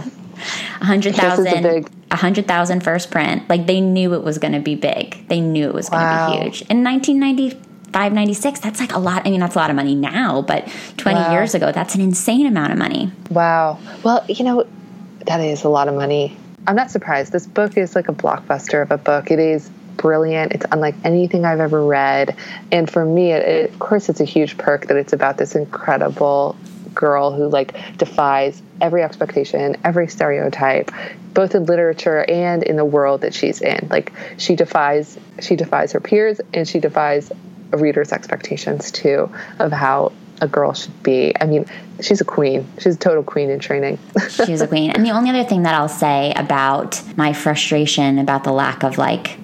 100,000 0.79 1.63
big... 1.63 1.91
100,000 2.11 2.83
first 2.83 3.11
print. 3.13 3.49
Like 3.49 3.67
they 3.67 3.81
knew 3.81 4.15
it 4.15 4.25
was 4.25 4.39
going 4.39 4.55
to 4.55 4.59
be 4.59 4.75
big. 4.75 5.29
They 5.29 5.41
knew 5.41 5.69
it 5.69 5.75
was 5.75 5.89
going 5.89 6.03
to 6.03 6.27
be 6.27 6.43
huge. 6.43 6.63
In 6.63 6.83
1990 6.83 7.70
596 7.93 8.61
that's 8.61 8.79
like 8.79 8.93
a 8.93 8.99
lot 8.99 9.27
i 9.27 9.31
mean 9.31 9.41
that's 9.41 9.57
a 9.57 9.59
lot 9.59 9.71
of 9.71 9.77
money 9.77 9.95
now 9.95 10.43
but 10.43 10.69
20 10.97 11.19
wow. 11.19 11.33
years 11.33 11.55
ago 11.55 11.73
that's 11.73 11.95
an 11.95 12.01
insane 12.01 12.47
amount 12.47 12.73
of 12.73 12.79
money. 12.79 13.11
Wow. 13.31 13.79
Well 14.03 14.25
you 14.29 14.45
know 14.45 14.67
that 15.27 15.41
is 15.41 15.65
a 15.65 15.69
lot 15.69 15.89
of 15.89 15.95
money. 15.95 16.37
I'm 16.67 16.77
not 16.77 16.91
surprised. 16.91 17.33
This 17.33 17.47
book 17.47 17.77
is 17.77 17.95
like 17.95 18.09
a 18.09 18.13
blockbuster 18.13 18.83
of 18.83 18.91
a 18.91 18.99
book. 18.99 19.31
It 19.31 19.39
is 19.39 19.69
brilliant. 19.97 20.53
It's 20.53 20.67
unlike 20.71 20.95
anything 21.05 21.45
i've 21.45 21.61
ever 21.61 21.85
read. 21.85 22.37
And 22.73 22.91
for 22.91 23.05
me 23.05 23.33
it, 23.33 23.43
it, 23.43 23.71
of 23.71 23.79
course 23.79 24.09
it's 24.09 24.21
a 24.21 24.25
huge 24.25 24.57
perk 24.57 24.87
that 24.87 24.97
it's 24.97 25.13
about 25.13 25.37
this 25.37 25.55
incredible 25.55 26.57
girl 26.95 27.33
who 27.33 27.49
like 27.49 27.75
defies 27.99 28.61
every 28.81 29.03
expectation 29.03 29.77
every 29.85 30.09
stereotype 30.09 30.91
both 31.33 31.55
in 31.55 31.65
literature 31.65 32.25
and 32.29 32.65
in 32.65 32.75
the 32.75 32.85
world 32.85 33.21
that 33.21 33.33
she's 33.35 33.61
in. 33.61 33.87
Like 33.91 34.13
she 34.37 34.57
defies 34.57 35.19
she 35.41 35.57
defies 35.57 35.93
her 35.93 36.01
peers 36.01 36.41
and 36.53 36.67
she 36.67 36.81
defies 36.81 37.31
a 37.73 37.79
reader's 37.79 38.13
expectations 38.13 38.91
too 38.91 39.31
of 39.59 39.73
how 39.73 40.13
a 40.41 40.49
girl 40.49 40.73
should 40.73 41.03
be. 41.03 41.35
I 41.41 41.47
mean, 41.47 41.67
she's 42.01 42.21
a 42.21 42.25
queen. 42.25 42.67
She's 42.79 42.97
a 42.97 42.99
total 42.99 43.23
queen 43.23 43.51
in 43.51 43.59
training. 43.59 43.99
she's 44.31 44.61
a 44.61 44.67
queen. 44.67 44.91
And 44.91 45.05
the 45.05 45.11
only 45.11 45.31
other 45.31 45.45
thing 45.45 45.63
that 45.63 45.75
I'll 45.75 45.89
say 45.89 46.33
about 46.35 47.01
my 47.17 47.33
frustration 47.33 48.19
about 48.19 48.45
the 48.45 48.53
lack 48.53 48.83
of 48.83 48.99
like 48.99 49.39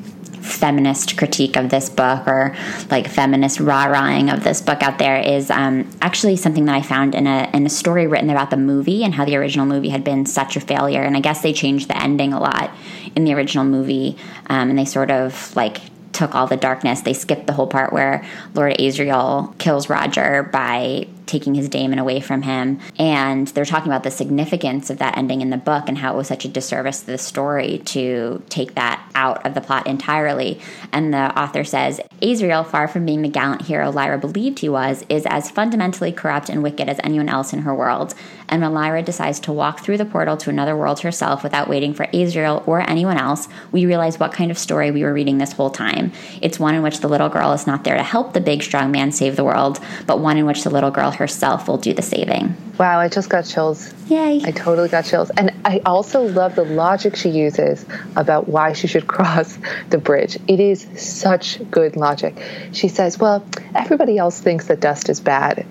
feminist 0.46 1.18
critique 1.18 1.56
of 1.56 1.70
this 1.70 1.90
book 1.90 2.26
or 2.26 2.56
like 2.88 3.08
feminist 3.08 3.58
rah-rahing 3.58 4.30
of 4.30 4.44
this 4.44 4.60
book 4.60 4.80
out 4.80 4.98
there 4.98 5.18
is 5.18 5.50
um, 5.50 5.90
actually 6.00 6.36
something 6.36 6.66
that 6.66 6.74
I 6.74 6.82
found 6.82 7.14
in 7.16 7.26
a 7.26 7.50
in 7.52 7.66
a 7.66 7.68
story 7.68 8.06
written 8.06 8.30
about 8.30 8.50
the 8.50 8.56
movie 8.56 9.02
and 9.04 9.12
how 9.12 9.24
the 9.24 9.36
original 9.36 9.66
movie 9.66 9.88
had 9.88 10.04
been 10.04 10.24
such 10.24 10.56
a 10.56 10.60
failure. 10.60 11.02
And 11.02 11.16
I 11.16 11.20
guess 11.20 11.42
they 11.42 11.52
changed 11.52 11.88
the 11.88 12.00
ending 12.00 12.32
a 12.32 12.40
lot 12.40 12.70
in 13.14 13.24
the 13.24 13.34
original 13.34 13.64
movie, 13.64 14.16
um, 14.46 14.70
and 14.70 14.78
they 14.78 14.84
sort 14.84 15.10
of 15.10 15.54
like 15.56 15.80
took 16.16 16.34
all 16.34 16.46
the 16.46 16.56
darkness. 16.56 17.02
They 17.02 17.12
skipped 17.12 17.46
the 17.46 17.52
whole 17.52 17.66
part 17.66 17.92
where 17.92 18.24
Lord 18.54 18.72
Asriel 18.78 19.56
kills 19.58 19.90
Roger 19.90 20.44
by 20.44 21.08
taking 21.26 21.54
his 21.54 21.68
daemon 21.68 21.98
away 21.98 22.20
from 22.20 22.42
him. 22.42 22.80
And 22.98 23.48
they're 23.48 23.64
talking 23.64 23.90
about 23.90 24.04
the 24.04 24.10
significance 24.10 24.90
of 24.90 24.98
that 24.98 25.18
ending 25.18 25.40
in 25.42 25.50
the 25.50 25.56
book 25.56 25.88
and 25.88 25.98
how 25.98 26.14
it 26.14 26.16
was 26.16 26.28
such 26.28 26.44
a 26.44 26.48
disservice 26.48 27.00
to 27.00 27.06
the 27.06 27.18
story 27.18 27.78
to 27.86 28.42
take 28.48 28.74
that 28.76 29.04
out 29.14 29.44
of 29.44 29.54
the 29.54 29.60
plot 29.60 29.86
entirely. 29.86 30.60
And 30.92 31.12
the 31.12 31.38
author 31.38 31.64
says 31.64 32.00
Asriel, 32.22 32.66
far 32.66 32.88
from 32.88 33.04
being 33.04 33.22
the 33.22 33.28
gallant 33.28 33.62
hero 33.62 33.90
Lyra 33.90 34.18
believed 34.18 34.60
he 34.60 34.68
was, 34.68 35.04
is 35.08 35.26
as 35.26 35.50
fundamentally 35.50 36.12
corrupt 36.12 36.48
and 36.48 36.62
wicked 36.62 36.88
as 36.88 37.00
anyone 37.02 37.28
else 37.28 37.52
in 37.52 37.60
her 37.60 37.74
world. 37.74 38.14
And 38.48 38.62
when 38.62 38.74
Lyra 38.74 39.02
decides 39.02 39.40
to 39.40 39.52
walk 39.52 39.80
through 39.80 39.98
the 39.98 40.04
portal 40.04 40.36
to 40.38 40.50
another 40.50 40.76
world 40.76 41.00
herself 41.00 41.42
without 41.42 41.68
waiting 41.68 41.94
for 41.94 42.06
Asriel 42.06 42.66
or 42.66 42.88
anyone 42.88 43.16
else, 43.16 43.48
we 43.72 43.86
realize 43.86 44.18
what 44.18 44.32
kind 44.32 44.50
of 44.50 44.58
story 44.58 44.90
we 44.90 45.02
were 45.02 45.12
reading 45.12 45.38
this 45.38 45.52
whole 45.52 45.70
time. 45.70 46.12
It's 46.40 46.58
one 46.58 46.74
in 46.74 46.82
which 46.82 47.00
the 47.00 47.08
little 47.08 47.28
girl 47.28 47.52
is 47.52 47.66
not 47.66 47.84
there 47.84 47.96
to 47.96 48.02
help 48.02 48.32
the 48.32 48.40
big 48.40 48.62
strong 48.62 48.90
man 48.90 49.12
save 49.12 49.36
the 49.36 49.44
world, 49.44 49.80
but 50.06 50.20
one 50.20 50.36
in 50.36 50.46
which 50.46 50.62
the 50.62 50.70
little 50.70 50.90
girl 50.90 51.10
herself 51.10 51.68
will 51.68 51.78
do 51.78 51.92
the 51.92 52.02
saving. 52.02 52.56
Wow, 52.78 53.00
I 53.00 53.08
just 53.08 53.30
got 53.30 53.46
chills. 53.46 53.92
Yay. 54.08 54.42
I 54.44 54.50
totally 54.50 54.88
got 54.88 55.06
chills. 55.06 55.30
And 55.30 55.52
I 55.64 55.80
also 55.86 56.22
love 56.22 56.54
the 56.54 56.64
logic 56.64 57.16
she 57.16 57.30
uses 57.30 57.84
about 58.14 58.48
why 58.48 58.74
she 58.74 58.86
should 58.86 59.06
cross 59.16 59.58
the 59.88 59.98
bridge. 59.98 60.38
It 60.46 60.60
is 60.60 60.86
such 60.96 61.58
good 61.70 61.96
logic. 61.96 62.36
She 62.72 62.88
says, 62.88 63.18
Well, 63.18 63.44
everybody 63.74 64.18
else 64.18 64.38
thinks 64.40 64.66
that 64.66 64.80
dust 64.80 65.08
is 65.08 65.20
bad. 65.20 65.66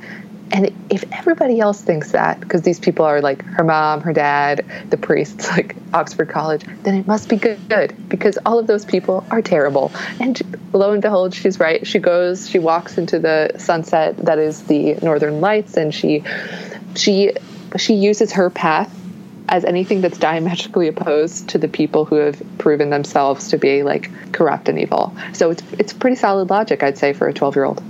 And 0.52 0.72
if 0.90 1.04
everybody 1.12 1.60
else 1.60 1.82
thinks 1.82 2.12
that, 2.12 2.40
because 2.40 2.62
these 2.62 2.80
people 2.80 3.04
are 3.06 3.22
like 3.22 3.44
her 3.44 3.64
mom, 3.64 4.02
her 4.02 4.14
dad, 4.14 4.66
the 4.90 4.98
priests, 4.98 5.50
like 5.52 5.76
Oxford 5.94 6.30
College, 6.30 6.64
then 6.84 6.96
it 6.96 7.08
must 7.08 7.30
be 7.30 7.36
good 7.36 7.96
because 8.10 8.38
all 8.46 8.60
of 8.60 8.68
those 8.68 8.86
people 8.86 9.26
are 9.32 9.42
terrible. 9.42 9.92
And 10.20 10.40
lo 10.74 10.92
and 10.92 11.02
behold, 11.02 11.34
she's 11.34 11.60
right. 11.60 11.86
She 11.86 12.00
goes, 12.00 12.50
she 12.50 12.60
walks 12.60 12.98
into 12.98 13.20
the 13.20 13.52
sunset 13.58 14.18
that 14.18 14.40
is 14.40 14.64
the 14.64 14.96
Northern 15.02 15.42
Lights, 15.42 15.78
and 15.78 15.94
she, 15.94 16.24
she, 16.96 17.34
she 17.78 17.96
uses 17.96 18.34
her 18.34 18.50
path 18.50 18.94
as 19.50 19.64
anything 19.64 20.02
that's 20.02 20.18
diametrically 20.18 20.88
opposed 20.88 21.50
to 21.50 21.58
the 21.58 21.68
people 21.68 22.06
who 22.06 22.16
have 22.16 22.42
proven 22.58 22.90
themselves 22.90 23.50
to 23.50 23.58
be 23.58 23.84
like 23.84 24.10
corrupt 24.32 24.70
and 24.70 24.80
evil. 24.80 25.16
So 25.34 25.52
it's 25.52 25.64
it's 25.74 25.94
pretty 25.94 26.16
solid 26.16 26.50
logic, 26.50 26.82
I'd 26.82 26.98
say, 26.98 27.14
for 27.14 27.28
a 27.28 27.34
twelve 27.34 27.56
year 27.56 27.66
old. 27.66 27.84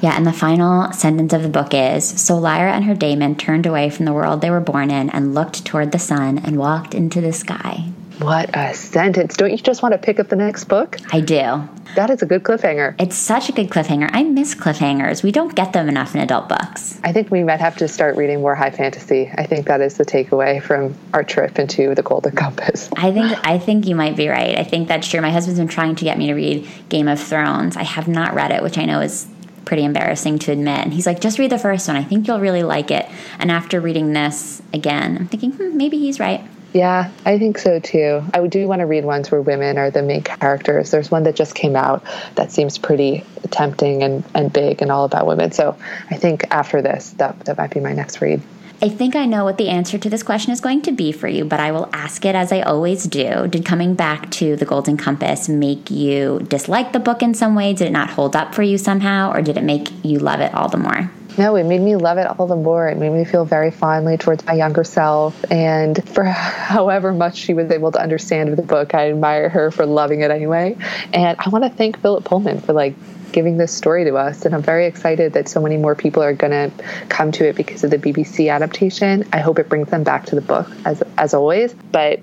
Yeah, 0.00 0.16
and 0.16 0.26
the 0.26 0.32
final 0.32 0.92
sentence 0.92 1.32
of 1.32 1.42
the 1.42 1.48
book 1.48 1.72
is 1.72 2.04
So 2.04 2.36
Lyra 2.36 2.72
and 2.72 2.84
her 2.84 2.94
daemon 2.94 3.36
turned 3.36 3.66
away 3.66 3.90
from 3.90 4.04
the 4.04 4.12
world 4.12 4.40
they 4.40 4.50
were 4.50 4.60
born 4.60 4.90
in 4.90 5.10
and 5.10 5.34
looked 5.34 5.64
toward 5.64 5.92
the 5.92 5.98
sun 5.98 6.38
and 6.38 6.58
walked 6.58 6.94
into 6.94 7.20
the 7.20 7.32
sky. 7.32 7.92
What 8.18 8.56
a 8.56 8.72
sentence. 8.72 9.36
Don't 9.36 9.50
you 9.50 9.58
just 9.58 9.82
want 9.82 9.92
to 9.92 9.98
pick 9.98 10.18
up 10.18 10.28
the 10.28 10.36
next 10.36 10.64
book? 10.64 10.98
I 11.12 11.20
do. 11.20 11.68
That 11.96 12.08
is 12.08 12.22
a 12.22 12.26
good 12.26 12.42
cliffhanger. 12.44 12.94
It's 12.98 13.14
such 13.14 13.50
a 13.50 13.52
good 13.52 13.68
cliffhanger. 13.68 14.08
I 14.10 14.22
miss 14.22 14.54
cliffhangers. 14.54 15.22
We 15.22 15.32
don't 15.32 15.54
get 15.54 15.74
them 15.74 15.86
enough 15.88 16.14
in 16.14 16.22
adult 16.22 16.48
books. 16.48 16.98
I 17.04 17.12
think 17.12 17.30
we 17.30 17.44
might 17.44 17.60
have 17.60 17.76
to 17.76 17.88
start 17.88 18.16
reading 18.16 18.40
more 18.40 18.54
high 18.54 18.70
fantasy. 18.70 19.30
I 19.34 19.44
think 19.44 19.66
that 19.66 19.82
is 19.82 19.98
the 19.98 20.04
takeaway 20.04 20.62
from 20.62 20.94
our 21.12 21.24
trip 21.24 21.58
into 21.58 21.94
the 21.94 22.02
Golden 22.02 22.34
Compass. 22.34 22.88
I 22.96 23.12
think 23.12 23.46
I 23.46 23.58
think 23.58 23.86
you 23.86 23.94
might 23.94 24.16
be 24.16 24.28
right. 24.28 24.56
I 24.56 24.64
think 24.64 24.88
that's 24.88 25.08
true. 25.08 25.20
My 25.20 25.30
husband's 25.30 25.60
been 25.60 25.68
trying 25.68 25.94
to 25.96 26.04
get 26.04 26.16
me 26.16 26.28
to 26.28 26.34
read 26.34 26.66
Game 26.88 27.08
of 27.08 27.20
Thrones. 27.20 27.76
I 27.76 27.82
have 27.82 28.08
not 28.08 28.34
read 28.34 28.50
it, 28.50 28.62
which 28.62 28.78
I 28.78 28.86
know 28.86 29.00
is 29.00 29.26
pretty 29.66 29.84
embarrassing 29.84 30.38
to 30.38 30.52
admit. 30.52 30.78
And 30.78 30.94
he's 30.94 31.04
like, 31.04 31.20
just 31.20 31.38
read 31.38 31.52
the 31.52 31.58
first 31.58 31.86
one. 31.86 31.96
I 31.96 32.04
think 32.04 32.26
you'll 32.26 32.40
really 32.40 32.62
like 32.62 32.90
it. 32.90 33.06
And 33.38 33.50
after 33.50 33.80
reading 33.80 34.14
this 34.14 34.62
again, 34.72 35.18
I'm 35.18 35.26
thinking, 35.26 35.52
hmm, 35.52 35.76
maybe 35.76 35.98
he's 35.98 36.18
right. 36.18 36.42
Yeah, 36.72 37.10
I 37.24 37.38
think 37.38 37.58
so 37.58 37.80
too. 37.80 38.22
I 38.34 38.46
do 38.46 38.66
want 38.68 38.80
to 38.80 38.86
read 38.86 39.04
ones 39.04 39.30
where 39.30 39.40
women 39.40 39.78
are 39.78 39.90
the 39.90 40.02
main 40.02 40.22
characters. 40.22 40.90
There's 40.90 41.10
one 41.10 41.22
that 41.24 41.34
just 41.34 41.54
came 41.54 41.74
out 41.74 42.04
that 42.34 42.52
seems 42.52 42.76
pretty 42.76 43.24
tempting 43.50 44.02
and, 44.02 44.24
and 44.34 44.52
big 44.52 44.82
and 44.82 44.90
all 44.90 45.04
about 45.04 45.26
women. 45.26 45.52
So 45.52 45.76
I 46.10 46.16
think 46.16 46.46
after 46.50 46.82
this, 46.82 47.10
that, 47.12 47.40
that 47.40 47.56
might 47.56 47.70
be 47.70 47.80
my 47.80 47.92
next 47.92 48.20
read. 48.20 48.42
I 48.82 48.90
think 48.90 49.16
I 49.16 49.24
know 49.24 49.44
what 49.44 49.56
the 49.56 49.68
answer 49.68 49.96
to 49.96 50.10
this 50.10 50.22
question 50.22 50.52
is 50.52 50.60
going 50.60 50.82
to 50.82 50.92
be 50.92 51.10
for 51.10 51.28
you, 51.28 51.46
but 51.46 51.60
I 51.60 51.72
will 51.72 51.88
ask 51.94 52.26
it 52.26 52.34
as 52.34 52.52
I 52.52 52.60
always 52.60 53.04
do. 53.04 53.48
Did 53.48 53.64
coming 53.64 53.94
back 53.94 54.30
to 54.32 54.54
the 54.54 54.66
Golden 54.66 54.98
Compass 54.98 55.48
make 55.48 55.90
you 55.90 56.40
dislike 56.50 56.92
the 56.92 57.00
book 57.00 57.22
in 57.22 57.32
some 57.32 57.54
way? 57.54 57.72
Did 57.72 57.88
it 57.88 57.92
not 57.92 58.10
hold 58.10 58.36
up 58.36 58.54
for 58.54 58.62
you 58.62 58.76
somehow, 58.76 59.32
or 59.32 59.40
did 59.40 59.56
it 59.56 59.64
make 59.64 60.04
you 60.04 60.18
love 60.18 60.40
it 60.40 60.52
all 60.52 60.68
the 60.68 60.76
more? 60.76 61.10
No, 61.38 61.56
it 61.56 61.64
made 61.64 61.80
me 61.80 61.96
love 61.96 62.18
it 62.18 62.26
all 62.26 62.46
the 62.46 62.56
more. 62.56 62.88
It 62.88 62.98
made 62.98 63.12
me 63.12 63.24
feel 63.24 63.46
very 63.46 63.70
fondly 63.70 64.18
towards 64.18 64.44
my 64.44 64.52
younger 64.52 64.84
self. 64.84 65.42
And 65.50 66.06
for 66.10 66.24
however 66.24 67.12
much 67.12 67.36
she 67.36 67.54
was 67.54 67.70
able 67.70 67.92
to 67.92 68.00
understand 68.00 68.50
of 68.50 68.56
the 68.56 68.62
book, 68.62 68.94
I 68.94 69.10
admire 69.10 69.48
her 69.48 69.70
for 69.70 69.86
loving 69.86 70.20
it 70.20 70.30
anyway. 70.30 70.76
And 71.14 71.38
I 71.38 71.48
want 71.48 71.64
to 71.64 71.70
thank 71.70 72.00
Philip 72.00 72.24
Pullman 72.24 72.60
for 72.60 72.74
like 72.74 72.94
giving 73.36 73.58
this 73.58 73.70
story 73.70 74.02
to 74.02 74.16
us. 74.16 74.46
And 74.46 74.54
I'm 74.54 74.62
very 74.62 74.86
excited 74.86 75.34
that 75.34 75.46
so 75.46 75.60
many 75.60 75.76
more 75.76 75.94
people 75.94 76.22
are 76.22 76.32
going 76.32 76.52
to 76.52 76.84
come 77.10 77.30
to 77.32 77.46
it 77.46 77.54
because 77.54 77.84
of 77.84 77.90
the 77.90 77.98
BBC 77.98 78.50
adaptation. 78.50 79.28
I 79.30 79.40
hope 79.40 79.58
it 79.58 79.68
brings 79.68 79.90
them 79.90 80.04
back 80.04 80.24
to 80.26 80.34
the 80.34 80.40
book 80.40 80.66
as, 80.86 81.02
as 81.18 81.34
always. 81.34 81.74
But 81.92 82.20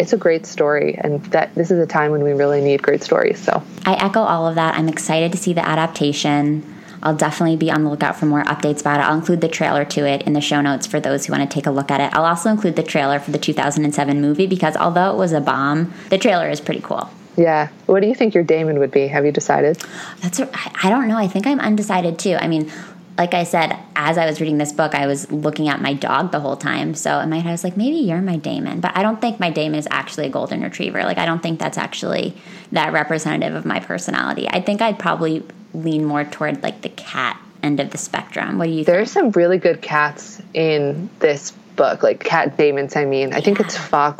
it's 0.00 0.12
a 0.12 0.16
great 0.16 0.44
story 0.44 0.98
and 1.00 1.24
that 1.26 1.54
this 1.54 1.70
is 1.70 1.78
a 1.78 1.86
time 1.86 2.10
when 2.10 2.24
we 2.24 2.32
really 2.32 2.60
need 2.60 2.82
great 2.82 3.02
stories 3.02 3.38
so 3.38 3.62
i 3.86 3.94
echo 3.94 4.20
all 4.20 4.46
of 4.46 4.54
that 4.54 4.74
i'm 4.74 4.90
excited 4.90 5.32
to 5.32 5.38
see 5.38 5.54
the 5.54 5.66
adaptation 5.66 6.62
I'll 7.02 7.14
definitely 7.14 7.56
be 7.56 7.70
on 7.70 7.84
the 7.84 7.90
lookout 7.90 8.16
for 8.16 8.26
more 8.26 8.42
updates 8.44 8.80
about 8.80 8.98
it. 8.98 9.04
I'll 9.04 9.14
include 9.14 9.40
the 9.40 9.48
trailer 9.48 9.84
to 9.84 10.06
it 10.06 10.22
in 10.22 10.32
the 10.32 10.40
show 10.40 10.60
notes 10.60 10.86
for 10.86 10.98
those 10.98 11.26
who 11.26 11.32
want 11.32 11.48
to 11.48 11.54
take 11.54 11.66
a 11.66 11.70
look 11.70 11.90
at 11.90 12.00
it. 12.00 12.12
I'll 12.16 12.24
also 12.24 12.50
include 12.50 12.74
the 12.74 12.82
trailer 12.82 13.20
for 13.20 13.30
the 13.30 13.38
2007 13.38 14.20
movie 14.20 14.46
because 14.46 14.76
although 14.76 15.12
it 15.12 15.16
was 15.16 15.32
a 15.32 15.40
bomb, 15.40 15.92
the 16.08 16.18
trailer 16.18 16.48
is 16.48 16.60
pretty 16.60 16.80
cool. 16.80 17.08
Yeah. 17.36 17.68
What 17.86 18.00
do 18.00 18.08
you 18.08 18.14
think 18.14 18.34
your 18.34 18.44
daemon 18.44 18.78
would 18.78 18.90
be? 18.90 19.06
Have 19.08 19.26
you 19.26 19.32
decided? 19.32 19.76
That's 20.20 20.40
I 20.40 20.88
don't 20.88 21.08
know. 21.08 21.18
I 21.18 21.28
think 21.28 21.46
I'm 21.46 21.60
undecided 21.60 22.18
too. 22.18 22.36
I 22.40 22.48
mean, 22.48 22.70
like 23.18 23.34
I 23.34 23.44
said, 23.44 23.78
as 23.94 24.18
I 24.18 24.26
was 24.26 24.40
reading 24.40 24.58
this 24.58 24.72
book, 24.72 24.94
I 24.94 25.06
was 25.06 25.30
looking 25.32 25.68
at 25.68 25.80
my 25.80 25.94
dog 25.94 26.32
the 26.32 26.40
whole 26.40 26.56
time. 26.56 26.94
So 26.94 27.18
in 27.20 27.30
my 27.30 27.38
head, 27.38 27.48
I 27.48 27.52
was 27.52 27.64
like, 27.64 27.76
maybe 27.76 27.96
you're 27.96 28.20
my 28.20 28.36
daemon. 28.36 28.80
But 28.80 28.96
I 28.96 29.02
don't 29.02 29.20
think 29.20 29.40
my 29.40 29.50
daemon 29.50 29.78
is 29.78 29.88
actually 29.90 30.26
a 30.26 30.30
golden 30.30 30.62
retriever. 30.62 31.02
Like, 31.02 31.18
I 31.18 31.26
don't 31.26 31.42
think 31.42 31.58
that's 31.58 31.78
actually 31.78 32.36
that 32.72 32.92
representative 32.92 33.54
of 33.54 33.64
my 33.64 33.80
personality. 33.80 34.48
I 34.48 34.60
think 34.60 34.82
I'd 34.82 34.98
probably 34.98 35.42
lean 35.72 36.04
more 36.04 36.24
toward 36.24 36.62
like 36.62 36.82
the 36.82 36.88
cat 36.90 37.40
end 37.62 37.80
of 37.80 37.90
the 37.90 37.98
spectrum. 37.98 38.58
What 38.58 38.66
do 38.66 38.70
you 38.70 38.84
think? 38.84 38.86
There's 38.86 39.10
some 39.10 39.30
really 39.30 39.58
good 39.58 39.80
cats 39.80 40.40
in 40.52 41.08
this 41.18 41.52
book, 41.76 42.02
like 42.02 42.24
cat 42.24 42.56
daemons. 42.56 42.96
I 42.96 43.04
mean, 43.04 43.32
I 43.32 43.40
think 43.40 43.60
it's 43.60 43.76
Fa 43.76 44.14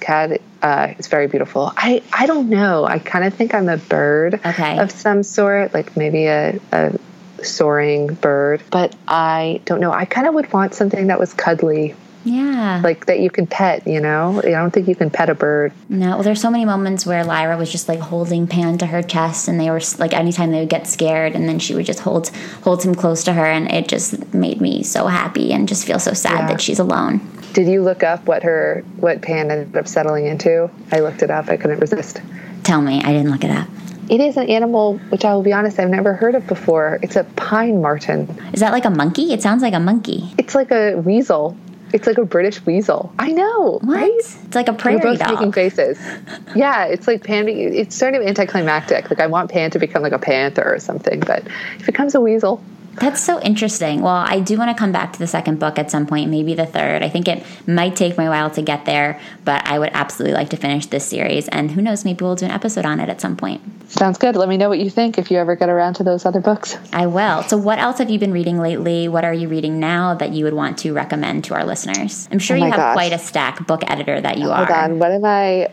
cat. 0.00 0.40
Uh, 0.62 0.94
it's 0.98 1.08
very 1.08 1.28
beautiful. 1.28 1.72
I, 1.76 2.02
I 2.12 2.26
don't 2.26 2.50
know. 2.50 2.84
I 2.84 2.98
kind 2.98 3.24
of 3.24 3.34
think 3.34 3.54
I'm 3.54 3.68
a 3.68 3.76
bird 3.76 4.40
okay. 4.44 4.78
of 4.78 4.90
some 4.90 5.22
sort, 5.22 5.72
like 5.72 5.96
maybe 5.96 6.26
a, 6.26 6.58
a 6.72 6.98
soaring 7.42 8.08
bird. 8.08 8.62
But 8.70 8.94
I 9.06 9.60
don't 9.64 9.80
know. 9.80 9.92
I 9.92 10.04
kind 10.04 10.26
of 10.26 10.34
would 10.34 10.52
want 10.52 10.74
something 10.74 11.06
that 11.06 11.18
was 11.20 11.32
cuddly 11.32 11.94
yeah. 12.26 12.80
Like 12.82 13.06
that 13.06 13.20
you 13.20 13.30
can 13.30 13.46
pet, 13.46 13.86
you 13.86 14.00
know? 14.00 14.40
I 14.44 14.50
don't 14.50 14.72
think 14.72 14.88
you 14.88 14.96
can 14.96 15.10
pet 15.10 15.30
a 15.30 15.34
bird. 15.34 15.72
No, 15.88 16.10
well, 16.10 16.22
there's 16.22 16.40
so 16.40 16.50
many 16.50 16.64
moments 16.64 17.06
where 17.06 17.24
Lyra 17.24 17.56
was 17.56 17.70
just 17.70 17.88
like 17.88 18.00
holding 18.00 18.48
Pan 18.48 18.78
to 18.78 18.86
her 18.86 19.02
chest, 19.02 19.46
and 19.46 19.60
they 19.60 19.70
were 19.70 19.80
like, 19.98 20.12
anytime 20.12 20.50
they 20.50 20.60
would 20.60 20.68
get 20.68 20.88
scared, 20.88 21.34
and 21.34 21.48
then 21.48 21.60
she 21.60 21.74
would 21.74 21.86
just 21.86 22.00
hold 22.00 22.28
hold 22.64 22.82
him 22.82 22.94
close 22.94 23.22
to 23.24 23.32
her, 23.32 23.46
and 23.46 23.70
it 23.70 23.86
just 23.86 24.34
made 24.34 24.60
me 24.60 24.82
so 24.82 25.06
happy 25.06 25.52
and 25.52 25.68
just 25.68 25.86
feel 25.86 26.00
so 26.00 26.12
sad 26.12 26.40
yeah. 26.40 26.48
that 26.48 26.60
she's 26.60 26.80
alone. 26.80 27.20
Did 27.52 27.68
you 27.68 27.82
look 27.82 28.02
up 28.02 28.26
what 28.26 28.42
her 28.42 28.82
what 28.96 29.22
Pan 29.22 29.50
ended 29.50 29.76
up 29.76 29.86
settling 29.86 30.26
into? 30.26 30.68
I 30.90 31.00
looked 31.00 31.22
it 31.22 31.30
up. 31.30 31.48
I 31.48 31.56
couldn't 31.56 31.78
resist. 31.78 32.20
Tell 32.64 32.82
me, 32.82 33.00
I 33.02 33.12
didn't 33.12 33.30
look 33.30 33.44
it 33.44 33.50
up. 33.50 33.68
It 34.08 34.20
is 34.20 34.36
an 34.36 34.48
animal 34.48 34.98
which 35.08 35.24
I 35.24 35.34
will 35.34 35.42
be 35.42 35.52
honest, 35.52 35.80
I've 35.80 35.90
never 35.90 36.14
heard 36.14 36.34
of 36.34 36.46
before. 36.46 36.98
It's 37.02 37.16
a 37.16 37.24
pine 37.24 37.80
marten. 37.80 38.28
Is 38.52 38.60
that 38.60 38.72
like 38.72 38.84
a 38.84 38.90
monkey? 38.90 39.32
It 39.32 39.42
sounds 39.42 39.62
like 39.62 39.74
a 39.74 39.80
monkey. 39.80 40.32
It's 40.38 40.54
like 40.54 40.70
a 40.70 40.96
weasel. 40.96 41.56
It's 41.96 42.06
like 42.06 42.18
a 42.18 42.26
British 42.26 42.64
weasel. 42.66 43.10
I 43.18 43.32
know, 43.32 43.78
what? 43.82 43.96
right? 43.96 44.10
It's 44.12 44.54
like 44.54 44.68
a 44.68 44.74
prairie 44.74 44.96
We're 44.98 45.12
both 45.12 45.18
dog. 45.20 45.30
making 45.32 45.52
faces. 45.52 45.98
yeah, 46.54 46.84
it's 46.84 47.06
like 47.06 47.24
Pan. 47.24 47.48
It's 47.48 47.96
sort 47.96 48.14
of 48.14 48.20
anticlimactic. 48.20 49.08
Like 49.08 49.18
I 49.18 49.26
want 49.28 49.50
Pan 49.50 49.70
to 49.70 49.78
become 49.78 50.02
like 50.02 50.12
a 50.12 50.18
panther 50.18 50.62
or 50.74 50.78
something, 50.78 51.20
but 51.20 51.46
if 51.46 51.80
it 51.80 51.86
becomes 51.86 52.14
a 52.14 52.20
weasel. 52.20 52.62
That's 52.96 53.22
so 53.22 53.40
interesting. 53.40 54.00
Well, 54.00 54.14
I 54.14 54.40
do 54.40 54.56
want 54.56 54.70
to 54.70 54.78
come 54.78 54.92
back 54.92 55.12
to 55.12 55.18
the 55.18 55.26
second 55.26 55.58
book 55.58 55.78
at 55.78 55.90
some 55.90 56.06
point, 56.06 56.30
maybe 56.30 56.54
the 56.54 56.66
third. 56.66 57.02
I 57.02 57.08
think 57.08 57.28
it 57.28 57.44
might 57.66 57.94
take 57.94 58.16
me 58.16 58.24
a 58.24 58.30
while 58.30 58.50
to 58.50 58.62
get 58.62 58.84
there, 58.84 59.20
but 59.44 59.66
I 59.66 59.78
would 59.78 59.90
absolutely 59.92 60.34
like 60.34 60.50
to 60.50 60.56
finish 60.56 60.86
this 60.86 61.06
series. 61.06 61.48
And 61.48 61.70
who 61.70 61.82
knows, 61.82 62.04
maybe 62.04 62.24
we'll 62.24 62.36
do 62.36 62.46
an 62.46 62.50
episode 62.50 62.86
on 62.86 63.00
it 63.00 63.08
at 63.08 63.20
some 63.20 63.36
point. 63.36 63.60
Sounds 63.90 64.18
good. 64.18 64.34
Let 64.34 64.48
me 64.48 64.56
know 64.56 64.68
what 64.68 64.78
you 64.78 64.90
think 64.90 65.18
if 65.18 65.30
you 65.30 65.38
ever 65.38 65.56
get 65.56 65.68
around 65.68 65.94
to 65.94 66.04
those 66.04 66.24
other 66.24 66.40
books. 66.40 66.76
I 66.92 67.06
will. 67.06 67.42
So, 67.44 67.56
what 67.56 67.78
else 67.78 67.98
have 67.98 68.10
you 68.10 68.18
been 68.18 68.32
reading 68.32 68.58
lately? 68.58 69.08
What 69.08 69.24
are 69.24 69.34
you 69.34 69.48
reading 69.48 69.78
now 69.78 70.14
that 70.14 70.32
you 70.32 70.44
would 70.44 70.54
want 70.54 70.78
to 70.78 70.92
recommend 70.92 71.44
to 71.44 71.54
our 71.54 71.64
listeners? 71.64 72.28
I'm 72.32 72.38
sure 72.38 72.56
oh 72.56 72.60
you 72.60 72.66
have 72.66 72.76
gosh. 72.76 72.94
quite 72.94 73.12
a 73.12 73.18
stack 73.18 73.66
book 73.66 73.82
editor 73.88 74.20
that 74.20 74.38
you 74.38 74.50
are. 74.50 74.64
Hold 74.64 74.70
are. 74.70 74.84
on. 74.84 74.98
What 74.98 75.12
am 75.12 75.24
I? 75.24 75.68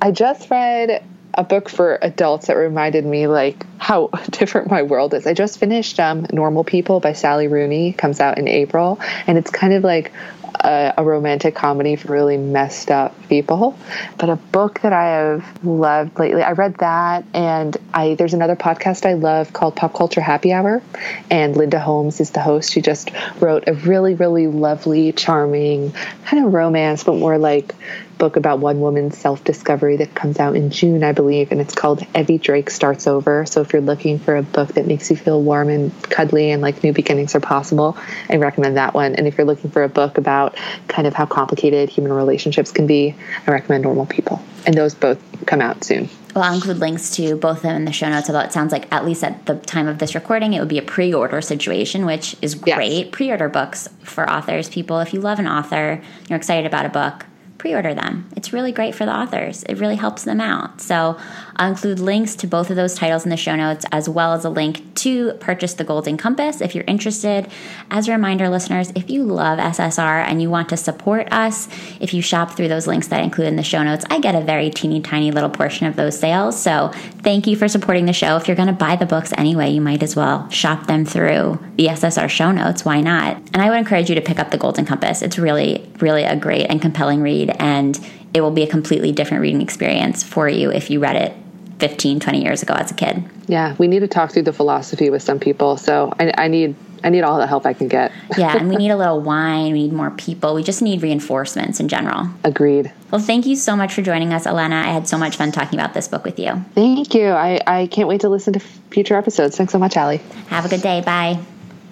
I 0.00 0.10
just 0.10 0.50
read 0.50 1.02
a 1.36 1.44
book 1.44 1.68
for 1.68 1.98
adults 2.00 2.46
that 2.46 2.54
reminded 2.54 3.04
me 3.04 3.26
like 3.26 3.66
how 3.78 4.06
different 4.30 4.70
my 4.70 4.82
world 4.82 5.14
is. 5.14 5.26
I 5.26 5.34
just 5.34 5.58
finished 5.58 6.00
um, 6.00 6.26
Normal 6.32 6.64
People 6.64 7.00
by 7.00 7.12
Sally 7.12 7.48
Rooney. 7.48 7.92
Comes 7.92 8.20
out 8.20 8.38
in 8.38 8.48
April, 8.48 8.98
and 9.26 9.36
it's 9.38 9.50
kind 9.50 9.72
of 9.72 9.84
like 9.84 10.12
a, 10.60 10.94
a, 10.98 11.04
romantic 11.04 11.54
comedy 11.54 11.96
for 11.96 12.12
really 12.12 12.36
messed 12.36 12.90
up 12.90 13.14
people. 13.28 13.78
But 14.18 14.30
a 14.30 14.36
book 14.36 14.80
that 14.80 14.92
I 14.92 15.04
have 15.04 15.64
loved 15.64 16.18
lately, 16.18 16.42
I 16.42 16.52
read 16.52 16.76
that, 16.78 17.24
and 17.34 17.76
I 17.92 18.14
there's 18.14 18.34
another 18.34 18.56
podcast 18.56 19.06
I 19.06 19.14
love 19.14 19.52
called 19.52 19.76
Pop 19.76 19.94
Culture 19.94 20.20
Happy 20.20 20.52
Hour, 20.52 20.82
and 21.30 21.56
Linda 21.56 21.78
Holmes 21.78 22.20
is 22.20 22.30
the 22.30 22.40
host. 22.40 22.72
She 22.72 22.80
just 22.80 23.10
wrote 23.40 23.64
a 23.66 23.74
really, 23.74 24.14
really 24.14 24.46
lovely, 24.46 25.12
charming 25.12 25.92
kind 26.24 26.44
of 26.44 26.52
romance, 26.52 27.04
but 27.04 27.14
more 27.14 27.38
like 27.38 27.74
book 28.18 28.36
about 28.36 28.58
one 28.58 28.80
woman's 28.80 29.16
self 29.16 29.44
discovery 29.44 29.96
that 29.96 30.14
comes 30.14 30.38
out 30.38 30.56
in 30.56 30.70
June, 30.70 31.04
I 31.04 31.12
believe, 31.12 31.52
and 31.52 31.60
it's 31.60 31.74
called 31.74 32.04
Evie 32.14 32.38
Drake 32.38 32.70
Starts 32.70 33.06
Over. 33.06 33.46
So 33.46 33.60
if 33.60 33.72
you're 33.72 33.82
looking 33.82 34.18
for 34.18 34.36
a 34.36 34.42
book 34.42 34.68
that 34.74 34.86
makes 34.86 35.10
you 35.10 35.16
feel 35.16 35.42
warm 35.42 35.68
and 35.68 35.92
cuddly 36.04 36.50
and 36.50 36.62
like 36.62 36.82
new 36.82 36.92
beginnings 36.92 37.34
are 37.34 37.40
possible, 37.40 37.96
I 38.28 38.36
recommend 38.36 38.76
that 38.76 38.94
one. 38.94 39.14
And 39.14 39.26
if 39.26 39.36
you're 39.36 39.46
looking 39.46 39.70
for 39.70 39.82
a 39.82 39.88
book 39.88 40.18
about 40.18 40.56
kind 40.88 41.06
of 41.06 41.14
how 41.14 41.26
complicated 41.26 41.88
human 41.88 42.12
relationships 42.12 42.72
can 42.72 42.86
be, 42.86 43.14
I 43.46 43.50
recommend 43.50 43.84
Normal 43.84 44.06
People. 44.06 44.42
And 44.66 44.74
those 44.74 44.94
both 44.94 45.22
come 45.46 45.60
out 45.60 45.84
soon. 45.84 46.08
Well, 46.34 46.44
I'll 46.44 46.54
include 46.54 46.78
links 46.80 47.16
to 47.16 47.34
both 47.36 47.58
of 47.58 47.62
them 47.62 47.76
in 47.76 47.84
the 47.86 47.92
show 47.92 48.10
notes. 48.10 48.28
Although 48.28 48.40
it 48.40 48.52
sounds 48.52 48.70
like, 48.70 48.92
at 48.92 49.06
least 49.06 49.24
at 49.24 49.46
the 49.46 49.54
time 49.54 49.88
of 49.88 49.98
this 49.98 50.14
recording, 50.14 50.52
it 50.52 50.60
would 50.60 50.68
be 50.68 50.76
a 50.76 50.82
pre 50.82 51.14
order 51.14 51.40
situation, 51.40 52.04
which 52.04 52.36
is 52.42 52.54
great. 52.54 53.06
Yes. 53.06 53.08
Pre 53.10 53.30
order 53.30 53.48
books 53.48 53.88
for 54.02 54.28
authors. 54.28 54.68
People, 54.68 55.00
if 55.00 55.14
you 55.14 55.20
love 55.20 55.38
an 55.38 55.48
author, 55.48 56.02
you're 56.28 56.36
excited 56.36 56.66
about 56.66 56.84
a 56.84 56.90
book, 56.90 57.24
pre 57.58 57.74
order 57.74 57.94
them. 57.94 58.28
It's 58.36 58.52
really 58.52 58.72
great 58.72 58.94
for 58.94 59.06
the 59.06 59.14
authors, 59.14 59.62
it 59.64 59.78
really 59.78 59.96
helps 59.96 60.24
them 60.24 60.40
out. 60.40 60.80
So 60.80 61.18
I'll 61.56 61.70
include 61.70 61.98
links 61.98 62.36
to 62.36 62.46
both 62.46 62.70
of 62.70 62.76
those 62.76 62.94
titles 62.94 63.24
in 63.24 63.30
the 63.30 63.36
show 63.36 63.56
notes, 63.56 63.86
as 63.90 64.08
well 64.08 64.34
as 64.34 64.44
a 64.44 64.50
link 64.50 64.94
to 64.96 65.32
purchase 65.34 65.74
the 65.74 65.84
Golden 65.84 66.16
Compass 66.16 66.60
if 66.60 66.74
you're 66.74 66.84
interested. 66.86 67.48
As 67.90 68.08
a 68.08 68.12
reminder, 68.12 68.48
listeners, 68.48 68.92
if 68.94 69.08
you 69.10 69.22
love 69.22 69.58
SSR 69.58 70.24
and 70.26 70.42
you 70.42 70.50
want 70.50 70.68
to 70.70 70.76
support 70.76 71.32
us, 71.32 71.68
if 72.00 72.12
you 72.12 72.20
shop 72.20 72.52
through 72.52 72.68
those 72.68 72.86
links 72.86 73.08
that 73.08 73.20
I 73.20 73.22
include 73.22 73.48
in 73.48 73.56
the 73.56 73.62
show 73.62 73.82
notes, 73.82 74.04
I 74.10 74.18
get 74.20 74.34
a 74.34 74.40
very 74.40 74.70
teeny 74.70 75.00
tiny 75.00 75.30
little 75.30 75.50
portion 75.50 75.86
of 75.86 75.96
those 75.96 76.18
sales. 76.18 76.60
So 76.60 76.90
thank 77.22 77.46
you 77.46 77.56
for 77.56 77.68
supporting 77.68 78.06
the 78.06 78.12
show. 78.12 78.36
If 78.36 78.48
you're 78.48 78.56
going 78.56 78.68
to 78.68 78.74
buy 78.74 78.96
the 78.96 79.06
books 79.06 79.32
anyway, 79.36 79.70
you 79.70 79.80
might 79.80 80.02
as 80.02 80.14
well 80.14 80.48
shop 80.50 80.86
them 80.86 81.04
through 81.04 81.58
the 81.76 81.86
SSR 81.86 82.28
show 82.28 82.52
notes. 82.52 82.84
Why 82.84 83.00
not? 83.00 83.36
And 83.36 83.62
I 83.62 83.70
would 83.70 83.78
encourage 83.78 84.08
you 84.08 84.14
to 84.14 84.20
pick 84.20 84.38
up 84.38 84.50
the 84.50 84.58
Golden 84.58 84.84
Compass. 84.84 85.22
It's 85.22 85.38
really, 85.38 85.88
really 86.00 86.24
a 86.24 86.36
great 86.36 86.66
and 86.66 86.82
compelling 86.82 87.22
read, 87.22 87.45
and 87.58 87.98
it 88.34 88.40
will 88.40 88.50
be 88.50 88.62
a 88.62 88.66
completely 88.66 89.12
different 89.12 89.42
reading 89.42 89.62
experience 89.62 90.22
for 90.22 90.48
you 90.48 90.70
if 90.70 90.90
you 90.90 91.00
read 91.00 91.16
it 91.16 91.36
15, 91.78 92.20
20 92.20 92.42
years 92.42 92.62
ago 92.62 92.74
as 92.74 92.90
a 92.90 92.94
kid. 92.94 93.24
Yeah, 93.46 93.74
we 93.78 93.88
need 93.88 94.00
to 94.00 94.08
talk 94.08 94.32
through 94.32 94.42
the 94.42 94.52
philosophy 94.52 95.10
with 95.10 95.22
some 95.22 95.38
people. 95.38 95.76
So 95.76 96.12
I, 96.18 96.32
I 96.36 96.48
need 96.48 96.74
I 97.04 97.10
need 97.10 97.22
all 97.22 97.38
the 97.38 97.46
help 97.46 97.66
I 97.66 97.72
can 97.72 97.88
get. 97.88 98.10
yeah, 98.38 98.56
and 98.56 98.68
we 98.68 98.76
need 98.76 98.90
a 98.90 98.96
little 98.96 99.20
wine. 99.32 99.72
We 99.72 99.82
need 99.84 99.92
more 99.92 100.10
people. 100.10 100.54
We 100.54 100.62
just 100.62 100.82
need 100.82 101.02
reinforcements 101.02 101.78
in 101.78 101.88
general. 101.88 102.28
Agreed. 102.42 102.92
Well, 103.10 103.20
thank 103.20 103.46
you 103.46 103.54
so 103.54 103.76
much 103.76 103.94
for 103.94 104.02
joining 104.02 104.32
us, 104.32 104.46
Elena. 104.46 104.76
I 104.76 104.92
had 104.92 105.06
so 105.06 105.16
much 105.18 105.36
fun 105.36 105.52
talking 105.52 105.78
about 105.78 105.94
this 105.94 106.08
book 106.08 106.24
with 106.24 106.38
you. 106.38 106.64
Thank 106.74 107.14
you. 107.14 107.28
I, 107.28 107.60
I 107.66 107.86
can't 107.86 108.08
wait 108.08 108.22
to 108.22 108.28
listen 108.28 108.54
to 108.54 108.60
future 108.60 109.16
episodes. 109.16 109.56
Thanks 109.56 109.72
so 109.72 109.78
much, 109.78 109.96
Alli 109.96 110.18
Have 110.48 110.64
a 110.64 110.68
good 110.68 110.82
day. 110.82 111.02
Bye. 111.02 111.38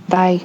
Bye. 0.08 0.44